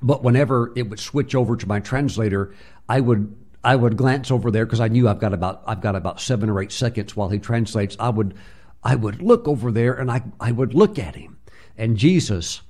But 0.00 0.22
whenever 0.22 0.72
it 0.76 0.88
would 0.88 1.00
switch 1.00 1.34
over 1.34 1.56
to 1.56 1.68
my 1.68 1.80
translator, 1.80 2.54
I 2.88 3.00
would 3.00 3.36
I 3.62 3.76
would 3.76 3.98
glance 3.98 4.30
over 4.30 4.50
there 4.50 4.64
because 4.64 4.80
I 4.80 4.88
knew 4.88 5.08
I've 5.08 5.18
got 5.18 5.34
about 5.34 5.62
I've 5.66 5.82
got 5.82 5.94
about 5.94 6.20
seven 6.20 6.48
or 6.48 6.62
eight 6.62 6.72
seconds 6.72 7.14
while 7.14 7.28
he 7.28 7.38
translates. 7.38 7.96
I 8.00 8.08
would 8.08 8.34
I 8.82 8.94
would 8.94 9.20
look 9.20 9.46
over 9.46 9.70
there 9.70 9.92
and 9.92 10.10
I, 10.10 10.22
I 10.40 10.52
would 10.52 10.72
look 10.72 10.98
at 10.98 11.16
him. 11.16 11.36
And 11.80 11.96
Jesus 11.96 12.60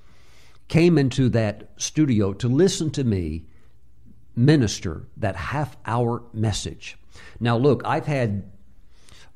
came 0.68 0.96
into 0.96 1.28
that 1.30 1.70
studio 1.76 2.32
to 2.34 2.48
listen 2.48 2.90
to 2.92 3.02
me 3.02 3.42
minister 4.36 5.08
that 5.16 5.34
half 5.34 5.76
hour 5.84 6.22
message. 6.32 6.96
Now 7.40 7.56
look, 7.56 7.82
I've 7.84 8.06
had 8.06 8.48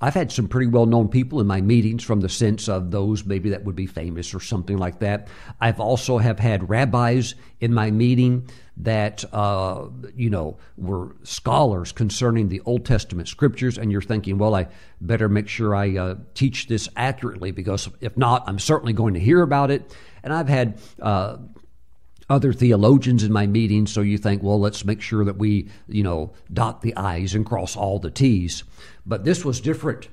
I've 0.01 0.14
had 0.14 0.31
some 0.31 0.47
pretty 0.47 0.68
well 0.68 0.87
known 0.87 1.09
people 1.09 1.41
in 1.41 1.49
my 1.49 1.61
meetings 1.61 2.05
from 2.05 2.20
the 2.20 2.29
sense 2.29 2.68
of 2.68 2.93
those 2.93 3.25
maybe 3.25 3.51
that 3.51 3.64
would 3.64 3.75
be 3.75 3.87
famous 3.87 4.33
or 4.33 4.39
something 4.39 4.79
like 4.79 5.01
that. 5.01 5.27
I've 5.61 5.81
also 5.81 6.18
have 6.18 6.39
had 6.39 6.70
rabbis 6.70 7.35
in 7.59 7.75
my 7.75 7.91
meeting 7.91 8.49
that 8.77 9.25
uh, 9.33 9.87
you 10.14 10.31
know 10.31 10.57
were 10.77 11.14
scholars 11.22 11.93
concerning 11.93 12.49
the 12.49 12.61
Old 12.64 12.85
Testament 12.85 13.29
scriptures, 13.29 13.79
and 13.79 13.93
you're 13.93 14.03
thinking, 14.03 14.39
well, 14.39 14.55
I 14.55 14.68
better 15.01 15.29
make 15.29 15.49
sure 15.49 15.75
I 15.75 15.97
uh, 15.97 16.14
teach 16.35 16.66
this 16.66 16.89
accurately 16.97 17.51
because 17.51 17.89
if 18.01 18.16
not, 18.16 18.45
I'm 18.47 18.59
certainly 18.59 18.93
going 18.93 19.14
to 19.14 19.20
hear 19.20 19.43
about 19.43 19.70
it. 19.70 19.95
And 20.22 20.33
I've 20.33 20.49
had 20.49 20.81
uh, 21.01 21.37
other 22.29 22.53
theologians 22.53 23.22
in 23.22 23.33
my 23.33 23.47
meetings, 23.47 23.93
so 23.93 24.01
you 24.01 24.18
think, 24.18 24.43
well, 24.43 24.59
let's 24.59 24.85
make 24.85 25.01
sure 25.01 25.25
that 25.25 25.37
we, 25.37 25.68
you 25.87 26.03
know, 26.03 26.33
dot 26.53 26.83
the 26.83 26.97
I's 26.97 27.35
and 27.35 27.47
cross 27.47 27.77
all 27.77 27.99
the 27.99 28.11
T's. 28.11 28.64
But 29.07 29.25
this 29.25 29.45
was 29.45 29.61
different. 29.61 30.09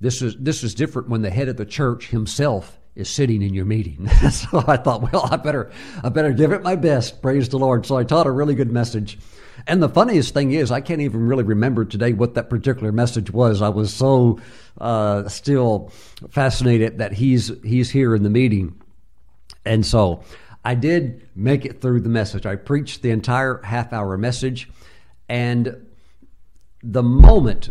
This 0.00 0.20
is 0.20 0.36
this 0.38 0.64
is 0.64 0.74
different 0.74 1.08
when 1.08 1.22
the 1.22 1.30
head 1.30 1.48
of 1.48 1.56
the 1.56 1.64
church 1.64 2.08
himself 2.08 2.78
is 2.94 3.08
sitting 3.08 3.42
in 3.42 3.54
your 3.54 3.64
meeting. 3.64 4.08
so 4.30 4.62
I 4.66 4.76
thought, 4.76 5.12
well, 5.12 5.28
I 5.30 5.36
better 5.36 5.70
I 6.02 6.08
better 6.08 6.32
give 6.32 6.52
it 6.52 6.62
my 6.62 6.76
best. 6.76 7.22
Praise 7.22 7.48
the 7.48 7.58
Lord. 7.58 7.86
So 7.86 7.96
I 7.96 8.04
taught 8.04 8.26
a 8.26 8.30
really 8.30 8.54
good 8.54 8.70
message. 8.70 9.18
And 9.66 9.82
the 9.82 9.88
funniest 9.88 10.34
thing 10.34 10.52
is, 10.52 10.70
I 10.70 10.80
can't 10.80 11.00
even 11.00 11.26
really 11.26 11.44
remember 11.44 11.84
today 11.84 12.12
what 12.12 12.34
that 12.34 12.50
particular 12.50 12.90
message 12.90 13.30
was. 13.30 13.62
I 13.62 13.68
was 13.68 13.92
so 13.92 14.40
uh, 14.80 15.28
still 15.28 15.92
fascinated 16.30 16.98
that 16.98 17.12
he's 17.12 17.52
he's 17.62 17.90
here 17.90 18.14
in 18.14 18.22
the 18.22 18.30
meeting, 18.30 18.80
and 19.64 19.84
so 19.86 20.24
I 20.64 20.74
did 20.74 21.28
make 21.36 21.64
it 21.64 21.80
through 21.80 22.00
the 22.00 22.08
message. 22.08 22.46
I 22.46 22.56
preached 22.56 23.02
the 23.02 23.10
entire 23.10 23.60
half 23.62 23.92
hour 23.92 24.16
message, 24.16 24.68
and 25.28 25.86
the 26.82 27.02
moment 27.02 27.70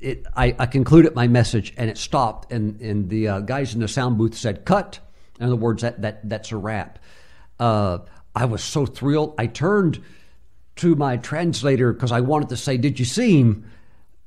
it, 0.00 0.26
I, 0.36 0.54
I, 0.58 0.66
concluded 0.66 1.14
my 1.14 1.26
message 1.26 1.74
and 1.76 1.90
it 1.90 1.98
stopped, 1.98 2.52
and, 2.52 2.80
and 2.80 3.08
the 3.08 3.28
uh, 3.28 3.40
guys 3.40 3.74
in 3.74 3.80
the 3.80 3.88
sound 3.88 4.18
booth 4.18 4.36
said, 4.36 4.64
Cut. 4.64 5.00
In 5.40 5.46
other 5.46 5.56
words, 5.56 5.82
that, 5.82 6.02
that, 6.02 6.28
that's 6.28 6.52
a 6.52 6.56
wrap. 6.56 6.98
Uh, 7.58 7.98
I 8.34 8.44
was 8.44 8.62
so 8.62 8.86
thrilled. 8.86 9.34
I 9.38 9.46
turned 9.46 10.02
to 10.76 10.94
my 10.94 11.16
translator 11.16 11.92
because 11.92 12.12
I 12.12 12.20
wanted 12.20 12.50
to 12.50 12.56
say, 12.56 12.76
Did 12.76 12.98
you 12.98 13.04
see 13.04 13.40
him? 13.40 13.70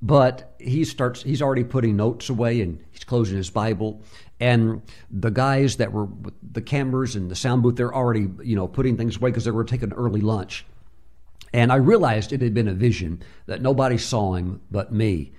But 0.02 0.56
he 0.58 0.84
starts, 0.84 1.22
he's 1.22 1.42
already 1.42 1.64
putting 1.64 1.96
notes 1.96 2.30
away 2.30 2.62
and 2.62 2.84
he's 2.92 3.04
closing 3.04 3.38
his 3.38 3.52
Bible. 3.52 4.02
And 4.40 4.82
the 5.12 5.30
guys 5.30 5.78
that 5.78 5.94
were 5.94 6.08
the 6.42 6.62
cameras 6.62 7.16
and 7.16 7.30
the 7.30 7.36
sound 7.36 7.62
booth, 7.62 7.76
they're 7.76 7.94
already, 7.94 8.28
you 8.44 8.56
know, 8.56 8.68
putting 8.68 8.98
things 8.98 9.18
away 9.18 9.30
because 9.30 9.46
they 9.46 9.52
were 9.52 9.64
taking 9.64 9.94
early 9.94 10.22
lunch. 10.22 10.66
And 11.54 11.72
I 11.72 11.76
realized 11.76 12.34
it 12.34 12.42
had 12.42 12.54
been 12.54 12.68
a 12.68 12.74
vision 12.74 13.22
that 13.46 13.62
nobody 13.62 13.98
saw 13.98 14.34
him 14.34 14.62
but 14.72 14.92
me. 14.92 15.34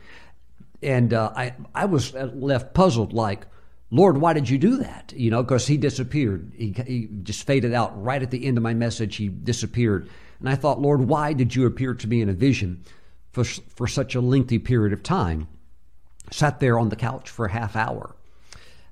And 0.82 1.14
uh, 1.14 1.32
I, 1.36 1.54
I 1.74 1.84
was 1.84 2.12
left 2.14 2.74
puzzled, 2.74 3.12
like, 3.12 3.46
Lord, 3.90 4.18
why 4.18 4.32
did 4.32 4.48
you 4.48 4.58
do 4.58 4.78
that? 4.78 5.12
You 5.14 5.30
know, 5.30 5.42
because 5.42 5.66
he 5.66 5.76
disappeared. 5.76 6.52
He, 6.56 6.74
he 6.86 7.08
just 7.22 7.46
faded 7.46 7.74
out 7.74 8.02
right 8.02 8.22
at 8.22 8.30
the 8.30 8.46
end 8.46 8.56
of 8.56 8.62
my 8.62 8.74
message. 8.74 9.16
He 9.16 9.28
disappeared. 9.28 10.08
And 10.40 10.48
I 10.48 10.54
thought, 10.54 10.80
Lord, 10.80 11.02
why 11.02 11.34
did 11.34 11.54
you 11.54 11.66
appear 11.66 11.94
to 11.94 12.08
me 12.08 12.22
in 12.22 12.28
a 12.28 12.32
vision 12.32 12.84
for, 13.32 13.44
for 13.44 13.86
such 13.86 14.14
a 14.14 14.20
lengthy 14.20 14.58
period 14.58 14.92
of 14.92 15.02
time? 15.02 15.46
Sat 16.30 16.58
there 16.58 16.78
on 16.78 16.88
the 16.88 16.96
couch 16.96 17.28
for 17.28 17.44
a 17.44 17.52
half 17.52 17.76
hour. 17.76 18.16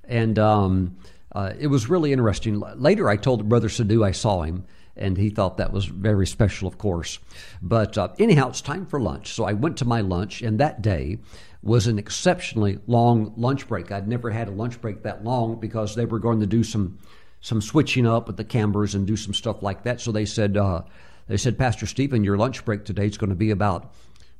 And 0.04 0.38
um, 0.38 0.98
uh, 1.32 1.54
it 1.58 1.68
was 1.68 1.88
really 1.88 2.12
interesting. 2.12 2.60
Later, 2.76 3.08
I 3.08 3.16
told 3.16 3.48
Brother 3.48 3.68
Sadhu 3.68 4.04
I 4.04 4.10
saw 4.10 4.42
him, 4.42 4.64
and 4.96 5.16
he 5.16 5.30
thought 5.30 5.56
that 5.56 5.72
was 5.72 5.86
very 5.86 6.26
special, 6.26 6.68
of 6.68 6.76
course. 6.76 7.18
But 7.62 7.96
uh, 7.96 8.08
anyhow, 8.18 8.50
it's 8.50 8.60
time 8.60 8.84
for 8.84 9.00
lunch. 9.00 9.32
So 9.32 9.44
I 9.44 9.54
went 9.54 9.78
to 9.78 9.84
my 9.84 10.02
lunch, 10.02 10.42
and 10.42 10.60
that 10.60 10.82
day 10.82 11.18
was 11.62 11.86
an 11.86 11.98
exceptionally 11.98 12.78
long 12.86 13.34
lunch 13.36 13.68
break. 13.68 13.92
I'd 13.92 14.08
never 14.08 14.30
had 14.30 14.48
a 14.48 14.52
lunch 14.52 14.80
break 14.80 15.02
that 15.02 15.24
long 15.24 15.60
because 15.60 15.94
they 15.94 16.06
were 16.06 16.18
going 16.18 16.40
to 16.40 16.46
do 16.46 16.64
some 16.64 16.98
some 17.42 17.60
switching 17.60 18.06
up 18.06 18.26
with 18.26 18.36
the 18.36 18.44
cameras 18.44 18.94
and 18.94 19.06
do 19.06 19.16
some 19.16 19.32
stuff 19.32 19.62
like 19.62 19.84
that. 19.84 19.98
So 20.00 20.12
they 20.12 20.26
said, 20.26 20.58
uh, 20.58 20.82
they 21.26 21.38
said, 21.38 21.56
Pastor 21.56 21.86
Stephen, 21.86 22.22
your 22.22 22.36
lunch 22.36 22.64
break 22.66 22.84
today 22.84 23.06
is 23.06 23.16
going 23.16 23.30
to 23.30 23.36
be 23.36 23.50
about 23.50 23.94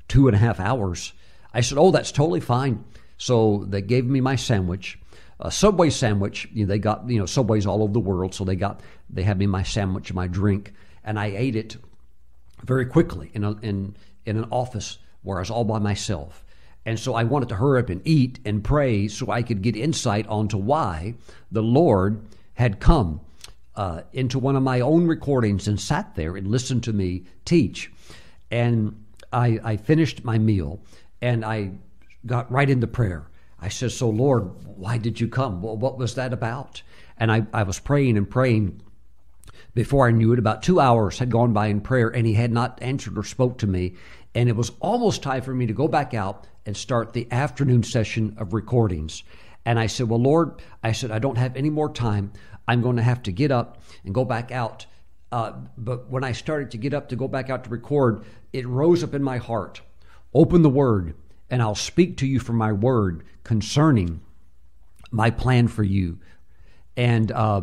two 0.07 0.29
and 0.29 0.37
a 0.37 0.39
half 0.39 0.61
hours. 0.61 1.15
I 1.55 1.63
said, 1.63 1.79
Oh, 1.79 1.91
that's 1.91 2.13
totally 2.13 2.41
fine. 2.41 2.85
So 3.17 3.65
they 3.69 3.83
gave 3.83 4.07
me 4.07 4.21
my 4.21 4.37
sandwich, 4.37 4.99
a 5.39 5.51
Subway 5.51 5.91
sandwich. 5.91 6.49
You 6.53 6.65
know, 6.65 6.69
they 6.69 6.79
got, 6.79 7.09
you 7.09 7.19
know, 7.19 7.27
Subways 7.27 7.67
all 7.67 7.83
over 7.83 7.93
the 7.93 8.01
world. 8.01 8.35
So 8.35 8.45
they 8.45 8.57
got, 8.57 8.81
they 9.09 9.23
had 9.23 9.39
me 9.39 9.47
my 9.47 9.63
sandwich 9.63 10.11
and 10.11 10.17
my 10.17 10.27
drink, 10.27 10.73
and 11.05 11.19
I 11.19 11.27
ate 11.27 11.57
it 11.57 11.77
very 12.65 12.87
quickly 12.87 13.31
in, 13.35 13.45
a, 13.45 13.53
in, 13.61 13.97
in 14.27 14.37
an 14.37 14.47
office 14.51 14.99
where 15.23 15.39
I 15.39 15.41
was 15.41 15.51
all 15.51 15.65
by 15.65 15.79
myself. 15.79 16.45
And 16.87 16.99
so 16.99 17.15
I 17.15 17.25
wanted 17.25 17.49
to 17.51 17.57
hurry 17.57 17.81
up 17.81 17.91
and 17.91 18.01
eat 18.07 18.39
and 18.45 18.65
pray 18.65 19.09
so 19.09 19.31
I 19.31 19.43
could 19.43 19.63
get 19.63 19.77
insight 19.77 20.27
onto 20.29 20.57
why 20.57 21.15
the 21.53 21.63
Lord 21.63 22.25
had 22.55 22.81
come 22.81 23.21
uh, 23.77 24.03
into 24.13 24.39
one 24.39 24.57
of 24.57 24.63
my 24.63 24.81
own 24.81 25.07
recordings 25.07 25.69
and 25.69 25.81
sat 25.81 26.15
there 26.15 26.37
and 26.37 26.47
listened 26.47 26.83
to 26.85 26.93
me 26.93 27.25
teach. 27.45 27.91
And 28.51 29.05
I, 29.33 29.61
I 29.63 29.77
finished 29.77 30.25
my 30.25 30.39
meal 30.39 30.81
and 31.23 31.45
I 31.45 31.73
got 32.27 32.51
right 32.51 32.69
into 32.69 32.87
prayer. 32.87 33.27
I 33.61 33.69
said, 33.69 33.93
So, 33.93 34.09
Lord, 34.09 34.51
why 34.65 34.99
did 34.99 35.21
you 35.21 35.29
come? 35.29 35.63
Well, 35.63 35.77
what 35.77 35.99
was 35.99 36.15
that 36.15 36.33
about? 36.33 36.83
And 37.17 37.31
I, 37.31 37.47
I 37.53 37.63
was 37.63 37.79
praying 37.79 38.17
and 38.17 38.29
praying. 38.29 38.83
Before 39.73 40.09
I 40.09 40.11
knew 40.11 40.33
it, 40.33 40.39
about 40.39 40.65
two 40.65 40.81
hours 40.81 41.21
had 41.21 41.31
gone 41.31 41.53
by 41.53 41.69
in 41.69 41.81
prayer, 41.81 42.09
and 42.09 42.27
he 42.27 42.35
had 42.35 42.51
not 42.51 42.83
answered 42.83 43.17
or 43.17 43.23
spoke 43.23 43.59
to 43.59 43.69
me. 43.69 43.95
And 44.35 44.49
it 44.49 44.57
was 44.57 44.73
almost 44.81 45.23
time 45.23 45.43
for 45.43 45.55
me 45.55 45.67
to 45.67 45.73
go 45.73 45.89
back 45.89 46.15
out 46.15 46.47
and 46.67 46.77
start 46.77 47.13
the 47.13 47.27
afternoon 47.31 47.83
session 47.83 48.35
of 48.39 48.53
recordings. 48.53 49.23
And 49.65 49.79
I 49.79 49.87
said, 49.87 50.09
Well, 50.09 50.21
Lord, 50.21 50.63
I 50.83 50.93
said, 50.93 51.11
I 51.11 51.19
don't 51.19 51.39
have 51.39 51.57
any 51.57 51.71
more 51.71 51.93
time. 51.93 52.33
I'm 52.69 52.83
going 52.83 52.97
to 52.97 53.03
have 53.03 53.23
to 53.25 53.33
get 53.33 53.51
up 53.51 53.83
and 54.05 54.15
go 54.15 54.25
back 54.25 54.53
out. 54.53 54.87
Uh, 55.33 55.53
but 55.77 56.09
when 56.09 56.25
I 56.25 56.33
started 56.33 56.71
to 56.73 56.79
get 56.79 56.95
up 56.95 57.09
to 57.09 57.17
go 57.17 57.29
back 57.29 57.51
out 57.51 57.65
to 57.65 57.71
record, 57.71 58.25
it 58.53 58.67
rose 58.67 59.03
up 59.03 59.15
in 59.15 59.23
my 59.23 59.39
heart. 59.39 59.81
Open 60.33 60.63
the 60.63 60.71
word, 60.71 61.15
and 61.51 61.61
I'll 61.61 61.75
speak 61.75 62.17
to 62.19 62.27
you 62.27 62.39
from 62.39 62.57
my 62.57 62.73
word 62.73 63.25
concerning 63.43 64.21
my 65.11 65.31
plan 65.31 65.69
for 65.69 65.83
you. 65.83 66.19
And 66.97 67.33
uh, 67.33 67.63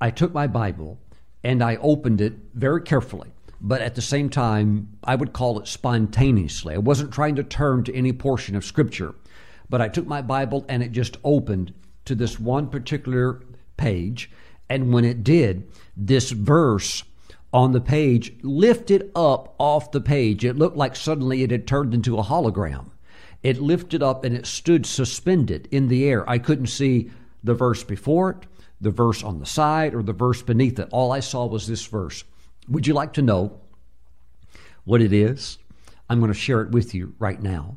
I 0.00 0.10
took 0.10 0.32
my 0.32 0.46
Bible 0.46 0.98
and 1.44 1.62
I 1.62 1.76
opened 1.76 2.20
it 2.20 2.34
very 2.54 2.82
carefully. 2.82 3.31
But 3.64 3.80
at 3.80 3.94
the 3.94 4.02
same 4.02 4.28
time, 4.28 4.98
I 5.04 5.14
would 5.14 5.32
call 5.32 5.60
it 5.60 5.68
spontaneously. 5.68 6.74
I 6.74 6.78
wasn't 6.78 7.12
trying 7.12 7.36
to 7.36 7.44
turn 7.44 7.84
to 7.84 7.94
any 7.94 8.12
portion 8.12 8.56
of 8.56 8.64
Scripture, 8.64 9.14
but 9.70 9.80
I 9.80 9.88
took 9.88 10.06
my 10.06 10.20
Bible 10.20 10.66
and 10.68 10.82
it 10.82 10.90
just 10.90 11.16
opened 11.22 11.72
to 12.06 12.16
this 12.16 12.40
one 12.40 12.68
particular 12.68 13.40
page. 13.76 14.32
And 14.68 14.92
when 14.92 15.04
it 15.04 15.22
did, 15.22 15.70
this 15.96 16.32
verse 16.32 17.04
on 17.52 17.70
the 17.70 17.80
page 17.80 18.34
lifted 18.42 19.12
up 19.14 19.54
off 19.58 19.92
the 19.92 20.00
page. 20.00 20.44
It 20.44 20.56
looked 20.56 20.76
like 20.76 20.96
suddenly 20.96 21.44
it 21.44 21.52
had 21.52 21.66
turned 21.66 21.94
into 21.94 22.18
a 22.18 22.24
hologram. 22.24 22.90
It 23.44 23.60
lifted 23.60 24.02
up 24.02 24.24
and 24.24 24.34
it 24.34 24.46
stood 24.46 24.86
suspended 24.86 25.68
in 25.70 25.86
the 25.86 26.04
air. 26.08 26.28
I 26.28 26.38
couldn't 26.38 26.66
see 26.66 27.10
the 27.44 27.54
verse 27.54 27.84
before 27.84 28.30
it, 28.30 28.36
the 28.80 28.90
verse 28.90 29.22
on 29.22 29.38
the 29.38 29.46
side, 29.46 29.94
or 29.94 30.02
the 30.02 30.12
verse 30.12 30.42
beneath 30.42 30.80
it. 30.80 30.88
All 30.90 31.12
I 31.12 31.20
saw 31.20 31.46
was 31.46 31.68
this 31.68 31.86
verse. 31.86 32.24
Would 32.68 32.86
you 32.86 32.94
like 32.94 33.12
to 33.14 33.22
know 33.22 33.60
what 34.84 35.02
it 35.02 35.12
is? 35.12 35.58
I'm 36.08 36.20
going 36.20 36.32
to 36.32 36.38
share 36.38 36.62
it 36.62 36.70
with 36.70 36.94
you 36.94 37.14
right 37.18 37.40
now. 37.40 37.76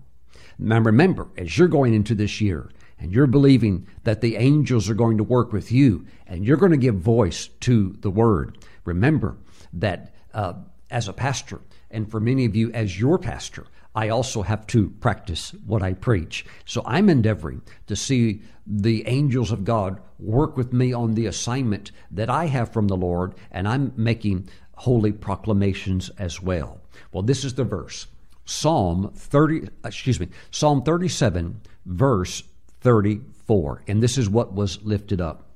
Now, 0.58 0.80
remember, 0.80 1.28
as 1.38 1.58
you're 1.58 1.68
going 1.68 1.94
into 1.94 2.16
this 2.16 2.40
year, 2.40 2.70
and 3.00 3.12
you're 3.12 3.28
believing 3.28 3.88
that 4.04 4.22
the 4.22 4.38
angels 4.38 4.90
are 4.90 4.96
going 4.96 5.18
to 5.18 5.24
work 5.24 5.52
with 5.52 5.72
you 5.72 6.06
and 6.28 6.46
you're 6.46 6.58
going 6.58 6.72
to 6.72 6.78
give 6.78 6.96
voice 6.96 7.48
to 7.60 7.96
the 8.00 8.10
word, 8.10 8.58
remember 8.86 9.38
that 9.74 10.14
uh, 10.34 10.54
as 10.90 11.08
a 11.08 11.14
pastor, 11.14 11.60
and 11.92 12.10
for 12.10 12.20
many 12.20 12.46
of 12.46 12.56
you 12.56 12.72
as 12.72 13.00
your 13.00 13.18
pastor, 13.18 13.66
I 13.96 14.10
also 14.10 14.42
have 14.42 14.68
to 14.68 14.90
practice 14.90 15.54
what 15.66 15.82
I 15.82 15.94
preach. 15.94 16.46
So 16.66 16.84
I'm 16.86 17.10
endeavoring 17.10 17.62
to 17.88 17.96
see 17.96 18.42
the 18.68 19.08
angels 19.08 19.52
of 19.52 19.64
God 19.64 20.02
work 20.20 20.58
with 20.58 20.74
me 20.74 20.92
on 20.92 21.14
the 21.14 21.28
assignment 21.28 21.92
that 22.12 22.30
I 22.30 22.48
have 22.48 22.74
from 22.74 22.88
the 22.88 22.98
Lord, 22.98 23.36
and 23.52 23.68
I'm 23.68 23.94
making 23.96 24.50
holy 24.76 25.12
proclamations 25.12 26.10
as 26.18 26.42
well. 26.42 26.82
Well, 27.12 27.24
this 27.24 27.44
is 27.44 27.54
the 27.54 27.64
verse. 27.64 28.08
Psalm 28.46 29.12
30, 29.16 29.70
excuse 29.84 30.20
me, 30.20 30.30
Psalm 30.52 30.84
37, 30.84 31.62
verse 31.86 32.44
34. 32.82 33.84
And 33.88 34.04
this 34.04 34.18
is 34.18 34.30
what 34.30 34.54
was 34.54 34.82
lifted 34.84 35.20
up. 35.20 35.48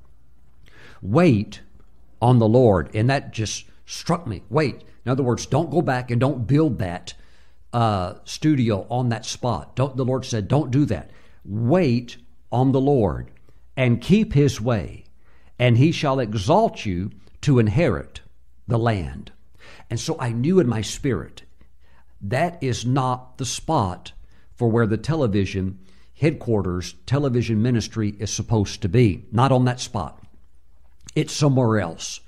Wait 1.01 1.61
on 2.22 2.39
the 2.39 2.47
Lord. 2.47 2.89
And 2.95 3.09
that 3.09 3.32
just 3.32 3.65
struck 3.86 4.26
me. 4.26 4.43
Wait. 4.49 4.84
In 5.05 5.11
other 5.11 5.24
words, 5.24 5.45
don't 5.45 5.72
go 5.72 5.82
back 5.82 6.11
and 6.11 6.20
don't 6.20 6.47
build 6.47 6.80
that 6.80 7.13
uh, 7.74 8.15
studio 8.24 8.86
on 8.89 9.09
that 9.09 9.26
spot. 9.26 9.76
Don't, 9.76 9.95
the 9.95 10.05
Lord 10.05 10.26
said, 10.26 10.47
don't 10.47 10.72
do 10.72 10.86
that. 10.86 11.11
Wait 11.45 12.17
on 12.51 12.72
the 12.72 12.82
Lord 12.82 13.32
and 13.78 14.01
keep 14.01 14.34
his 14.34 14.59
way, 14.59 15.05
and 15.57 15.78
he 15.78 15.91
shall 15.91 16.20
exalt 16.20 16.86
you 16.86 17.11
to 17.41 17.59
inherit 17.59 18.22
the 18.70 18.80
land. 18.80 19.32
And 19.89 19.99
so 19.99 20.15
I 20.20 20.32
knew 20.32 20.59
in 20.59 20.67
my 20.67 20.82
spirit 20.82 21.43
that 22.22 22.61
is 22.61 22.86
not 22.86 23.38
the 23.38 23.45
spot 23.45 24.11
for 24.55 24.70
where 24.70 24.88
the 24.88 24.97
television 24.97 25.80
headquarters 26.20 26.95
television 27.05 27.61
ministry 27.61 28.15
is 28.20 28.32
supposed 28.32 28.82
to 28.82 28.89
be, 28.89 29.26
not 29.32 29.51
on 29.51 29.65
that 29.65 29.80
spot. 29.80 30.22
It's 31.15 31.34
somewhere 31.34 31.80
else. 31.80 32.20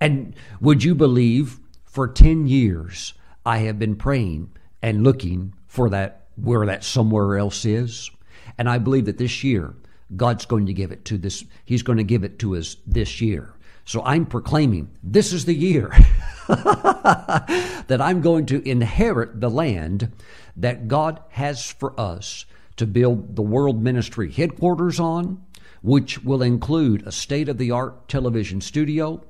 And 0.00 0.34
would 0.60 0.84
you 0.84 0.94
believe 0.94 1.60
for 1.84 2.08
10 2.08 2.46
years 2.46 3.14
I 3.44 3.58
have 3.58 3.78
been 3.78 3.96
praying 3.96 4.50
and 4.82 5.04
looking 5.04 5.54
for 5.66 5.88
that 5.90 6.26
where 6.34 6.66
that 6.66 6.84
somewhere 6.84 7.38
else 7.38 7.64
is? 7.64 8.10
And 8.58 8.68
I 8.68 8.78
believe 8.78 9.06
that 9.06 9.18
this 9.18 9.42
year 9.44 9.74
God's 10.14 10.44
going 10.44 10.66
to 10.66 10.72
give 10.72 10.92
it 10.92 11.04
to 11.06 11.18
this 11.18 11.44
he's 11.64 11.82
going 11.82 11.98
to 11.98 12.04
give 12.04 12.24
it 12.24 12.38
to 12.40 12.56
us 12.56 12.76
this 12.86 13.20
year. 13.20 13.54
So 13.86 14.02
I'm 14.02 14.26
proclaiming 14.26 14.90
this 15.00 15.32
is 15.32 15.44
the 15.44 15.54
year 15.54 15.90
that 16.48 17.98
I'm 18.00 18.20
going 18.20 18.46
to 18.46 18.68
inherit 18.68 19.40
the 19.40 19.48
land 19.48 20.12
that 20.56 20.88
God 20.88 21.20
has 21.30 21.70
for 21.70 21.98
us 21.98 22.46
to 22.78 22.86
build 22.86 23.36
the 23.36 23.42
world 23.42 23.80
ministry 23.80 24.30
headquarters 24.32 24.98
on, 24.98 25.40
which 25.82 26.22
will 26.24 26.42
include 26.42 27.06
a 27.06 27.12
state 27.12 27.48
of 27.48 27.58
the 27.58 27.70
art 27.70 28.08
television 28.08 28.60
studio. 28.60 29.22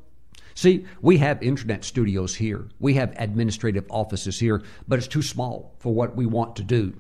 See, 0.54 0.86
we 1.02 1.18
have 1.18 1.42
internet 1.42 1.84
studios 1.84 2.34
here, 2.36 2.66
we 2.80 2.94
have 2.94 3.14
administrative 3.18 3.84
offices 3.90 4.40
here, 4.40 4.62
but 4.88 4.98
it's 4.98 5.06
too 5.06 5.20
small 5.20 5.74
for 5.80 5.92
what 5.92 6.16
we 6.16 6.24
want 6.24 6.56
to 6.56 6.62
do. 6.62 6.94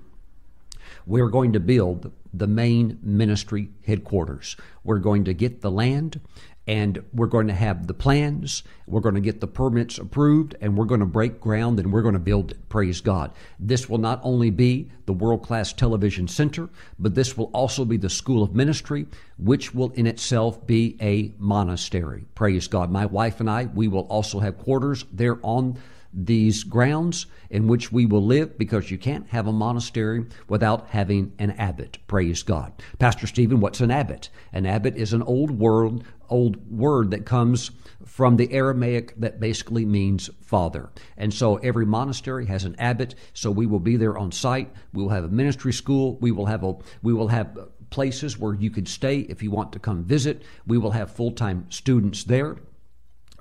We're 1.06 1.30
going 1.30 1.54
to 1.54 1.60
build 1.60 2.12
the 2.34 2.46
main 2.46 2.98
ministry 3.02 3.70
headquarters. 3.86 4.56
We're 4.84 4.98
going 4.98 5.24
to 5.24 5.32
get 5.32 5.62
the 5.62 5.70
land 5.70 6.20
and 6.66 7.02
we're 7.12 7.26
going 7.26 7.46
to 7.46 7.54
have 7.54 7.86
the 7.86 7.94
plans. 7.94 8.62
We're 8.86 9.00
going 9.00 9.14
to 9.14 9.20
get 9.20 9.40
the 9.40 9.46
permits 9.46 9.98
approved, 9.98 10.56
and 10.60 10.76
we're 10.76 10.84
going 10.84 11.00
to 11.00 11.06
break 11.06 11.40
ground 11.40 11.78
and 11.78 11.92
we're 11.92 12.02
going 12.02 12.14
to 12.14 12.20
build 12.20 12.50
it. 12.52 12.68
Praise 12.68 13.00
God. 13.00 13.32
This 13.58 13.88
will 13.88 13.98
not 13.98 14.20
only 14.22 14.50
be 14.50 14.90
the 15.06 15.12
world 15.12 15.42
class 15.42 15.72
television 15.72 16.26
center, 16.26 16.68
but 16.98 17.14
this 17.14 17.36
will 17.36 17.50
also 17.52 17.84
be 17.84 17.96
the 17.96 18.10
school 18.10 18.42
of 18.42 18.54
ministry, 18.54 19.06
which 19.38 19.74
will 19.74 19.90
in 19.92 20.06
itself 20.06 20.66
be 20.66 20.96
a 21.00 21.32
monastery. 21.38 22.26
Praise 22.34 22.66
God. 22.66 22.90
My 22.90 23.06
wife 23.06 23.40
and 23.40 23.48
I, 23.48 23.66
we 23.66 23.86
will 23.88 24.06
also 24.08 24.40
have 24.40 24.58
quarters 24.58 25.04
there 25.12 25.38
on 25.42 25.78
these 26.16 26.64
grounds 26.64 27.26
in 27.50 27.68
which 27.68 27.92
we 27.92 28.06
will 28.06 28.24
live 28.24 28.56
because 28.56 28.90
you 28.90 28.96
can't 28.96 29.28
have 29.28 29.46
a 29.46 29.52
monastery 29.52 30.24
without 30.48 30.88
having 30.88 31.32
an 31.38 31.50
abbot. 31.52 31.98
Praise 32.06 32.42
God. 32.42 32.72
Pastor 32.98 33.26
Stephen, 33.26 33.60
what's 33.60 33.80
an 33.80 33.90
abbot? 33.90 34.30
An 34.52 34.64
abbot 34.64 34.96
is 34.96 35.12
an 35.12 35.22
old 35.22 35.50
word, 35.50 36.02
old 36.30 36.70
word 36.70 37.10
that 37.10 37.26
comes 37.26 37.70
from 38.06 38.36
the 38.36 38.50
Aramaic 38.50 39.14
that 39.20 39.40
basically 39.40 39.84
means 39.84 40.30
father. 40.40 40.88
And 41.18 41.34
so 41.34 41.56
every 41.56 41.84
monastery 41.84 42.46
has 42.46 42.64
an 42.64 42.76
abbot, 42.78 43.14
so 43.34 43.50
we 43.50 43.66
will 43.66 43.80
be 43.80 43.96
there 43.96 44.16
on 44.16 44.32
site. 44.32 44.72
We 44.94 45.02
will 45.02 45.10
have 45.10 45.24
a 45.24 45.28
ministry 45.28 45.72
school. 45.72 46.16
We 46.20 46.30
will 46.30 46.46
have 46.46 46.64
a 46.64 46.76
we 47.02 47.12
will 47.12 47.28
have 47.28 47.58
places 47.90 48.38
where 48.38 48.54
you 48.54 48.70
could 48.70 48.88
stay 48.88 49.20
if 49.20 49.42
you 49.42 49.50
want 49.50 49.72
to 49.72 49.78
come 49.78 50.02
visit. 50.02 50.42
We 50.66 50.78
will 50.78 50.92
have 50.92 51.10
full-time 51.12 51.66
students 51.70 52.24
there. 52.24 52.56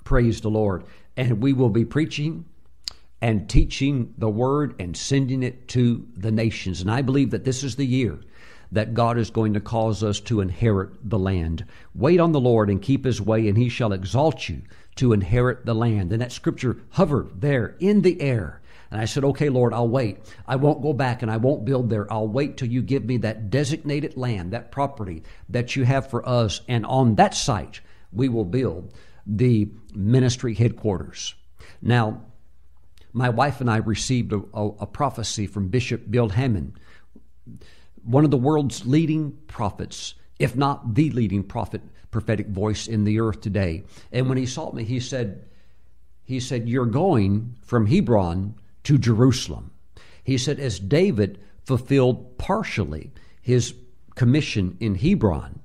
Praise 0.03 0.41
the 0.41 0.49
Lord. 0.49 0.83
And 1.17 1.41
we 1.41 1.53
will 1.53 1.69
be 1.69 1.85
preaching 1.85 2.45
and 3.21 3.49
teaching 3.49 4.13
the 4.17 4.29
word 4.29 4.75
and 4.79 4.95
sending 4.95 5.43
it 5.43 5.67
to 5.69 6.07
the 6.15 6.31
nations. 6.31 6.81
And 6.81 6.91
I 6.91 7.01
believe 7.01 7.31
that 7.31 7.45
this 7.45 7.63
is 7.63 7.75
the 7.75 7.85
year 7.85 8.19
that 8.71 8.93
God 8.93 9.17
is 9.17 9.29
going 9.29 9.53
to 9.53 9.59
cause 9.59 10.03
us 10.03 10.19
to 10.21 10.41
inherit 10.41 11.09
the 11.09 11.19
land. 11.19 11.65
Wait 11.93 12.19
on 12.19 12.31
the 12.31 12.39
Lord 12.39 12.69
and 12.69 12.81
keep 12.81 13.05
his 13.05 13.21
way, 13.21 13.47
and 13.47 13.57
he 13.57 13.69
shall 13.69 13.93
exalt 13.93 14.49
you 14.49 14.61
to 14.95 15.13
inherit 15.13 15.65
the 15.65 15.73
land. 15.73 16.11
And 16.11 16.21
that 16.21 16.31
scripture 16.31 16.77
hovered 16.89 17.41
there 17.41 17.75
in 17.79 18.01
the 18.01 18.19
air. 18.21 18.61
And 18.91 19.01
I 19.01 19.05
said, 19.05 19.23
Okay, 19.23 19.49
Lord, 19.49 19.73
I'll 19.73 19.87
wait. 19.87 20.19
I 20.47 20.55
won't 20.55 20.81
go 20.81 20.93
back 20.93 21.21
and 21.21 21.31
I 21.31 21.37
won't 21.37 21.65
build 21.65 21.89
there. 21.89 22.11
I'll 22.11 22.27
wait 22.27 22.57
till 22.57 22.69
you 22.69 22.81
give 22.81 23.05
me 23.05 23.17
that 23.17 23.49
designated 23.49 24.15
land, 24.17 24.53
that 24.53 24.71
property 24.71 25.23
that 25.49 25.75
you 25.75 25.83
have 25.83 26.09
for 26.09 26.27
us. 26.27 26.61
And 26.67 26.85
on 26.85 27.15
that 27.15 27.33
site, 27.33 27.81
we 28.11 28.29
will 28.29 28.45
build 28.45 28.93
the 29.25 29.69
ministry 29.93 30.53
headquarters. 30.53 31.33
Now, 31.81 32.21
my 33.15 33.29
wife 33.29 33.61
and 33.61 33.71
I 33.71 33.77
received 33.77 34.33
a, 34.33 34.41
a, 34.53 34.67
a 34.81 34.85
prophecy 34.85 35.47
from 35.47 35.69
Bishop 35.69 36.11
Bill 36.11 36.29
Hamon, 36.29 36.73
one 38.03 38.25
of 38.25 38.31
the 38.31 38.37
world's 38.37 38.85
leading 38.85 39.31
prophets, 39.47 40.15
if 40.37 40.57
not 40.57 40.95
the 40.95 41.09
leading 41.11 41.41
prophet, 41.41 41.81
prophetic 42.11 42.47
voice 42.47 42.87
in 42.87 43.05
the 43.05 43.21
earth 43.21 43.39
today. 43.39 43.83
And 44.11 44.27
when 44.27 44.37
he 44.37 44.45
saw 44.45 44.73
me, 44.73 44.83
he 44.83 44.99
said, 44.99 45.45
he 46.25 46.41
said, 46.41 46.67
You're 46.67 46.85
going 46.85 47.55
from 47.61 47.87
Hebron 47.87 48.55
to 48.83 48.97
Jerusalem. 48.97 49.71
He 50.21 50.37
said, 50.37 50.59
as 50.59 50.77
David 50.77 51.39
fulfilled 51.63 52.37
partially 52.37 53.11
his 53.41 53.75
commission 54.15 54.75
in 54.81 54.95
Hebron, 54.95 55.61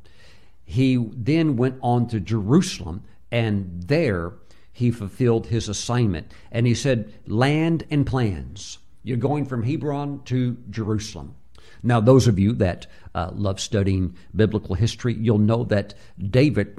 he 0.64 1.04
then 1.16 1.56
went 1.56 1.78
on 1.82 2.06
to 2.08 2.20
Jerusalem, 2.20 3.02
and 3.32 3.82
there 3.88 4.34
he 4.80 4.90
fulfilled 4.90 5.46
his 5.46 5.68
assignment. 5.68 6.32
And 6.50 6.66
he 6.66 6.74
said, 6.74 7.12
Land 7.26 7.84
and 7.90 8.06
plans. 8.06 8.78
You're 9.02 9.18
going 9.18 9.44
from 9.44 9.62
Hebron 9.62 10.22
to 10.24 10.56
Jerusalem. 10.70 11.36
Now, 11.82 12.00
those 12.00 12.26
of 12.26 12.38
you 12.38 12.52
that 12.54 12.86
uh, 13.14 13.30
love 13.34 13.60
studying 13.60 14.16
biblical 14.34 14.74
history, 14.74 15.14
you'll 15.14 15.38
know 15.38 15.64
that 15.64 15.94
David 16.18 16.78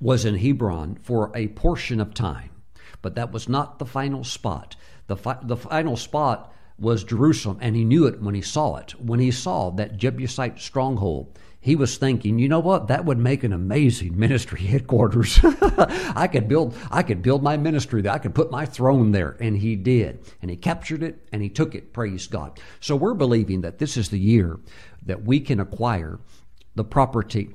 was 0.00 0.24
in 0.24 0.36
Hebron 0.36 0.98
for 1.02 1.30
a 1.34 1.48
portion 1.48 2.00
of 2.00 2.14
time, 2.14 2.50
but 3.02 3.16
that 3.16 3.32
was 3.32 3.48
not 3.48 3.78
the 3.78 3.86
final 3.86 4.24
spot. 4.24 4.76
The, 5.06 5.16
fi- 5.16 5.38
the 5.42 5.56
final 5.56 5.96
spot 5.96 6.52
was 6.78 7.04
Jerusalem, 7.04 7.58
and 7.60 7.76
he 7.76 7.84
knew 7.84 8.06
it 8.06 8.22
when 8.22 8.34
he 8.34 8.42
saw 8.42 8.76
it. 8.76 8.92
When 9.00 9.20
he 9.20 9.30
saw 9.30 9.70
that 9.70 9.96
Jebusite 9.96 10.60
stronghold, 10.60 11.38
he 11.62 11.76
was 11.76 11.98
thinking, 11.98 12.38
you 12.38 12.48
know 12.48 12.60
what? 12.60 12.88
That 12.88 13.04
would 13.04 13.18
make 13.18 13.44
an 13.44 13.52
amazing 13.52 14.18
ministry 14.18 14.60
headquarters. 14.66 15.38
I 15.42 16.26
could 16.26 16.48
build, 16.48 16.74
I 16.90 17.02
could 17.02 17.22
build 17.22 17.42
my 17.42 17.58
ministry 17.58 18.00
there. 18.00 18.12
I 18.12 18.18
could 18.18 18.34
put 18.34 18.50
my 18.50 18.64
throne 18.64 19.12
there. 19.12 19.36
And 19.40 19.58
he 19.58 19.76
did. 19.76 20.20
And 20.40 20.50
he 20.50 20.56
captured 20.56 21.02
it 21.02 21.28
and 21.32 21.42
he 21.42 21.50
took 21.50 21.74
it. 21.74 21.92
Praise 21.92 22.26
God. 22.26 22.58
So 22.80 22.96
we're 22.96 23.14
believing 23.14 23.60
that 23.60 23.78
this 23.78 23.98
is 23.98 24.08
the 24.08 24.18
year 24.18 24.58
that 25.04 25.24
we 25.24 25.38
can 25.38 25.60
acquire 25.60 26.18
the 26.74 26.84
property 26.84 27.50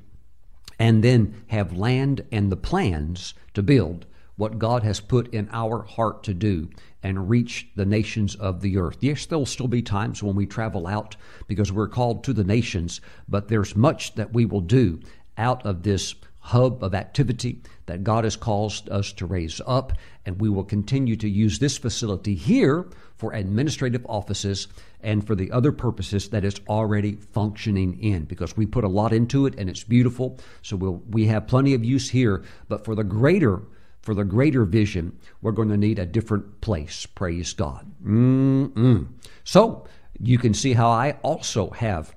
and 0.77 1.03
then 1.03 1.43
have 1.47 1.75
land 1.75 2.25
and 2.31 2.51
the 2.51 2.57
plans 2.57 3.33
to 3.55 3.63
build 3.63 4.05
what 4.35 4.59
God 4.59 4.83
has 4.83 4.99
put 4.99 5.33
in 5.33 5.49
our 5.51 5.83
heart 5.83 6.23
to 6.23 6.33
do 6.33 6.69
and 7.05 7.29
reach 7.29 7.67
the 7.75 7.85
nations 7.85 8.33
of 8.33 8.61
the 8.61 8.77
earth. 8.77 8.97
Yes, 8.99 9.27
there'll 9.27 9.45
still 9.45 9.67
be 9.67 9.83
times 9.83 10.23
when 10.23 10.35
we 10.35 10.47
travel 10.47 10.87
out 10.87 11.15
because 11.45 11.71
we're 11.71 11.87
called 11.87 12.23
to 12.23 12.33
the 12.33 12.43
nations, 12.43 12.99
but 13.29 13.47
there's 13.47 13.75
much 13.75 14.15
that 14.15 14.33
we 14.33 14.43
will 14.43 14.59
do 14.59 14.99
out 15.37 15.63
of 15.67 15.83
this 15.83 16.15
hub 16.39 16.83
of 16.83 16.95
activity 16.95 17.61
that 17.85 18.03
God 18.03 18.23
has 18.23 18.35
caused 18.35 18.89
us 18.89 19.13
to 19.13 19.27
raise 19.27 19.61
up, 19.67 19.93
and 20.25 20.41
we 20.41 20.49
will 20.49 20.63
continue 20.63 21.15
to 21.17 21.29
use 21.29 21.59
this 21.59 21.77
facility 21.77 22.33
here 22.33 22.87
for 23.17 23.33
administrative 23.33 24.03
offices 24.09 24.67
and 25.01 25.27
for 25.27 25.35
the 25.35 25.51
other 25.51 25.71
purposes 25.71 26.29
that 26.29 26.43
it's 26.43 26.59
already 26.67 27.17
functioning 27.33 27.99
in 28.01 28.25
because 28.25 28.57
we 28.57 28.65
put 28.65 28.83
a 28.83 28.87
lot 28.89 29.13
into 29.13 29.45
it 29.45 29.53
and 29.59 29.69
it's 29.69 29.83
beautiful. 29.83 30.39
So 30.63 30.75
we'll, 30.75 31.03
we 31.11 31.27
have 31.27 31.45
plenty 31.45 31.75
of 31.75 31.85
use 31.85 32.09
here, 32.09 32.43
but 32.67 32.83
for 32.83 32.95
the 32.95 33.03
greater 33.03 33.61
for 34.05 34.13
the 34.13 34.23
greater 34.23 34.65
vision, 34.65 35.17
we're 35.41 35.51
going 35.51 35.69
to 35.69 35.77
need 35.77 35.97
a 35.97 36.05
different 36.05 36.61
place. 36.61 37.07
Praise 37.07 37.53
God. 37.53 37.91
Mm-mm. 38.05 39.07
So 39.43 39.87
you 40.19 40.37
can 40.37 40.53
see 40.53 40.73
how 40.73 40.89
I 40.89 41.17
also 41.23 41.71
have 41.71 42.15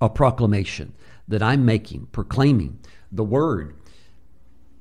a 0.00 0.08
proclamation 0.08 0.94
that 1.28 1.42
I'm 1.42 1.66
making, 1.66 2.06
proclaiming 2.06 2.80
the 3.12 3.22
word 3.22 3.76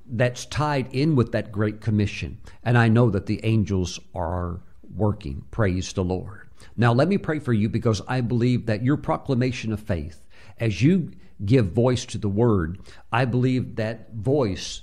that's 0.07 0.45
tied 0.45 0.87
in 0.93 1.15
with 1.15 1.33
that 1.33 1.51
great 1.51 1.81
commission. 1.81 2.39
And 2.63 2.77
I 2.77 2.87
know 2.87 3.09
that 3.09 3.25
the 3.25 3.41
angels 3.43 3.99
are 4.15 4.61
working. 4.95 5.43
Praise 5.51 5.91
the 5.91 6.05
Lord. 6.05 6.47
Now, 6.77 6.93
let 6.93 7.09
me 7.09 7.17
pray 7.17 7.39
for 7.39 7.51
you 7.51 7.67
because 7.67 8.01
I 8.07 8.21
believe 8.21 8.65
that 8.67 8.83
your 8.83 8.95
proclamation 8.95 9.73
of 9.73 9.81
faith, 9.81 10.25
as 10.57 10.81
you 10.81 11.11
give 11.43 11.73
voice 11.73 12.05
to 12.05 12.17
the 12.17 12.29
word, 12.29 12.79
I 13.11 13.25
believe 13.25 13.75
that 13.75 14.13
voice 14.13 14.82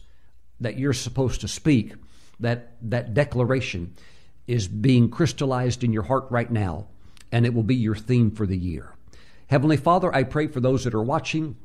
that 0.61 0.79
you're 0.79 0.93
supposed 0.93 1.41
to 1.41 1.49
speak, 1.49 1.95
that, 2.39 2.73
that 2.83 3.15
declaration 3.15 3.95
is 4.47 4.69
being 4.69 5.11
crystallized 5.11 5.85
in 5.85 5.93
your 5.93 6.03
heart 6.03 6.27
right 6.31 6.51
now, 6.51 6.87
and 7.33 7.47
it 7.47 7.55
will 7.55 7.63
be 7.63 7.75
your 7.75 7.95
theme 7.95 8.31
for 8.31 8.47
the 8.47 8.57
year. 8.57 8.95
Heavenly 9.47 9.77
Father, 9.77 10.15
I 10.15 10.23
pray 10.23 10.47
for 10.47 10.61
those 10.61 10.85
that 10.85 10.95
are 10.95 11.03
watching 11.03 11.57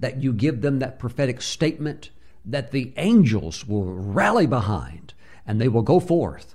that 0.00 0.22
you 0.22 0.32
give 0.32 0.60
them 0.60 0.80
that 0.80 0.98
prophetic 0.98 1.40
statement 1.40 2.10
that 2.44 2.72
the 2.72 2.92
angels 2.96 3.66
will 3.66 3.84
rally 3.84 4.46
behind 4.46 5.14
and 5.46 5.60
they 5.60 5.68
will 5.68 5.82
go 5.82 6.00
forth 6.00 6.54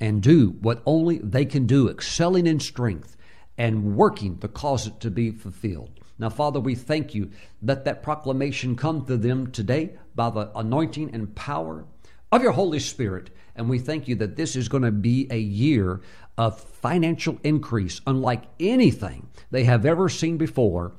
and 0.00 0.22
do 0.22 0.56
what 0.60 0.82
only 0.86 1.18
they 1.18 1.44
can 1.44 1.66
do, 1.66 1.88
excelling 1.88 2.46
in 2.46 2.60
strength 2.60 3.16
and 3.58 3.96
working 3.96 4.38
to 4.38 4.48
cause 4.48 4.86
it 4.86 5.00
to 5.00 5.10
be 5.10 5.30
fulfilled. 5.30 5.95
Now, 6.18 6.30
Father, 6.30 6.60
we 6.60 6.74
thank 6.74 7.14
you 7.14 7.30
that 7.62 7.84
that 7.84 8.02
proclamation 8.02 8.76
come 8.76 9.04
to 9.06 9.16
them 9.16 9.50
today 9.50 9.96
by 10.14 10.30
the 10.30 10.50
anointing 10.56 11.14
and 11.14 11.34
power 11.34 11.84
of 12.32 12.42
your 12.42 12.52
Holy 12.52 12.80
Spirit. 12.80 13.30
And 13.54 13.68
we 13.68 13.78
thank 13.78 14.08
you 14.08 14.14
that 14.16 14.36
this 14.36 14.56
is 14.56 14.68
going 14.68 14.82
to 14.82 14.92
be 14.92 15.26
a 15.30 15.38
year 15.38 16.00
of 16.38 16.60
financial 16.60 17.38
increase 17.42 18.00
unlike 18.06 18.44
anything 18.60 19.28
they 19.50 19.64
have 19.64 19.86
ever 19.86 20.08
seen 20.08 20.36
before 20.36 20.92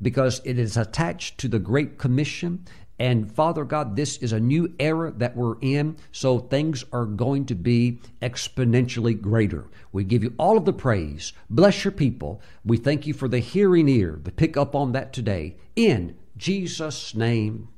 because 0.00 0.40
it 0.44 0.58
is 0.58 0.76
attached 0.76 1.38
to 1.38 1.48
the 1.48 1.58
Great 1.58 1.96
Commission 1.96 2.66
and 2.98 3.32
Father 3.32 3.64
God, 3.64 3.96
this 3.96 4.18
is 4.18 4.32
a 4.32 4.40
new 4.40 4.74
era 4.78 5.12
that 5.16 5.36
we're 5.36 5.58
in, 5.60 5.96
so 6.12 6.38
things 6.38 6.84
are 6.92 7.06
going 7.06 7.46
to 7.46 7.54
be 7.54 7.98
exponentially 8.20 9.20
greater. 9.20 9.68
We 9.92 10.04
give 10.04 10.22
you 10.22 10.34
all 10.38 10.56
of 10.56 10.64
the 10.64 10.72
praise. 10.72 11.32
Bless 11.50 11.84
your 11.84 11.92
people. 11.92 12.40
We 12.64 12.76
thank 12.76 13.06
you 13.06 13.14
for 13.14 13.28
the 13.28 13.40
hearing 13.40 13.88
ear 13.88 14.20
to 14.24 14.30
pick 14.30 14.56
up 14.56 14.74
on 14.74 14.92
that 14.92 15.12
today. 15.12 15.56
In 15.74 16.16
Jesus' 16.36 17.14
name, 17.14 17.68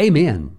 amen 0.00 0.56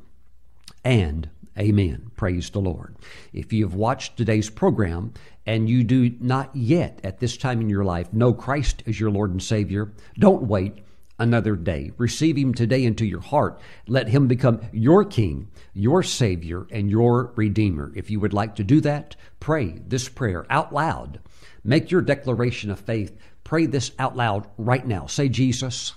and 0.84 1.30
amen. 1.58 2.12
Praise 2.16 2.50
the 2.50 2.62
Lord. 2.62 2.96
If 3.34 3.52
you 3.52 3.66
have 3.66 3.76
watched 3.76 4.16
today's 4.16 4.50
program 4.50 5.14
and 5.46 5.70
you 5.70 5.84
do 5.84 6.16
not 6.20 6.56
yet 6.56 7.02
at 7.04 7.20
this 7.20 7.36
time 7.36 7.62
in 7.62 7.70
your 7.70 7.84
life 7.84 8.14
know 8.14 8.32
Christ 8.32 8.84
as 8.86 9.00
your 9.00 9.12
Lord 9.12 9.32
and 9.32 9.44
Savior, 9.44 9.92
don't 10.18 10.44
wait 10.44 10.84
another 11.20 11.56
day. 11.56 11.92
Receive 11.98 12.38
Him 12.38 12.54
today 12.54 12.84
into 12.84 13.06
your 13.06 13.22
heart. 13.22 13.60
Let 13.88 14.10
Him 14.10 14.28
become 14.28 14.62
your 14.72 15.04
King, 15.04 15.50
your 15.74 16.04
Savior, 16.04 16.68
and 16.72 16.90
your 16.90 17.34
Redeemer. 17.36 17.92
If 17.96 18.10
you 18.10 18.20
would 18.20 18.34
like 18.34 18.56
to 18.56 18.64
do 18.64 18.82
that, 18.82 19.16
pray 19.40 19.80
this 19.88 20.10
prayer 20.10 20.46
out 20.50 20.74
loud. 20.74 21.20
Make 21.64 21.92
your 21.92 22.02
declaration 22.02 22.72
of 22.72 22.80
faith. 22.80 23.18
Pray 23.44 23.66
this 23.66 23.92
out 24.00 24.16
loud 24.16 24.48
right 24.58 24.86
now. 24.86 25.06
Say, 25.06 25.30
Jesus, 25.30 25.94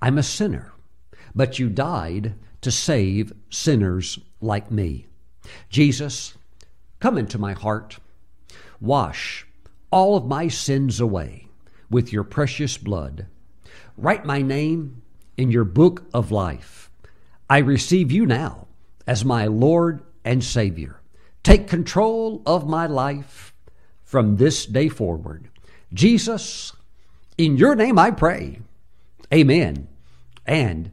I'm 0.00 0.18
a 0.18 0.22
sinner, 0.22 0.72
but 1.34 1.58
you 1.58 1.68
died 1.68 2.34
to 2.60 2.70
save 2.70 3.32
sinners 3.50 4.18
like 4.40 4.70
me. 4.70 5.06
Jesus, 5.68 6.34
come 7.00 7.16
into 7.16 7.38
my 7.38 7.52
heart. 7.52 7.98
Wash 8.80 9.46
all 9.90 10.16
of 10.16 10.26
my 10.26 10.48
sins 10.48 11.00
away 11.00 11.48
with 11.90 12.12
your 12.12 12.24
precious 12.24 12.76
blood. 12.76 13.26
Write 14.00 14.24
my 14.24 14.42
name 14.42 15.02
in 15.36 15.50
your 15.50 15.64
book 15.64 16.04
of 16.14 16.30
life. 16.30 16.88
I 17.50 17.58
receive 17.58 18.12
you 18.12 18.26
now 18.26 18.68
as 19.08 19.24
my 19.24 19.46
Lord 19.46 20.02
and 20.24 20.44
Savior. 20.44 21.00
Take 21.42 21.66
control 21.66 22.40
of 22.46 22.68
my 22.68 22.86
life 22.86 23.52
from 24.04 24.36
this 24.36 24.66
day 24.66 24.88
forward. 24.88 25.48
Jesus, 25.92 26.72
in 27.36 27.56
your 27.56 27.74
name 27.74 27.98
I 27.98 28.12
pray. 28.12 28.60
Amen 29.34 29.88
and 30.46 30.92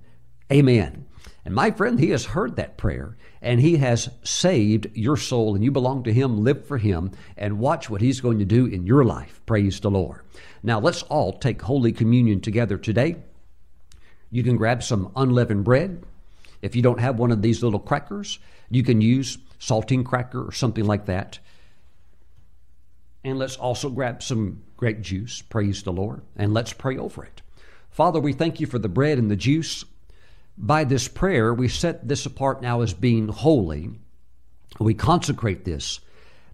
amen. 0.52 1.06
And 1.46 1.54
my 1.54 1.70
friend, 1.70 2.00
he 2.00 2.10
has 2.10 2.26
heard 2.26 2.56
that 2.56 2.76
prayer 2.76 3.18
and 3.46 3.62
he 3.62 3.78
has 3.78 4.10
saved 4.24 4.88
your 4.96 5.16
soul 5.16 5.54
and 5.54 5.64
you 5.64 5.72
belong 5.72 6.02
to 6.04 6.12
him. 6.12 6.44
Live 6.44 6.66
for 6.66 6.80
him 6.80 7.12
and 7.38 7.60
watch 7.60 7.92
what 7.92 8.02
he's 8.02 8.20
going 8.20 8.40
to 8.40 8.46
do 8.46 8.66
in 8.66 8.88
your 8.88 9.06
life. 9.06 9.40
Praise 9.46 9.80
the 9.80 9.92
Lord. 9.92 10.22
Now 10.64 10.80
let's 10.80 11.04
all 11.04 11.32
take 11.32 11.62
Holy 11.62 11.92
Communion 11.92 12.42
together 12.42 12.76
today. 12.80 13.18
You 14.32 14.42
can 14.42 14.58
grab 14.58 14.82
some 14.82 15.12
unleavened 15.16 15.64
bread. 15.64 16.04
If 16.64 16.76
you 16.76 16.82
don't 16.82 17.00
have 17.00 17.20
one 17.20 17.32
of 17.32 17.44
these 17.44 17.62
little 17.62 17.80
crackers, 17.80 18.40
you 18.72 18.82
can 18.82 19.00
use 19.00 19.38
saltine 19.60 20.04
cracker 20.04 20.44
or 20.44 20.52
something 20.52 20.86
like 20.86 21.06
that. 21.06 21.38
And 23.24 23.38
let's 23.38 23.58
also 23.58 23.92
grab 23.92 24.24
some 24.24 24.64
grape 24.76 25.02
juice. 25.02 25.44
Praise 25.44 25.84
the 25.84 25.94
Lord. 25.94 26.24
And 26.36 26.52
let's 26.52 26.74
pray 26.74 26.98
over 26.98 27.24
it. 27.24 27.44
Father, 27.92 28.20
we 28.20 28.34
thank 28.34 28.60
you 28.60 28.66
for 28.66 28.80
the 28.80 28.90
bread 28.90 29.20
and 29.20 29.30
the 29.30 29.36
juice. 29.36 29.86
By 30.58 30.86
this 30.86 31.08
prayer, 31.08 31.54
we 31.54 31.68
set 31.68 32.08
this 32.08 32.26
apart 32.26 32.62
now 32.62 32.82
as 32.82 32.94
being 32.94 33.28
holy. 33.28 33.92
We 34.80 34.94
consecrate 34.94 35.66
this. 35.66 36.00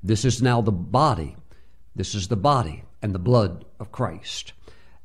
This 0.04 0.26
is 0.26 0.42
now 0.42 0.62
the 0.62 0.72
body. 0.72 1.36
This 1.96 2.16
is 2.16 2.28
the 2.28 2.36
body 2.36 2.84
and 3.02 3.14
the 3.14 3.20
blood 3.20 3.66
of 3.80 3.92
Christ. 3.92 4.54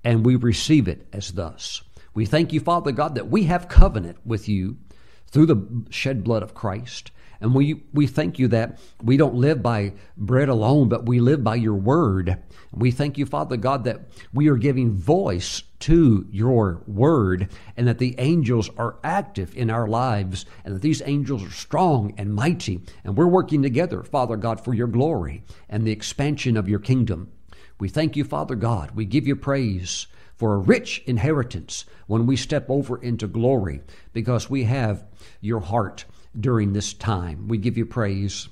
And 0.03 0.24
we 0.24 0.36
receive 0.36 0.88
it 0.88 1.07
as 1.12 1.32
thus. 1.32 1.82
We 2.14 2.24
thank 2.24 2.53
you, 2.53 2.61
Father 2.61 2.92
God, 2.92 3.14
that 3.16 3.28
we 3.28 3.44
have 3.44 3.68
covenant 3.68 4.18
with 4.24 4.49
you 4.49 4.78
through 5.26 5.47
the 5.47 5.84
shed 5.90 6.24
blood 6.24 6.42
of 6.42 6.55
Christ. 6.55 7.11
And 7.40 7.55
we, 7.55 7.84
we 7.92 8.07
thank 8.07 8.38
you 8.38 8.49
that 8.49 8.78
we 9.03 9.18
don't 9.18 9.34
live 9.34 9.62
by 9.62 9.92
bread 10.16 10.49
alone, 10.49 10.88
but 10.88 11.05
we 11.05 11.20
live 11.20 11.44
by 11.44 11.57
your 11.57 11.74
word. 11.74 12.42
We 12.72 12.90
thank 12.90 13.18
you, 13.18 13.26
Father 13.26 13.59
God, 13.59 13.84
that 13.84 14.01
we 14.32 14.49
are 14.49 14.57
giving 14.57 14.92
voice 14.92 15.62
to 15.81 16.27
your 16.31 16.83
word 16.87 17.49
and 17.77 17.87
that 17.87 17.99
the 17.99 18.14
angels 18.18 18.70
are 18.77 18.97
active 19.05 19.57
in 19.57 19.70
our 19.70 19.87
lives 19.87 20.47
and 20.64 20.74
that 20.74 20.83
these 20.83 21.03
angels 21.05 21.45
are 21.45 21.51
strong 21.51 22.14
and 22.16 22.35
mighty. 22.35 22.81
And 23.05 23.16
we're 23.16 23.27
working 23.27 23.62
together, 23.62 24.03
Father 24.03 24.37
God, 24.37 24.62
for 24.62 24.74
your 24.74 24.87
glory 24.87 25.43
and 25.68 25.87
the 25.87 25.93
expansion 25.93 26.57
of 26.57 26.68
your 26.68 26.79
kingdom. 26.79 27.31
We 27.79 27.89
thank 27.89 28.16
you, 28.16 28.24
Father 28.24 28.55
God. 28.55 28.93
We 28.93 29.05
give 29.05 29.27
you 29.27 29.37
praise 29.37 30.07
for 30.35 30.55
a 30.55 30.59
rich 30.59 31.03
inheritance 31.07 31.85
when 32.07 32.27
we 32.27 32.37
step 32.37 32.66
over 32.68 33.01
into 33.01 33.27
glory 33.27 33.83
because 34.12 34.49
we 34.49 34.64
have 34.64 35.05
your 35.41 35.61
heart 35.61 36.05
during 36.39 36.72
this 36.72 36.93
time. 36.95 37.49
We 37.49 37.59
give 37.59 37.77
you 37.77 37.87
praise. 37.87 38.49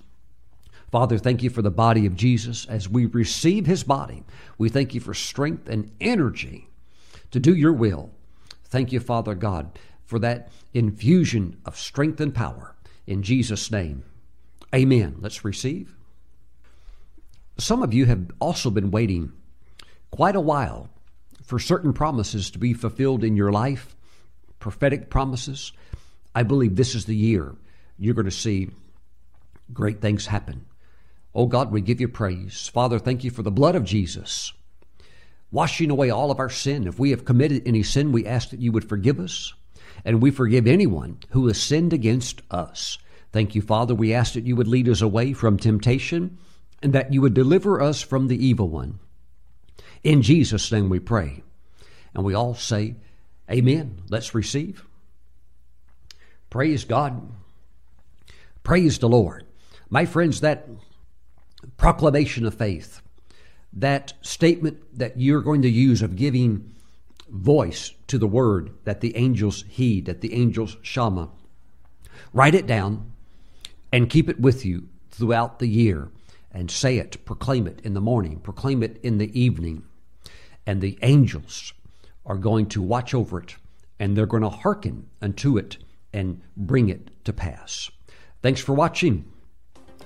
Father, 0.91 1.19
thank 1.19 1.43
you 1.43 1.51
for 1.51 1.63
the 1.63 1.71
body 1.71 2.07
of 2.07 2.17
Jesus. 2.17 2.67
As 2.67 2.89
we 2.89 3.07
receive 3.07 3.67
his 3.67 3.83
body, 3.83 4.25
we 4.59 4.69
thank 4.69 4.95
you 4.95 5.01
for 5.01 5.13
strength 5.13 5.69
and 5.69 5.91
energy 6.01 6.69
to 7.35 7.41
do 7.41 7.53
your 7.53 7.73
will. 7.73 8.13
Thank 8.63 8.93
you, 8.93 9.01
Father 9.01 9.35
God, 9.35 9.77
for 10.07 10.21
that 10.21 10.53
infusion 10.73 11.57
of 11.67 11.77
strength 11.77 12.21
and 12.21 12.33
power. 12.33 12.77
In 13.09 13.25
Jesus' 13.25 13.73
name, 13.73 14.05
amen. 14.73 15.17
Let's 15.19 15.45
receive. 15.45 15.97
Some 17.59 17.83
of 17.83 17.93
you 17.93 18.07
have 18.07 18.31
also 18.39 18.71
been 18.71 18.93
waiting 18.93 19.33
quite 20.13 20.37
a 20.37 20.41
while 20.41 20.91
for 21.43 21.59
certain 21.59 21.93
promises 21.93 22.53
to 22.53 22.61
be 22.61 22.73
fulfilled 22.73 23.25
in 23.25 23.37
your 23.37 23.51
life, 23.51 23.97
prophetic 24.61 25.11
promises. 25.11 25.73
I 26.37 26.45
believe 26.45 26.77
this 26.77 26.95
is 26.95 27.07
the 27.07 27.17
year 27.17 27.57
you're 27.99 28.15
going 28.15 28.27
to 28.27 28.31
see 28.31 28.71
great 29.73 30.01
things 30.01 30.27
happen. 30.27 30.67
Oh 31.35 31.47
God, 31.47 31.73
we 31.73 31.81
give 31.81 32.01
you 32.01 32.07
praise. 32.07 32.69
Father, 32.69 33.01
thank 33.01 33.25
you 33.25 33.33
for 33.33 33.43
the 33.43 33.51
blood 33.51 33.75
of 33.75 33.83
Jesus, 33.83 34.53
washing 35.55 35.89
away 35.89 36.11
all 36.11 36.33
of 36.33 36.41
our 36.41 36.51
sin. 36.51 36.89
If 36.89 36.99
we 36.99 37.11
have 37.11 37.25
committed 37.25 37.63
any 37.65 37.85
sin, 37.85 38.11
we 38.11 38.27
ask 38.27 38.51
that 38.51 38.61
you 38.61 38.73
would 38.73 38.89
forgive 38.89 39.21
us, 39.21 39.55
and 40.05 40.21
we 40.21 40.33
forgive 40.33 40.67
anyone 40.67 41.19
who 41.31 41.47
has 41.47 41.63
sinned 41.63 41.93
against 41.93 42.43
us. 42.51 42.99
Thank 43.31 43.55
you, 43.55 43.63
Father. 43.63 43.95
We 43.95 44.13
ask 44.13 44.35
that 44.35 44.45
you 44.45 44.57
would 44.57 44.67
lead 44.67 44.89
us 44.89 45.01
away 45.01 45.33
from 45.33 45.57
temptation 45.57 46.39
and 46.83 46.93
that 46.93 47.13
you 47.13 47.21
would 47.21 47.35
deliver 47.35 47.81
us 47.81 48.03
from 48.03 48.27
the 48.27 48.45
evil 48.45 48.69
one. 48.69 48.99
In 50.03 50.23
Jesus' 50.23 50.71
name 50.73 50.89
we 50.89 50.99
pray. 50.99 51.45
And 52.15 52.25
we 52.25 52.35
all 52.35 52.55
say, 52.55 52.97
Amen. 53.51 54.03
Let's 54.09 54.35
receive. 54.35 54.85
Praise 56.51 56.85
God. 56.85 57.31
Praise 58.65 58.99
the 58.99 59.09
Lord. 59.09 59.47
My 59.89 60.05
friends, 60.05 60.41
that 60.41 60.69
proclamation 61.77 62.45
of 62.45 62.55
faith, 62.55 63.03
that 63.75 64.13
statement 64.23 64.99
that 64.99 65.19
you're 65.21 65.43
going 65.43 65.63
to 65.63 65.69
use 65.69 66.01
of 66.03 66.17
giving 66.17 66.75
voice 67.29 67.93
to 68.07 68.19
the 68.19 68.27
word 68.27 68.71
that 68.85 69.01
the 69.01 69.17
angels 69.17 69.65
heed, 69.69 70.07
that 70.07 70.21
the 70.21 70.35
angels 70.35 70.77
shama, 70.83 71.29
write 72.33 72.55
it 72.55 72.67
down 72.67 73.13
and 73.93 74.11
keep 74.11 74.29
it 74.29 74.41
with 74.41 74.65
you 74.65 74.89
throughout 75.11 75.59
the 75.59 75.67
year 75.67 76.11
and 76.53 76.71
say 76.71 76.99
it, 76.99 77.25
proclaim 77.25 77.67
it 77.67 77.81
in 77.83 77.95
the 77.95 78.01
morning, 78.01 78.39
proclaim 78.39 78.83
it 78.83 79.01
in 79.03 79.19
the 79.19 79.39
evening. 79.39 79.83
And 80.67 80.81
the 80.81 80.99
angels 81.03 81.75
are 82.25 82.37
going 82.37 82.67
to 82.67 82.81
watch 82.81 83.13
over 83.13 83.41
it 83.41 83.57
and 83.99 84.17
they're 84.17 84.27
going 84.27 84.43
to 84.43 84.49
hearken 84.49 85.09
unto 85.21 85.59
it 85.59 85.79
and 86.13 86.41
bring 86.57 86.89
it 86.89 87.11
to 87.25 87.33
pass. 87.33 87.91
Thanks 88.43 88.61
for 88.61 88.73
watching. 88.73 89.25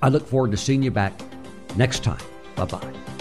I 0.03 0.09
look 0.09 0.27
forward 0.27 0.53
to 0.53 0.57
seeing 0.57 0.83
you 0.83 0.91
back 0.91 1.13
next 1.77 2.05
time. 2.05 2.23
Bye 2.57 2.65
bye. 2.65 3.18